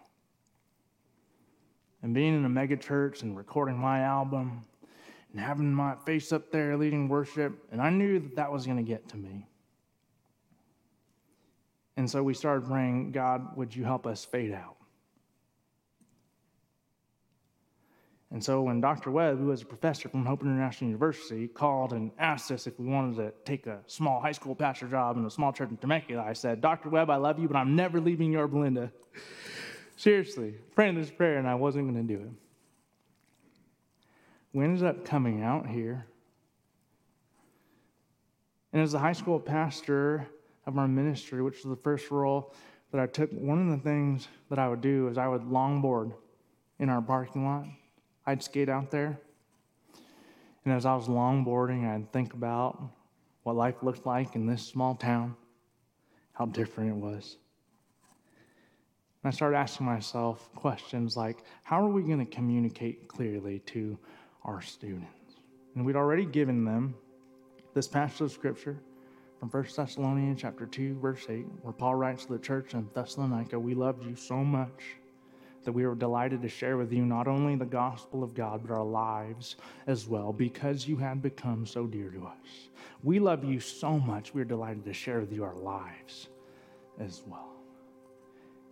And 2.02 2.14
being 2.14 2.36
in 2.36 2.45
a 2.45 2.50
megachurch 2.50 3.24
and 3.24 3.36
recording 3.36 3.78
my 3.78 4.02
album 4.02 4.66
and 5.32 5.39
having 5.39 5.73
my 5.73 5.95
face 6.05 6.32
up 6.32 6.51
there 6.51 6.78
leading 6.78 7.09
worship, 7.09 7.53
and 7.71 7.82
I 7.82 7.89
knew 7.89 8.19
that 8.19 8.36
that 8.36 8.51
was 8.51 8.65
going 8.65 8.78
to 8.78 8.84
get 8.84 9.09
to 9.09 9.17
me. 9.17 9.47
And 11.97 12.09
so 12.09 12.21
we 12.21 12.34
started 12.34 12.67
praying, 12.67 13.11
God, 13.11 13.57
would 13.57 13.75
you 13.75 13.84
help 13.84 14.05
us 14.05 14.23
fade 14.23 14.53
out? 14.53 14.78
And 18.30 18.43
so 18.43 18.61
when 18.61 18.82
Dr. 18.82 19.09
Webb, 19.09 19.39
who 19.39 19.45
was 19.45 19.61
a 19.61 19.65
professor 19.65 20.09
from 20.09 20.25
Hope 20.25 20.41
International 20.41 20.89
University, 20.89 21.47
called 21.47 21.93
and 21.93 22.11
asked 22.19 22.51
us 22.51 22.67
if 22.67 22.78
we 22.78 22.86
wanted 22.86 23.15
to 23.15 23.34
take 23.45 23.67
a 23.67 23.80
small 23.88 24.19
high 24.19 24.34
school 24.34 24.53
pastor 24.53 24.88
job 24.88 25.17
in 25.17 25.25
a 25.25 25.30
small 25.30 25.53
church 25.53 25.69
in 25.69 25.78
Temecula, 25.78 26.23
I 26.23 26.34
said, 26.34 26.59
Dr. 26.59 26.89
Webb, 26.89 27.09
I 27.09 27.15
love 27.15 27.39
you, 27.39 27.47
but 27.47 27.55
I'm 27.55 27.75
never 27.75 28.01
leaving 28.01 28.32
Yorba 28.34 28.57
Linda. 28.57 28.91
Seriously, 29.95 30.55
praying 30.75 30.95
this 30.95 31.09
prayer, 31.09 31.38
and 31.38 31.47
I 31.47 31.55
wasn't 31.55 31.89
going 31.89 32.05
to 32.05 32.15
do 32.15 32.21
it. 32.21 32.30
We 34.58 34.64
ended 34.64 34.84
up 34.86 35.05
coming 35.05 35.43
out 35.43 35.68
here. 35.68 36.08
And 38.74 38.82
as 38.82 38.95
a 38.95 38.97
high 38.97 39.14
school 39.14 39.39
pastor 39.39 40.28
of 40.66 40.80
our 40.80 40.88
ministry, 40.88 41.43
which 41.43 41.58
was 41.58 41.66
the 41.66 41.84
first 41.84 42.10
role 42.10 42.55
that 42.91 42.99
I 42.99 43.05
took, 43.05 43.30
one 43.34 43.70
of 43.70 43.78
the 43.78 43.84
things 43.84 44.28
that 44.49 44.58
I 44.58 44.68
would 44.68 44.82
do 44.82 45.10
is 45.10 45.18
I 45.20 45.28
would 45.28 45.43
longboard 45.43 46.12
in 46.80 46.89
our 46.89 47.03
parking 47.03 47.45
lot. 47.45 47.66
I'd 48.26 48.41
skate 48.41 48.68
out 48.68 48.89
there. 48.89 49.20
And 50.66 50.74
as 50.74 50.88
I 50.88 50.95
was 50.95 51.08
longboarding, 51.08 51.88
I'd 51.88 52.12
think 52.12 52.34
about 52.34 52.82
what 53.43 53.55
life 53.55 53.84
looked 53.84 54.08
like 54.08 54.36
in 54.36 54.47
this 54.47 54.64
small 54.64 54.95
town, 54.95 55.36
how 56.34 56.47
different 56.47 56.89
it 56.89 56.95
was. 56.95 57.38
And 59.22 59.32
I 59.32 59.36
started 59.36 59.58
asking 59.58 59.86
myself 59.86 60.49
questions 60.55 61.16
like 61.16 61.43
how 61.62 61.86
are 61.86 61.89
we 61.89 62.01
going 62.01 62.26
to 62.26 62.36
communicate 62.36 63.08
clearly 63.08 63.60
to 63.68 63.99
our 64.48 64.62
students? 64.62 65.36
And 65.76 65.86
we'd 65.86 65.95
already 65.95 66.26
given 66.26 66.66
them 66.66 66.95
this 67.74 67.88
passage 67.88 68.22
of 68.22 68.32
scripture 68.32 68.80
from 69.39 69.50
1 69.50 69.66
Thessalonians 69.76 70.41
chapter 70.41 70.66
2, 70.66 71.00
verse 71.00 71.26
8, 71.30 71.45
where 71.62 71.74
Paul 71.74 71.95
writes 71.95 72.26
to 72.26 72.34
the 72.34 72.39
church 72.39 72.74
in 72.74 72.89
Thessalonica, 72.95 73.60
We 73.60 73.76
loved 73.76 74.04
you 74.04 74.16
so 74.16 74.38
much 74.38 74.95
that 75.64 75.72
we 75.72 75.86
were 75.86 75.95
delighted 75.95 76.41
to 76.41 76.50
share 76.50 76.78
with 76.78 76.91
you 76.91 77.06
not 77.06 77.28
only 77.28 77.56
the 77.56 77.66
gospel 77.66 78.24
of 78.24 78.34
God, 78.34 78.62
but 78.66 78.74
our 78.74 78.84
lives 78.86 79.58
as 79.86 80.08
well, 80.08 80.34
because 80.34 80.88
you 80.88 80.98
had 80.98 81.22
become 81.22 81.66
so 81.66 81.86
dear 81.86 82.10
to 82.10 82.26
us. 82.26 82.70
We 83.04 83.20
love 83.20 83.43
you 83.43 83.60
so 83.60 84.00
much, 84.00 84.34
we 84.34 84.41
are 84.41 84.45
delighted 84.45 84.86
to 84.86 84.93
share 84.93 85.20
with 85.20 85.32
you 85.32 85.43
our 85.43 85.56
lives 85.56 86.30
as 87.00 87.22
well. 87.28 87.54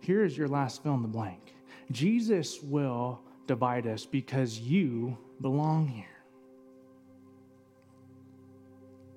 Here 0.00 0.24
is 0.24 0.36
your 0.36 0.48
last 0.48 0.82
fill 0.82 0.94
in 0.94 1.02
the 1.02 1.08
blank 1.08 1.52
Jesus 1.92 2.60
will 2.62 3.20
divide 3.46 3.86
us 3.86 4.04
because 4.04 4.58
you 4.58 5.16
belong 5.40 5.88
here. 5.88 6.04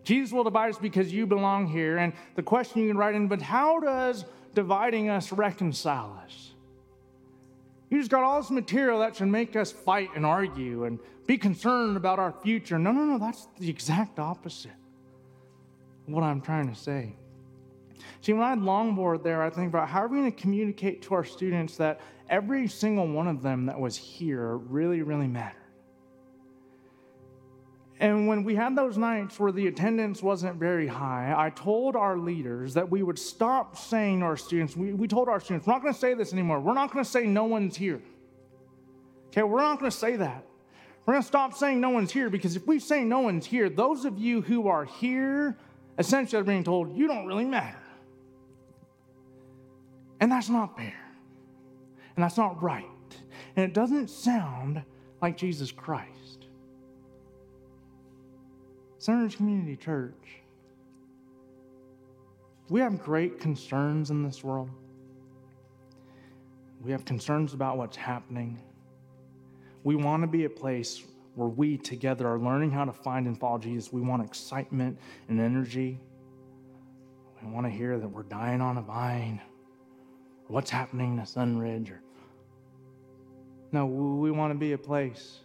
Jesus 0.03 0.31
will 0.31 0.43
divide 0.43 0.71
us 0.71 0.79
because 0.79 1.13
you 1.13 1.27
belong 1.27 1.67
here. 1.67 1.97
And 1.97 2.13
the 2.35 2.43
question 2.43 2.81
you 2.81 2.87
can 2.87 2.97
write 2.97 3.15
in, 3.15 3.27
but 3.27 3.41
how 3.41 3.79
does 3.79 4.25
dividing 4.55 5.09
us 5.09 5.31
reconcile 5.31 6.19
us? 6.23 6.53
You 7.89 7.99
just 7.99 8.11
got 8.11 8.23
all 8.23 8.41
this 8.41 8.51
material 8.51 8.99
that 8.99 9.15
should 9.15 9.27
make 9.27 9.55
us 9.55 9.71
fight 9.71 10.09
and 10.15 10.25
argue 10.25 10.85
and 10.85 10.99
be 11.25 11.37
concerned 11.37 11.97
about 11.97 12.19
our 12.19 12.31
future. 12.43 12.79
No, 12.79 12.91
no, 12.91 13.03
no, 13.03 13.19
that's 13.19 13.47
the 13.59 13.69
exact 13.69 14.19
opposite 14.19 14.71
of 16.07 16.13
what 16.13 16.23
I'm 16.23 16.41
trying 16.41 16.69
to 16.69 16.75
say. 16.75 17.15
See, 18.21 18.33
when 18.33 18.41
I 18.41 18.49
had 18.49 18.59
longboard 18.59 19.23
there, 19.23 19.41
I 19.41 19.49
think 19.49 19.69
about 19.69 19.87
how 19.87 20.03
are 20.03 20.07
we 20.07 20.19
going 20.19 20.31
to 20.31 20.41
communicate 20.41 21.01
to 21.03 21.13
our 21.15 21.23
students 21.23 21.77
that 21.77 22.01
every 22.29 22.67
single 22.67 23.07
one 23.07 23.27
of 23.27 23.41
them 23.41 23.65
that 23.65 23.79
was 23.79 23.95
here 23.95 24.57
really, 24.57 25.01
really 25.01 25.27
mattered. 25.27 25.55
And 27.99 28.27
when 28.27 28.45
we 28.45 28.55
had 28.55 28.77
those 28.77 28.97
nights 28.97 29.37
where 29.39 29.51
the 29.51 29.67
attendance 29.67 30.23
wasn't 30.23 30.55
very 30.57 30.87
high, 30.87 31.33
I 31.35 31.49
told 31.49 31.97
our 31.97 32.17
leaders 32.17 32.73
that 32.75 32.89
we 32.89 33.03
would 33.03 33.19
stop 33.19 33.75
saying 33.75 34.21
to 34.21 34.25
our 34.25 34.37
students, 34.37 34.77
we, 34.77 34.93
we 34.93 35.05
told 35.07 35.27
our 35.27 35.41
students, 35.41 35.67
we're 35.67 35.73
not 35.73 35.81
going 35.81 35.93
to 35.93 35.99
say 35.99 36.13
this 36.13 36.31
anymore. 36.31 36.61
We're 36.61 36.73
not 36.73 36.93
going 36.93 37.03
to 37.03 37.09
say 37.09 37.25
no 37.25 37.43
one's 37.43 37.75
here. 37.75 38.01
Okay, 39.27 39.43
we're 39.43 39.59
not 39.59 39.79
going 39.79 39.91
to 39.91 39.97
say 39.97 40.15
that. 40.15 40.45
We're 41.05 41.15
going 41.15 41.23
to 41.23 41.27
stop 41.27 41.53
saying 41.53 41.81
no 41.81 41.89
one's 41.89 42.11
here 42.11 42.29
because 42.29 42.55
if 42.55 42.65
we 42.65 42.79
say 42.79 43.03
no 43.03 43.19
one's 43.19 43.45
here, 43.45 43.67
those 43.67 44.05
of 44.05 44.17
you 44.17 44.41
who 44.41 44.69
are 44.69 44.85
here 44.85 45.57
essentially 45.97 46.39
are 46.39 46.45
being 46.45 46.63
told, 46.63 46.95
you 46.95 47.05
don't 47.05 47.25
really 47.25 47.45
matter. 47.45 47.77
And 50.19 50.31
that's 50.31 50.49
not 50.49 50.75
fair. 50.75 50.99
And 52.15 52.23
that's 52.23 52.37
not 52.37 52.61
right. 52.61 52.85
And 53.55 53.65
it 53.65 53.73
doesn't 53.73 54.09
sound 54.09 54.83
like 55.21 55.37
Jesus 55.37 55.71
Christ. 55.71 56.47
Sunridge 58.99 59.37
Community 59.37 59.77
Church, 59.77 60.13
we 62.69 62.81
have 62.81 63.01
great 63.01 63.39
concerns 63.39 64.09
in 64.11 64.23
this 64.23 64.43
world. 64.43 64.69
We 66.81 66.91
have 66.91 67.05
concerns 67.05 67.53
about 67.53 67.77
what's 67.77 67.97
happening. 67.97 68.59
We 69.83 69.95
want 69.95 70.23
to 70.23 70.27
be 70.27 70.45
a 70.45 70.49
place 70.49 71.03
where 71.35 71.47
we 71.47 71.77
together 71.77 72.27
are 72.27 72.37
learning 72.37 72.71
how 72.71 72.85
to 72.85 72.91
find 72.91 73.25
and 73.25 73.39
follow 73.39 73.57
Jesus. 73.57 73.93
We 73.93 74.01
want 74.01 74.25
excitement 74.25 74.99
and 75.29 75.39
energy. 75.39 75.99
We 77.41 77.49
want 77.49 77.65
to 77.65 77.71
hear 77.71 77.97
that 77.97 78.07
we're 78.07 78.23
dying 78.23 78.59
on 78.59 78.77
a 78.77 78.81
vine, 78.81 79.41
what's 80.49 80.69
happening 80.69 81.15
to 81.17 81.23
Sunridge. 81.23 81.91
Or... 81.91 82.01
No, 83.71 83.85
we 83.85 84.31
want 84.31 84.51
to 84.51 84.57
be 84.57 84.73
a 84.73 84.77
place 84.77 85.39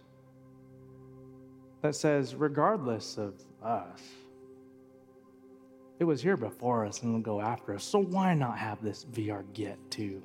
that 1.81 1.95
says, 1.95 2.35
regardless 2.35 3.17
of 3.17 3.35
us, 3.63 4.01
it 5.99 6.03
was 6.03 6.21
here 6.21 6.35
before 6.35 6.85
us 6.85 7.03
and 7.03 7.13
will 7.13 7.21
go 7.21 7.39
after 7.39 7.73
us. 7.73 7.83
So 7.83 7.99
why 7.99 8.33
not 8.33 8.57
have 8.57 8.83
this 8.83 9.05
our 9.29 9.43
get 9.53 9.77
too? 9.89 10.21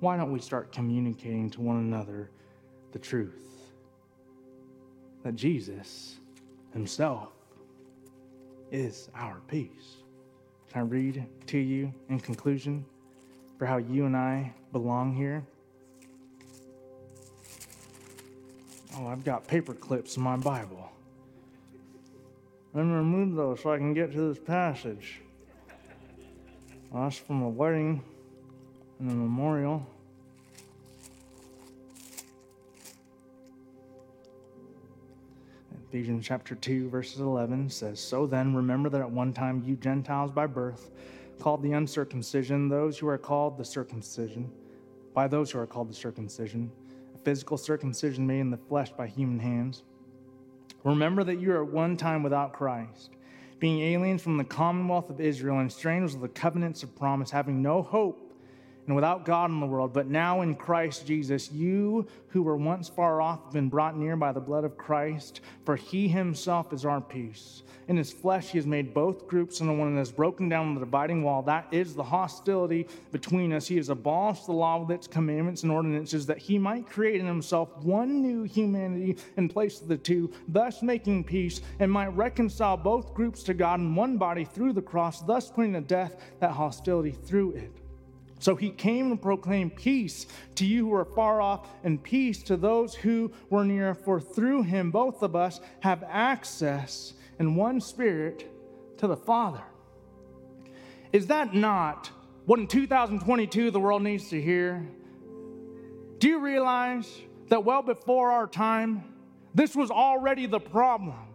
Why 0.00 0.16
don't 0.16 0.32
we 0.32 0.40
start 0.40 0.72
communicating 0.72 1.50
to 1.50 1.60
one 1.60 1.76
another 1.76 2.30
the 2.92 2.98
truth 2.98 3.70
that 5.22 5.36
Jesus 5.36 6.16
Himself 6.72 7.28
is 8.72 9.10
our 9.14 9.40
peace? 9.46 9.98
Can 10.72 10.80
I 10.80 10.84
read 10.84 11.26
to 11.48 11.58
you 11.58 11.92
in 12.08 12.18
conclusion 12.18 12.84
for 13.60 13.66
how 13.66 13.76
you 13.76 14.06
and 14.06 14.16
I 14.16 14.54
belong 14.72 15.14
here? 15.14 15.44
Oh, 18.96 19.06
I've 19.06 19.22
got 19.22 19.46
paper 19.46 19.74
clips 19.74 20.16
in 20.16 20.22
my 20.22 20.38
Bible. 20.38 20.90
Let 22.72 22.86
me 22.86 22.92
remove 22.94 23.36
those 23.36 23.60
so 23.60 23.70
I 23.70 23.76
can 23.76 23.92
get 23.92 24.12
to 24.12 24.32
this 24.32 24.42
passage. 24.42 25.20
Well, 26.90 27.02
that's 27.02 27.18
from 27.18 27.42
a 27.42 27.50
wedding 27.50 28.02
and 28.98 29.10
a 29.10 29.14
memorial. 29.14 29.86
Ephesians 35.90 36.24
chapter 36.24 36.54
2, 36.54 36.88
verses 36.88 37.20
11 37.20 37.68
says, 37.68 38.00
So 38.00 38.26
then, 38.26 38.54
remember 38.54 38.88
that 38.88 39.02
at 39.02 39.10
one 39.10 39.34
time 39.34 39.62
you 39.66 39.76
Gentiles 39.76 40.30
by 40.30 40.46
birth, 40.46 40.90
called 41.40 41.62
the 41.62 41.72
uncircumcision, 41.72 42.68
those 42.68 42.98
who 42.98 43.08
are 43.08 43.18
called 43.18 43.58
the 43.58 43.64
circumcision, 43.64 44.50
by 45.14 45.26
those 45.26 45.50
who 45.50 45.58
are 45.58 45.66
called 45.66 45.88
the 45.88 45.94
circumcision, 45.94 46.70
a 47.14 47.18
physical 47.18 47.56
circumcision 47.56 48.26
made 48.26 48.40
in 48.40 48.50
the 48.50 48.56
flesh 48.56 48.92
by 48.92 49.06
human 49.06 49.38
hands. 49.38 49.82
Remember 50.84 51.24
that 51.24 51.40
you 51.40 51.52
are 51.52 51.64
at 51.64 51.72
one 51.72 51.96
time 51.96 52.22
without 52.22 52.52
Christ, 52.52 53.10
being 53.58 53.80
aliens 53.80 54.22
from 54.22 54.36
the 54.36 54.44
commonwealth 54.44 55.10
of 55.10 55.20
Israel 55.20 55.58
and 55.58 55.70
strangers 55.70 56.14
of 56.14 56.20
the 56.20 56.28
covenants 56.28 56.82
of 56.82 56.94
promise, 56.96 57.30
having 57.30 57.60
no 57.60 57.82
hope 57.82 58.29
and 58.90 58.96
without 58.96 59.24
God 59.24 59.52
in 59.52 59.60
the 59.60 59.66
world, 59.66 59.92
but 59.92 60.08
now 60.08 60.40
in 60.40 60.56
Christ 60.56 61.06
Jesus, 61.06 61.52
you 61.52 62.08
who 62.26 62.42
were 62.42 62.56
once 62.56 62.88
far 62.88 63.20
off 63.22 63.44
have 63.44 63.52
been 63.52 63.68
brought 63.68 63.96
near 63.96 64.16
by 64.16 64.32
the 64.32 64.40
blood 64.40 64.64
of 64.64 64.76
Christ, 64.76 65.42
for 65.64 65.76
he 65.76 66.08
himself 66.08 66.72
is 66.72 66.84
our 66.84 67.00
peace. 67.00 67.62
In 67.86 67.96
his 67.96 68.12
flesh, 68.12 68.48
he 68.48 68.58
has 68.58 68.66
made 68.66 68.92
both 68.92 69.28
groups 69.28 69.60
into 69.60 69.74
one 69.74 69.86
and 69.86 69.98
has 69.98 70.10
broken 70.10 70.48
down 70.48 70.74
the 70.74 70.80
dividing 70.80 71.22
wall. 71.22 71.40
That 71.40 71.68
is 71.70 71.94
the 71.94 72.02
hostility 72.02 72.88
between 73.12 73.52
us. 73.52 73.68
He 73.68 73.76
has 73.76 73.90
abolished 73.90 74.46
the 74.46 74.52
law 74.52 74.80
with 74.80 74.90
its 74.90 75.06
commandments 75.06 75.62
and 75.62 75.70
ordinances 75.70 76.26
that 76.26 76.38
he 76.38 76.58
might 76.58 76.88
create 76.88 77.20
in 77.20 77.26
himself 77.28 77.68
one 77.84 78.20
new 78.20 78.42
humanity 78.42 79.18
in 79.36 79.48
place 79.48 79.80
of 79.80 79.86
the 79.86 79.98
two, 79.98 80.32
thus 80.48 80.82
making 80.82 81.22
peace, 81.22 81.60
and 81.78 81.92
might 81.92 82.08
reconcile 82.16 82.76
both 82.76 83.14
groups 83.14 83.44
to 83.44 83.54
God 83.54 83.78
in 83.78 83.94
one 83.94 84.16
body 84.16 84.44
through 84.44 84.72
the 84.72 84.82
cross, 84.82 85.22
thus 85.22 85.48
putting 85.48 85.74
to 85.74 85.80
death 85.80 86.16
that 86.40 86.50
hostility 86.50 87.12
through 87.12 87.52
it. 87.52 87.79
So 88.40 88.56
he 88.56 88.70
came 88.70 89.10
and 89.10 89.20
proclaimed 89.20 89.76
peace 89.76 90.26
to 90.56 90.66
you 90.66 90.86
who 90.86 90.94
are 90.94 91.04
far 91.04 91.42
off 91.42 91.68
and 91.84 92.02
peace 92.02 92.42
to 92.44 92.56
those 92.56 92.94
who 92.94 93.30
were 93.50 93.64
near. 93.64 93.94
For 93.94 94.18
through 94.18 94.62
him, 94.62 94.90
both 94.90 95.22
of 95.22 95.36
us 95.36 95.60
have 95.80 96.02
access 96.08 97.12
in 97.38 97.54
one 97.54 97.80
spirit 97.80 98.50
to 98.96 99.06
the 99.06 99.16
Father. 99.16 99.62
Is 101.12 101.26
that 101.26 101.54
not 101.54 102.10
what 102.46 102.58
in 102.58 102.66
2022 102.66 103.70
the 103.70 103.78
world 103.78 104.02
needs 104.02 104.30
to 104.30 104.40
hear? 104.40 104.88
Do 106.18 106.28
you 106.28 106.40
realize 106.40 107.20
that 107.48 107.64
well 107.64 107.82
before 107.82 108.30
our 108.30 108.46
time, 108.46 109.04
this 109.54 109.76
was 109.76 109.90
already 109.90 110.46
the 110.46 110.60
problem? 110.60 111.29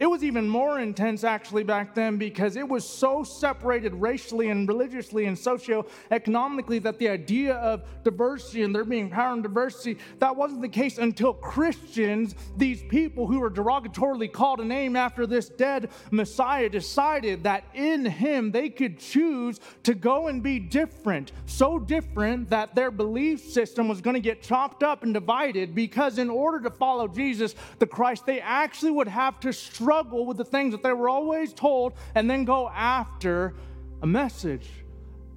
It 0.00 0.06
was 0.06 0.24
even 0.24 0.48
more 0.48 0.80
intense 0.80 1.22
actually 1.22 1.62
back 1.62 1.94
then 1.94 2.16
because 2.16 2.56
it 2.56 2.68
was 2.68 2.86
so 2.86 3.22
separated 3.22 3.94
racially 3.94 4.50
and 4.50 4.66
religiously 4.66 5.26
and 5.26 5.36
socioeconomically 5.36 6.82
that 6.82 6.98
the 6.98 7.08
idea 7.08 7.54
of 7.54 7.84
diversity 8.02 8.64
and 8.64 8.74
there 8.74 8.84
being 8.84 9.08
power 9.08 9.32
and 9.32 9.42
diversity, 9.42 9.98
that 10.18 10.34
wasn't 10.34 10.62
the 10.62 10.68
case 10.68 10.98
until 10.98 11.32
Christians, 11.32 12.34
these 12.56 12.82
people 12.82 13.28
who 13.28 13.38
were 13.38 13.50
derogatorily 13.50 14.32
called 14.32 14.60
a 14.60 14.64
name 14.64 14.96
after 14.96 15.28
this 15.28 15.48
dead 15.48 15.90
Messiah, 16.10 16.68
decided 16.68 17.44
that 17.44 17.64
in 17.72 18.04
him 18.04 18.50
they 18.50 18.70
could 18.70 18.98
choose 18.98 19.60
to 19.84 19.94
go 19.94 20.26
and 20.26 20.42
be 20.42 20.58
different. 20.58 21.30
So 21.46 21.78
different 21.78 22.50
that 22.50 22.74
their 22.74 22.90
belief 22.90 23.40
system 23.40 23.86
was 23.86 24.00
going 24.00 24.14
to 24.14 24.20
get 24.20 24.42
chopped 24.42 24.82
up 24.82 25.04
and 25.04 25.14
divided 25.14 25.72
because 25.72 26.18
in 26.18 26.30
order 26.30 26.60
to 26.62 26.70
follow 26.70 27.06
Jesus, 27.06 27.54
the 27.78 27.86
Christ, 27.86 28.26
they 28.26 28.40
actually 28.40 28.90
would 28.90 29.08
have 29.08 29.38
to 29.40 29.52
struggle 29.52 29.83
with 29.84 30.36
the 30.36 30.44
things 30.44 30.72
that 30.72 30.82
they 30.82 30.92
were 30.92 31.08
always 31.08 31.52
told 31.52 31.94
and 32.14 32.30
then 32.30 32.44
go 32.44 32.68
after 32.68 33.54
a 34.02 34.06
message 34.06 34.68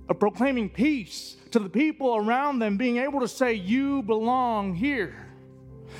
of 0.09 0.19
proclaiming 0.19 0.69
peace 0.69 1.37
to 1.51 1.59
the 1.59 1.69
people 1.69 2.15
around 2.15 2.59
them, 2.59 2.77
being 2.77 2.97
able 2.97 3.19
to 3.19 3.27
say, 3.27 3.53
You 3.53 4.01
belong 4.03 4.75
here. 4.75 5.27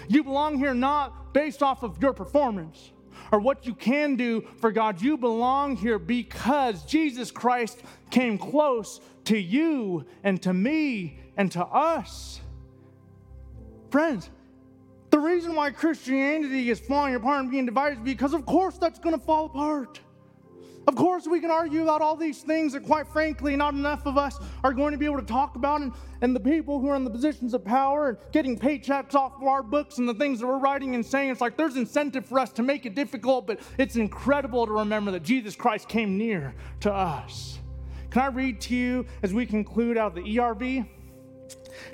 You 0.07 0.23
belong 0.23 0.57
here 0.57 0.73
not 0.73 1.33
based 1.33 1.63
off 1.63 1.83
of 1.83 2.01
your 2.01 2.13
performance 2.13 2.91
or 3.31 3.39
what 3.39 3.65
you 3.65 3.73
can 3.73 4.15
do 4.15 4.45
for 4.59 4.71
God. 4.71 5.01
You 5.01 5.17
belong 5.17 5.75
here 5.75 5.99
because 5.99 6.83
Jesus 6.85 7.31
Christ 7.31 7.81
came 8.09 8.37
close 8.37 9.01
to 9.25 9.37
you 9.37 10.05
and 10.23 10.41
to 10.43 10.53
me 10.53 11.19
and 11.35 11.51
to 11.53 11.65
us. 11.65 12.41
Friends, 13.89 14.29
the 15.17 15.23
reason 15.23 15.55
why 15.55 15.71
Christianity 15.71 16.69
is 16.69 16.79
falling 16.79 17.15
apart 17.15 17.41
and 17.41 17.49
being 17.49 17.65
divided 17.65 17.97
is 17.97 18.03
because, 18.03 18.35
of 18.35 18.45
course, 18.45 18.77
that's 18.77 18.99
going 18.99 19.17
to 19.17 19.25
fall 19.25 19.47
apart. 19.47 19.99
Of 20.87 20.95
course, 20.95 21.25
we 21.25 21.39
can 21.39 21.49
argue 21.49 21.81
about 21.81 22.01
all 22.01 22.15
these 22.15 22.43
things 22.43 22.73
that, 22.73 22.83
quite 22.83 23.07
frankly, 23.07 23.55
not 23.55 23.73
enough 23.73 24.05
of 24.05 24.15
us 24.15 24.37
are 24.63 24.73
going 24.73 24.91
to 24.91 24.97
be 24.99 25.05
able 25.05 25.17
to 25.17 25.25
talk 25.25 25.55
about. 25.55 25.81
And, 25.81 25.91
and 26.21 26.35
the 26.35 26.39
people 26.39 26.79
who 26.79 26.87
are 26.89 26.95
in 26.95 27.03
the 27.03 27.09
positions 27.09 27.55
of 27.55 27.65
power 27.65 28.09
and 28.09 28.17
getting 28.31 28.59
paychecks 28.59 29.15
off 29.15 29.33
of 29.41 29.47
our 29.47 29.63
books 29.63 29.97
and 29.97 30.07
the 30.07 30.13
things 30.13 30.39
that 30.39 30.45
we're 30.45 30.59
writing 30.59 30.93
and 30.93 31.03
saying, 31.03 31.31
it's 31.31 31.41
like 31.41 31.57
there's 31.57 31.77
incentive 31.77 32.27
for 32.27 32.39
us 32.39 32.51
to 32.51 32.61
make 32.61 32.85
it 32.85 32.93
difficult, 32.93 33.47
but 33.47 33.59
it's 33.79 33.95
incredible 33.95 34.67
to 34.67 34.71
remember 34.71 35.09
that 35.09 35.23
Jesus 35.23 35.55
Christ 35.55 35.89
came 35.89 36.15
near 36.15 36.53
to 36.81 36.93
us. 36.93 37.57
Can 38.11 38.21
I 38.21 38.27
read 38.27 38.61
to 38.61 38.75
you 38.75 39.07
as 39.23 39.33
we 39.33 39.47
conclude 39.47 39.97
out 39.97 40.15
of 40.15 40.23
the 40.23 40.37
ERV? 40.37 40.87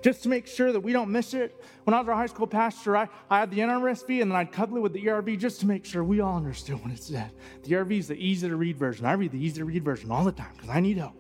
Just 0.02 0.24
to 0.24 0.30
make 0.30 0.48
sure 0.48 0.72
that 0.72 0.80
we 0.80 0.94
don't 0.94 1.12
miss 1.12 1.34
it. 1.34 1.64
When 1.84 1.94
I 1.94 2.00
was 2.00 2.08
our 2.08 2.16
high 2.16 2.28
school 2.28 2.48
pastor, 2.48 2.96
I, 2.98 3.10
I 3.30 3.40
had 3.40 3.52
the 3.52 3.60
NRSV 3.60 4.22
and 4.22 4.32
then 4.32 4.38
I'd 4.38 4.52
couple 4.52 4.78
it 4.78 4.82
with 4.82 4.94
the 4.94 5.04
ERV 5.04 5.40
just 5.40 5.60
to 5.62 5.68
make 5.68 5.86
sure 5.86 6.04
we 6.04 6.20
all 6.22 6.38
understood 6.38 6.82
what 6.82 6.92
it 6.92 7.02
said. 7.02 7.32
The 7.64 7.72
ERV 7.72 8.00
is 8.00 8.08
the 8.08 8.16
easy 8.16 8.48
to 8.48 8.56
read 8.56 8.78
version. 8.78 9.06
I 9.06 9.14
read 9.14 9.32
the 9.32 9.44
easy 9.44 9.60
to 9.60 9.66
read 9.66 9.84
version 9.84 10.12
all 10.12 10.24
the 10.24 10.32
time 10.32 10.52
because 10.56 10.70
I 10.70 10.80
need 10.80 10.98
help. 10.98 11.16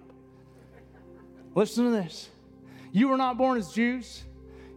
Listen 1.56 1.86
to 1.86 1.92
this. 1.92 2.30
You 2.92 3.08
were 3.08 3.18
not 3.18 3.38
born 3.38 3.58
as 3.58 3.72
Jews. 3.72 4.24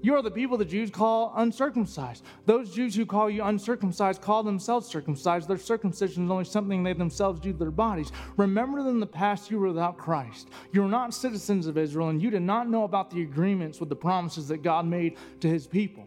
You 0.02 0.14
are 0.14 0.22
the 0.22 0.30
people 0.30 0.56
the 0.56 0.64
Jews 0.64 0.90
call 0.90 1.32
uncircumcised. 1.36 2.24
Those 2.44 2.74
Jews 2.74 2.94
who 2.94 3.06
call 3.06 3.28
you 3.28 3.42
uncircumcised 3.42 4.20
call 4.20 4.42
themselves 4.42 4.86
circumcised. 4.86 5.48
Their 5.48 5.58
circumcision 5.58 6.26
is 6.26 6.30
only 6.30 6.44
something 6.44 6.82
they 6.82 6.92
themselves 6.92 7.40
do 7.40 7.52
to 7.52 7.58
their 7.58 7.70
bodies. 7.70 8.12
Remember 8.36 8.82
that 8.82 8.90
in 8.90 9.00
the 9.00 9.06
past 9.06 9.50
you 9.50 9.58
were 9.58 9.68
without 9.68 9.98
Christ. 9.98 10.48
You 10.72 10.82
were 10.82 10.88
not 10.88 11.14
citizens 11.14 11.66
of 11.66 11.78
Israel, 11.78 12.10
and 12.10 12.22
you 12.22 12.30
did 12.30 12.42
not 12.42 12.68
know 12.68 12.84
about 12.84 13.10
the 13.10 13.22
agreements 13.22 13.80
with 13.80 13.88
the 13.88 13.96
promises 13.96 14.48
that 14.48 14.62
God 14.62 14.86
made 14.86 15.16
to 15.40 15.48
his 15.48 15.66
people. 15.66 16.06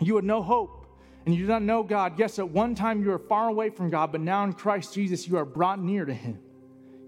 You 0.00 0.16
had 0.16 0.24
no 0.24 0.42
hope 0.42 0.80
and 1.26 1.34
you 1.34 1.42
did 1.42 1.52
not 1.52 1.62
know 1.62 1.82
God. 1.82 2.18
Yes, 2.18 2.38
at 2.38 2.48
one 2.48 2.74
time 2.74 3.02
you 3.02 3.10
were 3.10 3.18
far 3.18 3.48
away 3.48 3.70
from 3.70 3.90
God, 3.90 4.12
but 4.12 4.20
now 4.20 4.42
in 4.44 4.52
Christ 4.52 4.94
Jesus 4.94 5.28
you 5.28 5.36
are 5.36 5.44
brought 5.44 5.80
near 5.80 6.04
to 6.04 6.14
him. 6.14 6.40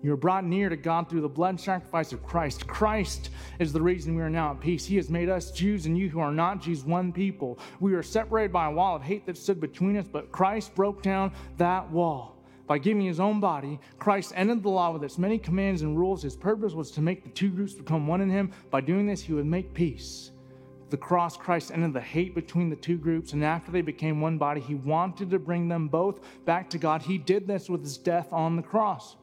You 0.02 0.12
are 0.12 0.16
brought 0.16 0.44
near 0.44 0.68
to 0.68 0.76
God 0.76 1.08
through 1.08 1.20
the 1.20 1.28
blood 1.28 1.60
sacrifice 1.60 2.12
of 2.12 2.24
Christ. 2.24 2.66
Christ 2.66 3.30
is 3.60 3.72
the 3.72 3.80
reason 3.80 4.16
we 4.16 4.22
are 4.22 4.28
now 4.30 4.50
at 4.50 4.60
peace. 4.60 4.84
He 4.84 4.96
has 4.96 5.08
made 5.08 5.28
us 5.28 5.52
Jews 5.52 5.86
and 5.86 5.96
you 5.96 6.08
who 6.08 6.18
are 6.18 6.32
not 6.32 6.60
Jews 6.60 6.84
one 6.84 7.12
people. 7.12 7.60
We 7.78 7.92
were 7.92 8.02
separated 8.02 8.52
by 8.52 8.66
a 8.66 8.72
wall 8.72 8.96
of 8.96 9.02
hate 9.02 9.26
that 9.26 9.38
stood 9.38 9.60
between 9.60 9.96
us, 9.96 10.08
but 10.10 10.32
Christ 10.32 10.74
broke 10.74 11.02
down 11.02 11.32
that 11.56 11.88
wall. 11.90 12.36
By 12.66 12.78
giving 12.78 13.04
his 13.04 13.20
own 13.20 13.38
body, 13.38 13.78
Christ 13.98 14.32
ended 14.34 14.62
the 14.62 14.70
law 14.70 14.92
with 14.92 15.04
its 15.04 15.18
many 15.18 15.38
commands 15.38 15.82
and 15.82 15.96
rules. 15.96 16.22
His 16.22 16.36
purpose 16.36 16.72
was 16.72 16.90
to 16.92 17.00
make 17.00 17.22
the 17.22 17.30
two 17.30 17.50
groups 17.50 17.74
become 17.74 18.06
one 18.06 18.22
in 18.22 18.30
him. 18.30 18.50
By 18.70 18.80
doing 18.80 19.06
this, 19.06 19.20
he 19.20 19.34
would 19.34 19.46
make 19.46 19.72
peace. 19.72 20.32
The 20.90 20.96
cross, 20.96 21.36
Christ 21.36 21.70
ended 21.72 21.92
the 21.92 22.00
hate 22.00 22.34
between 22.34 22.70
the 22.70 22.76
two 22.76 22.98
groups, 22.98 23.34
and 23.34 23.44
after 23.44 23.70
they 23.70 23.82
became 23.82 24.20
one 24.20 24.36
body, 24.36 24.60
he 24.60 24.74
wanted 24.74 25.30
to 25.30 25.38
bring 25.38 25.68
them 25.68 25.88
both 25.88 26.20
back 26.44 26.68
to 26.70 26.78
God. 26.78 27.02
He 27.02 27.18
did 27.18 27.46
this 27.46 27.70
with 27.70 27.82
his 27.82 27.96
death 27.98 28.32
on 28.32 28.56
the 28.56 28.62
cross. 28.62 29.16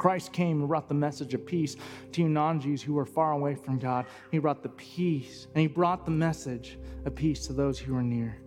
Christ 0.00 0.32
came 0.32 0.60
and 0.60 0.66
brought 0.66 0.88
the 0.88 0.94
message 0.94 1.34
of 1.34 1.44
peace 1.44 1.76
to 2.12 2.22
you 2.22 2.28
non 2.30 2.58
Jews 2.58 2.80
who 2.80 2.94
were 2.94 3.04
far 3.04 3.32
away 3.32 3.54
from 3.54 3.78
God. 3.78 4.06
He 4.30 4.38
brought 4.38 4.62
the 4.62 4.70
peace, 4.70 5.46
and 5.54 5.60
He 5.60 5.66
brought 5.66 6.06
the 6.06 6.10
message 6.10 6.78
of 7.04 7.14
peace 7.14 7.46
to 7.48 7.52
those 7.52 7.78
who 7.78 7.94
are 7.94 8.02
near 8.02 8.38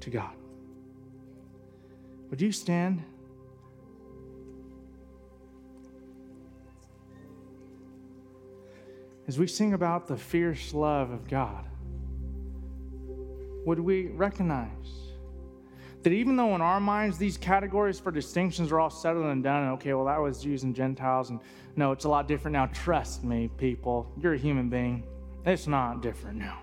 to 0.00 0.10
God. 0.10 0.34
Would 2.28 2.42
you 2.42 2.52
stand? 2.52 3.02
As 9.26 9.38
we 9.38 9.46
sing 9.46 9.72
about 9.72 10.06
the 10.06 10.18
fierce 10.18 10.74
love 10.74 11.12
of 11.12 11.26
God, 11.26 11.64
would 13.64 13.80
we 13.80 14.08
recognize 14.08 15.09
that 16.02 16.12
even 16.12 16.36
though 16.36 16.54
in 16.54 16.60
our 16.60 16.80
minds 16.80 17.18
these 17.18 17.36
categories 17.36 18.00
for 18.00 18.10
distinctions 18.10 18.72
are 18.72 18.80
all 18.80 18.90
settled 18.90 19.26
and 19.26 19.42
done, 19.42 19.64
and 19.64 19.72
okay, 19.72 19.92
well, 19.92 20.06
that 20.06 20.20
was 20.20 20.42
Jews 20.42 20.62
and 20.62 20.74
Gentiles, 20.74 21.30
and 21.30 21.40
no, 21.76 21.92
it's 21.92 22.04
a 22.04 22.08
lot 22.08 22.26
different 22.26 22.54
now. 22.54 22.66
Trust 22.66 23.22
me, 23.24 23.50
people, 23.56 24.10
you're 24.18 24.34
a 24.34 24.38
human 24.38 24.68
being. 24.68 25.04
It's 25.44 25.66
not 25.66 26.02
different 26.02 26.38
now. 26.38 26.58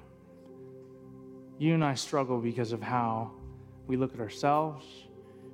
You 1.60 1.74
and 1.74 1.84
I 1.84 1.96
struggle 1.96 2.40
because 2.40 2.72
of 2.72 2.82
how 2.82 3.32
we 3.88 3.98
look 3.98 4.14
at 4.14 4.20
ourselves 4.20 4.86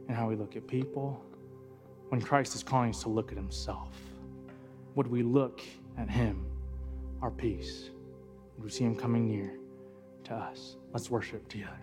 and 0.07 0.17
how 0.17 0.27
we 0.27 0.35
look 0.35 0.55
at 0.55 0.67
people 0.67 1.23
when 2.09 2.21
Christ 2.21 2.55
is 2.55 2.63
calling 2.63 2.89
us 2.89 3.01
to 3.03 3.09
look 3.09 3.31
at 3.31 3.37
Himself. 3.37 3.95
Would 4.95 5.07
we 5.07 5.23
look 5.23 5.61
at 5.97 6.09
Him, 6.09 6.45
our 7.21 7.31
peace? 7.31 7.89
Would 8.57 8.65
we 8.65 8.69
see 8.69 8.83
Him 8.83 8.95
coming 8.95 9.27
near 9.27 9.57
to 10.25 10.33
us? 10.33 10.75
Let's 10.91 11.09
worship 11.09 11.47
together. 11.47 11.82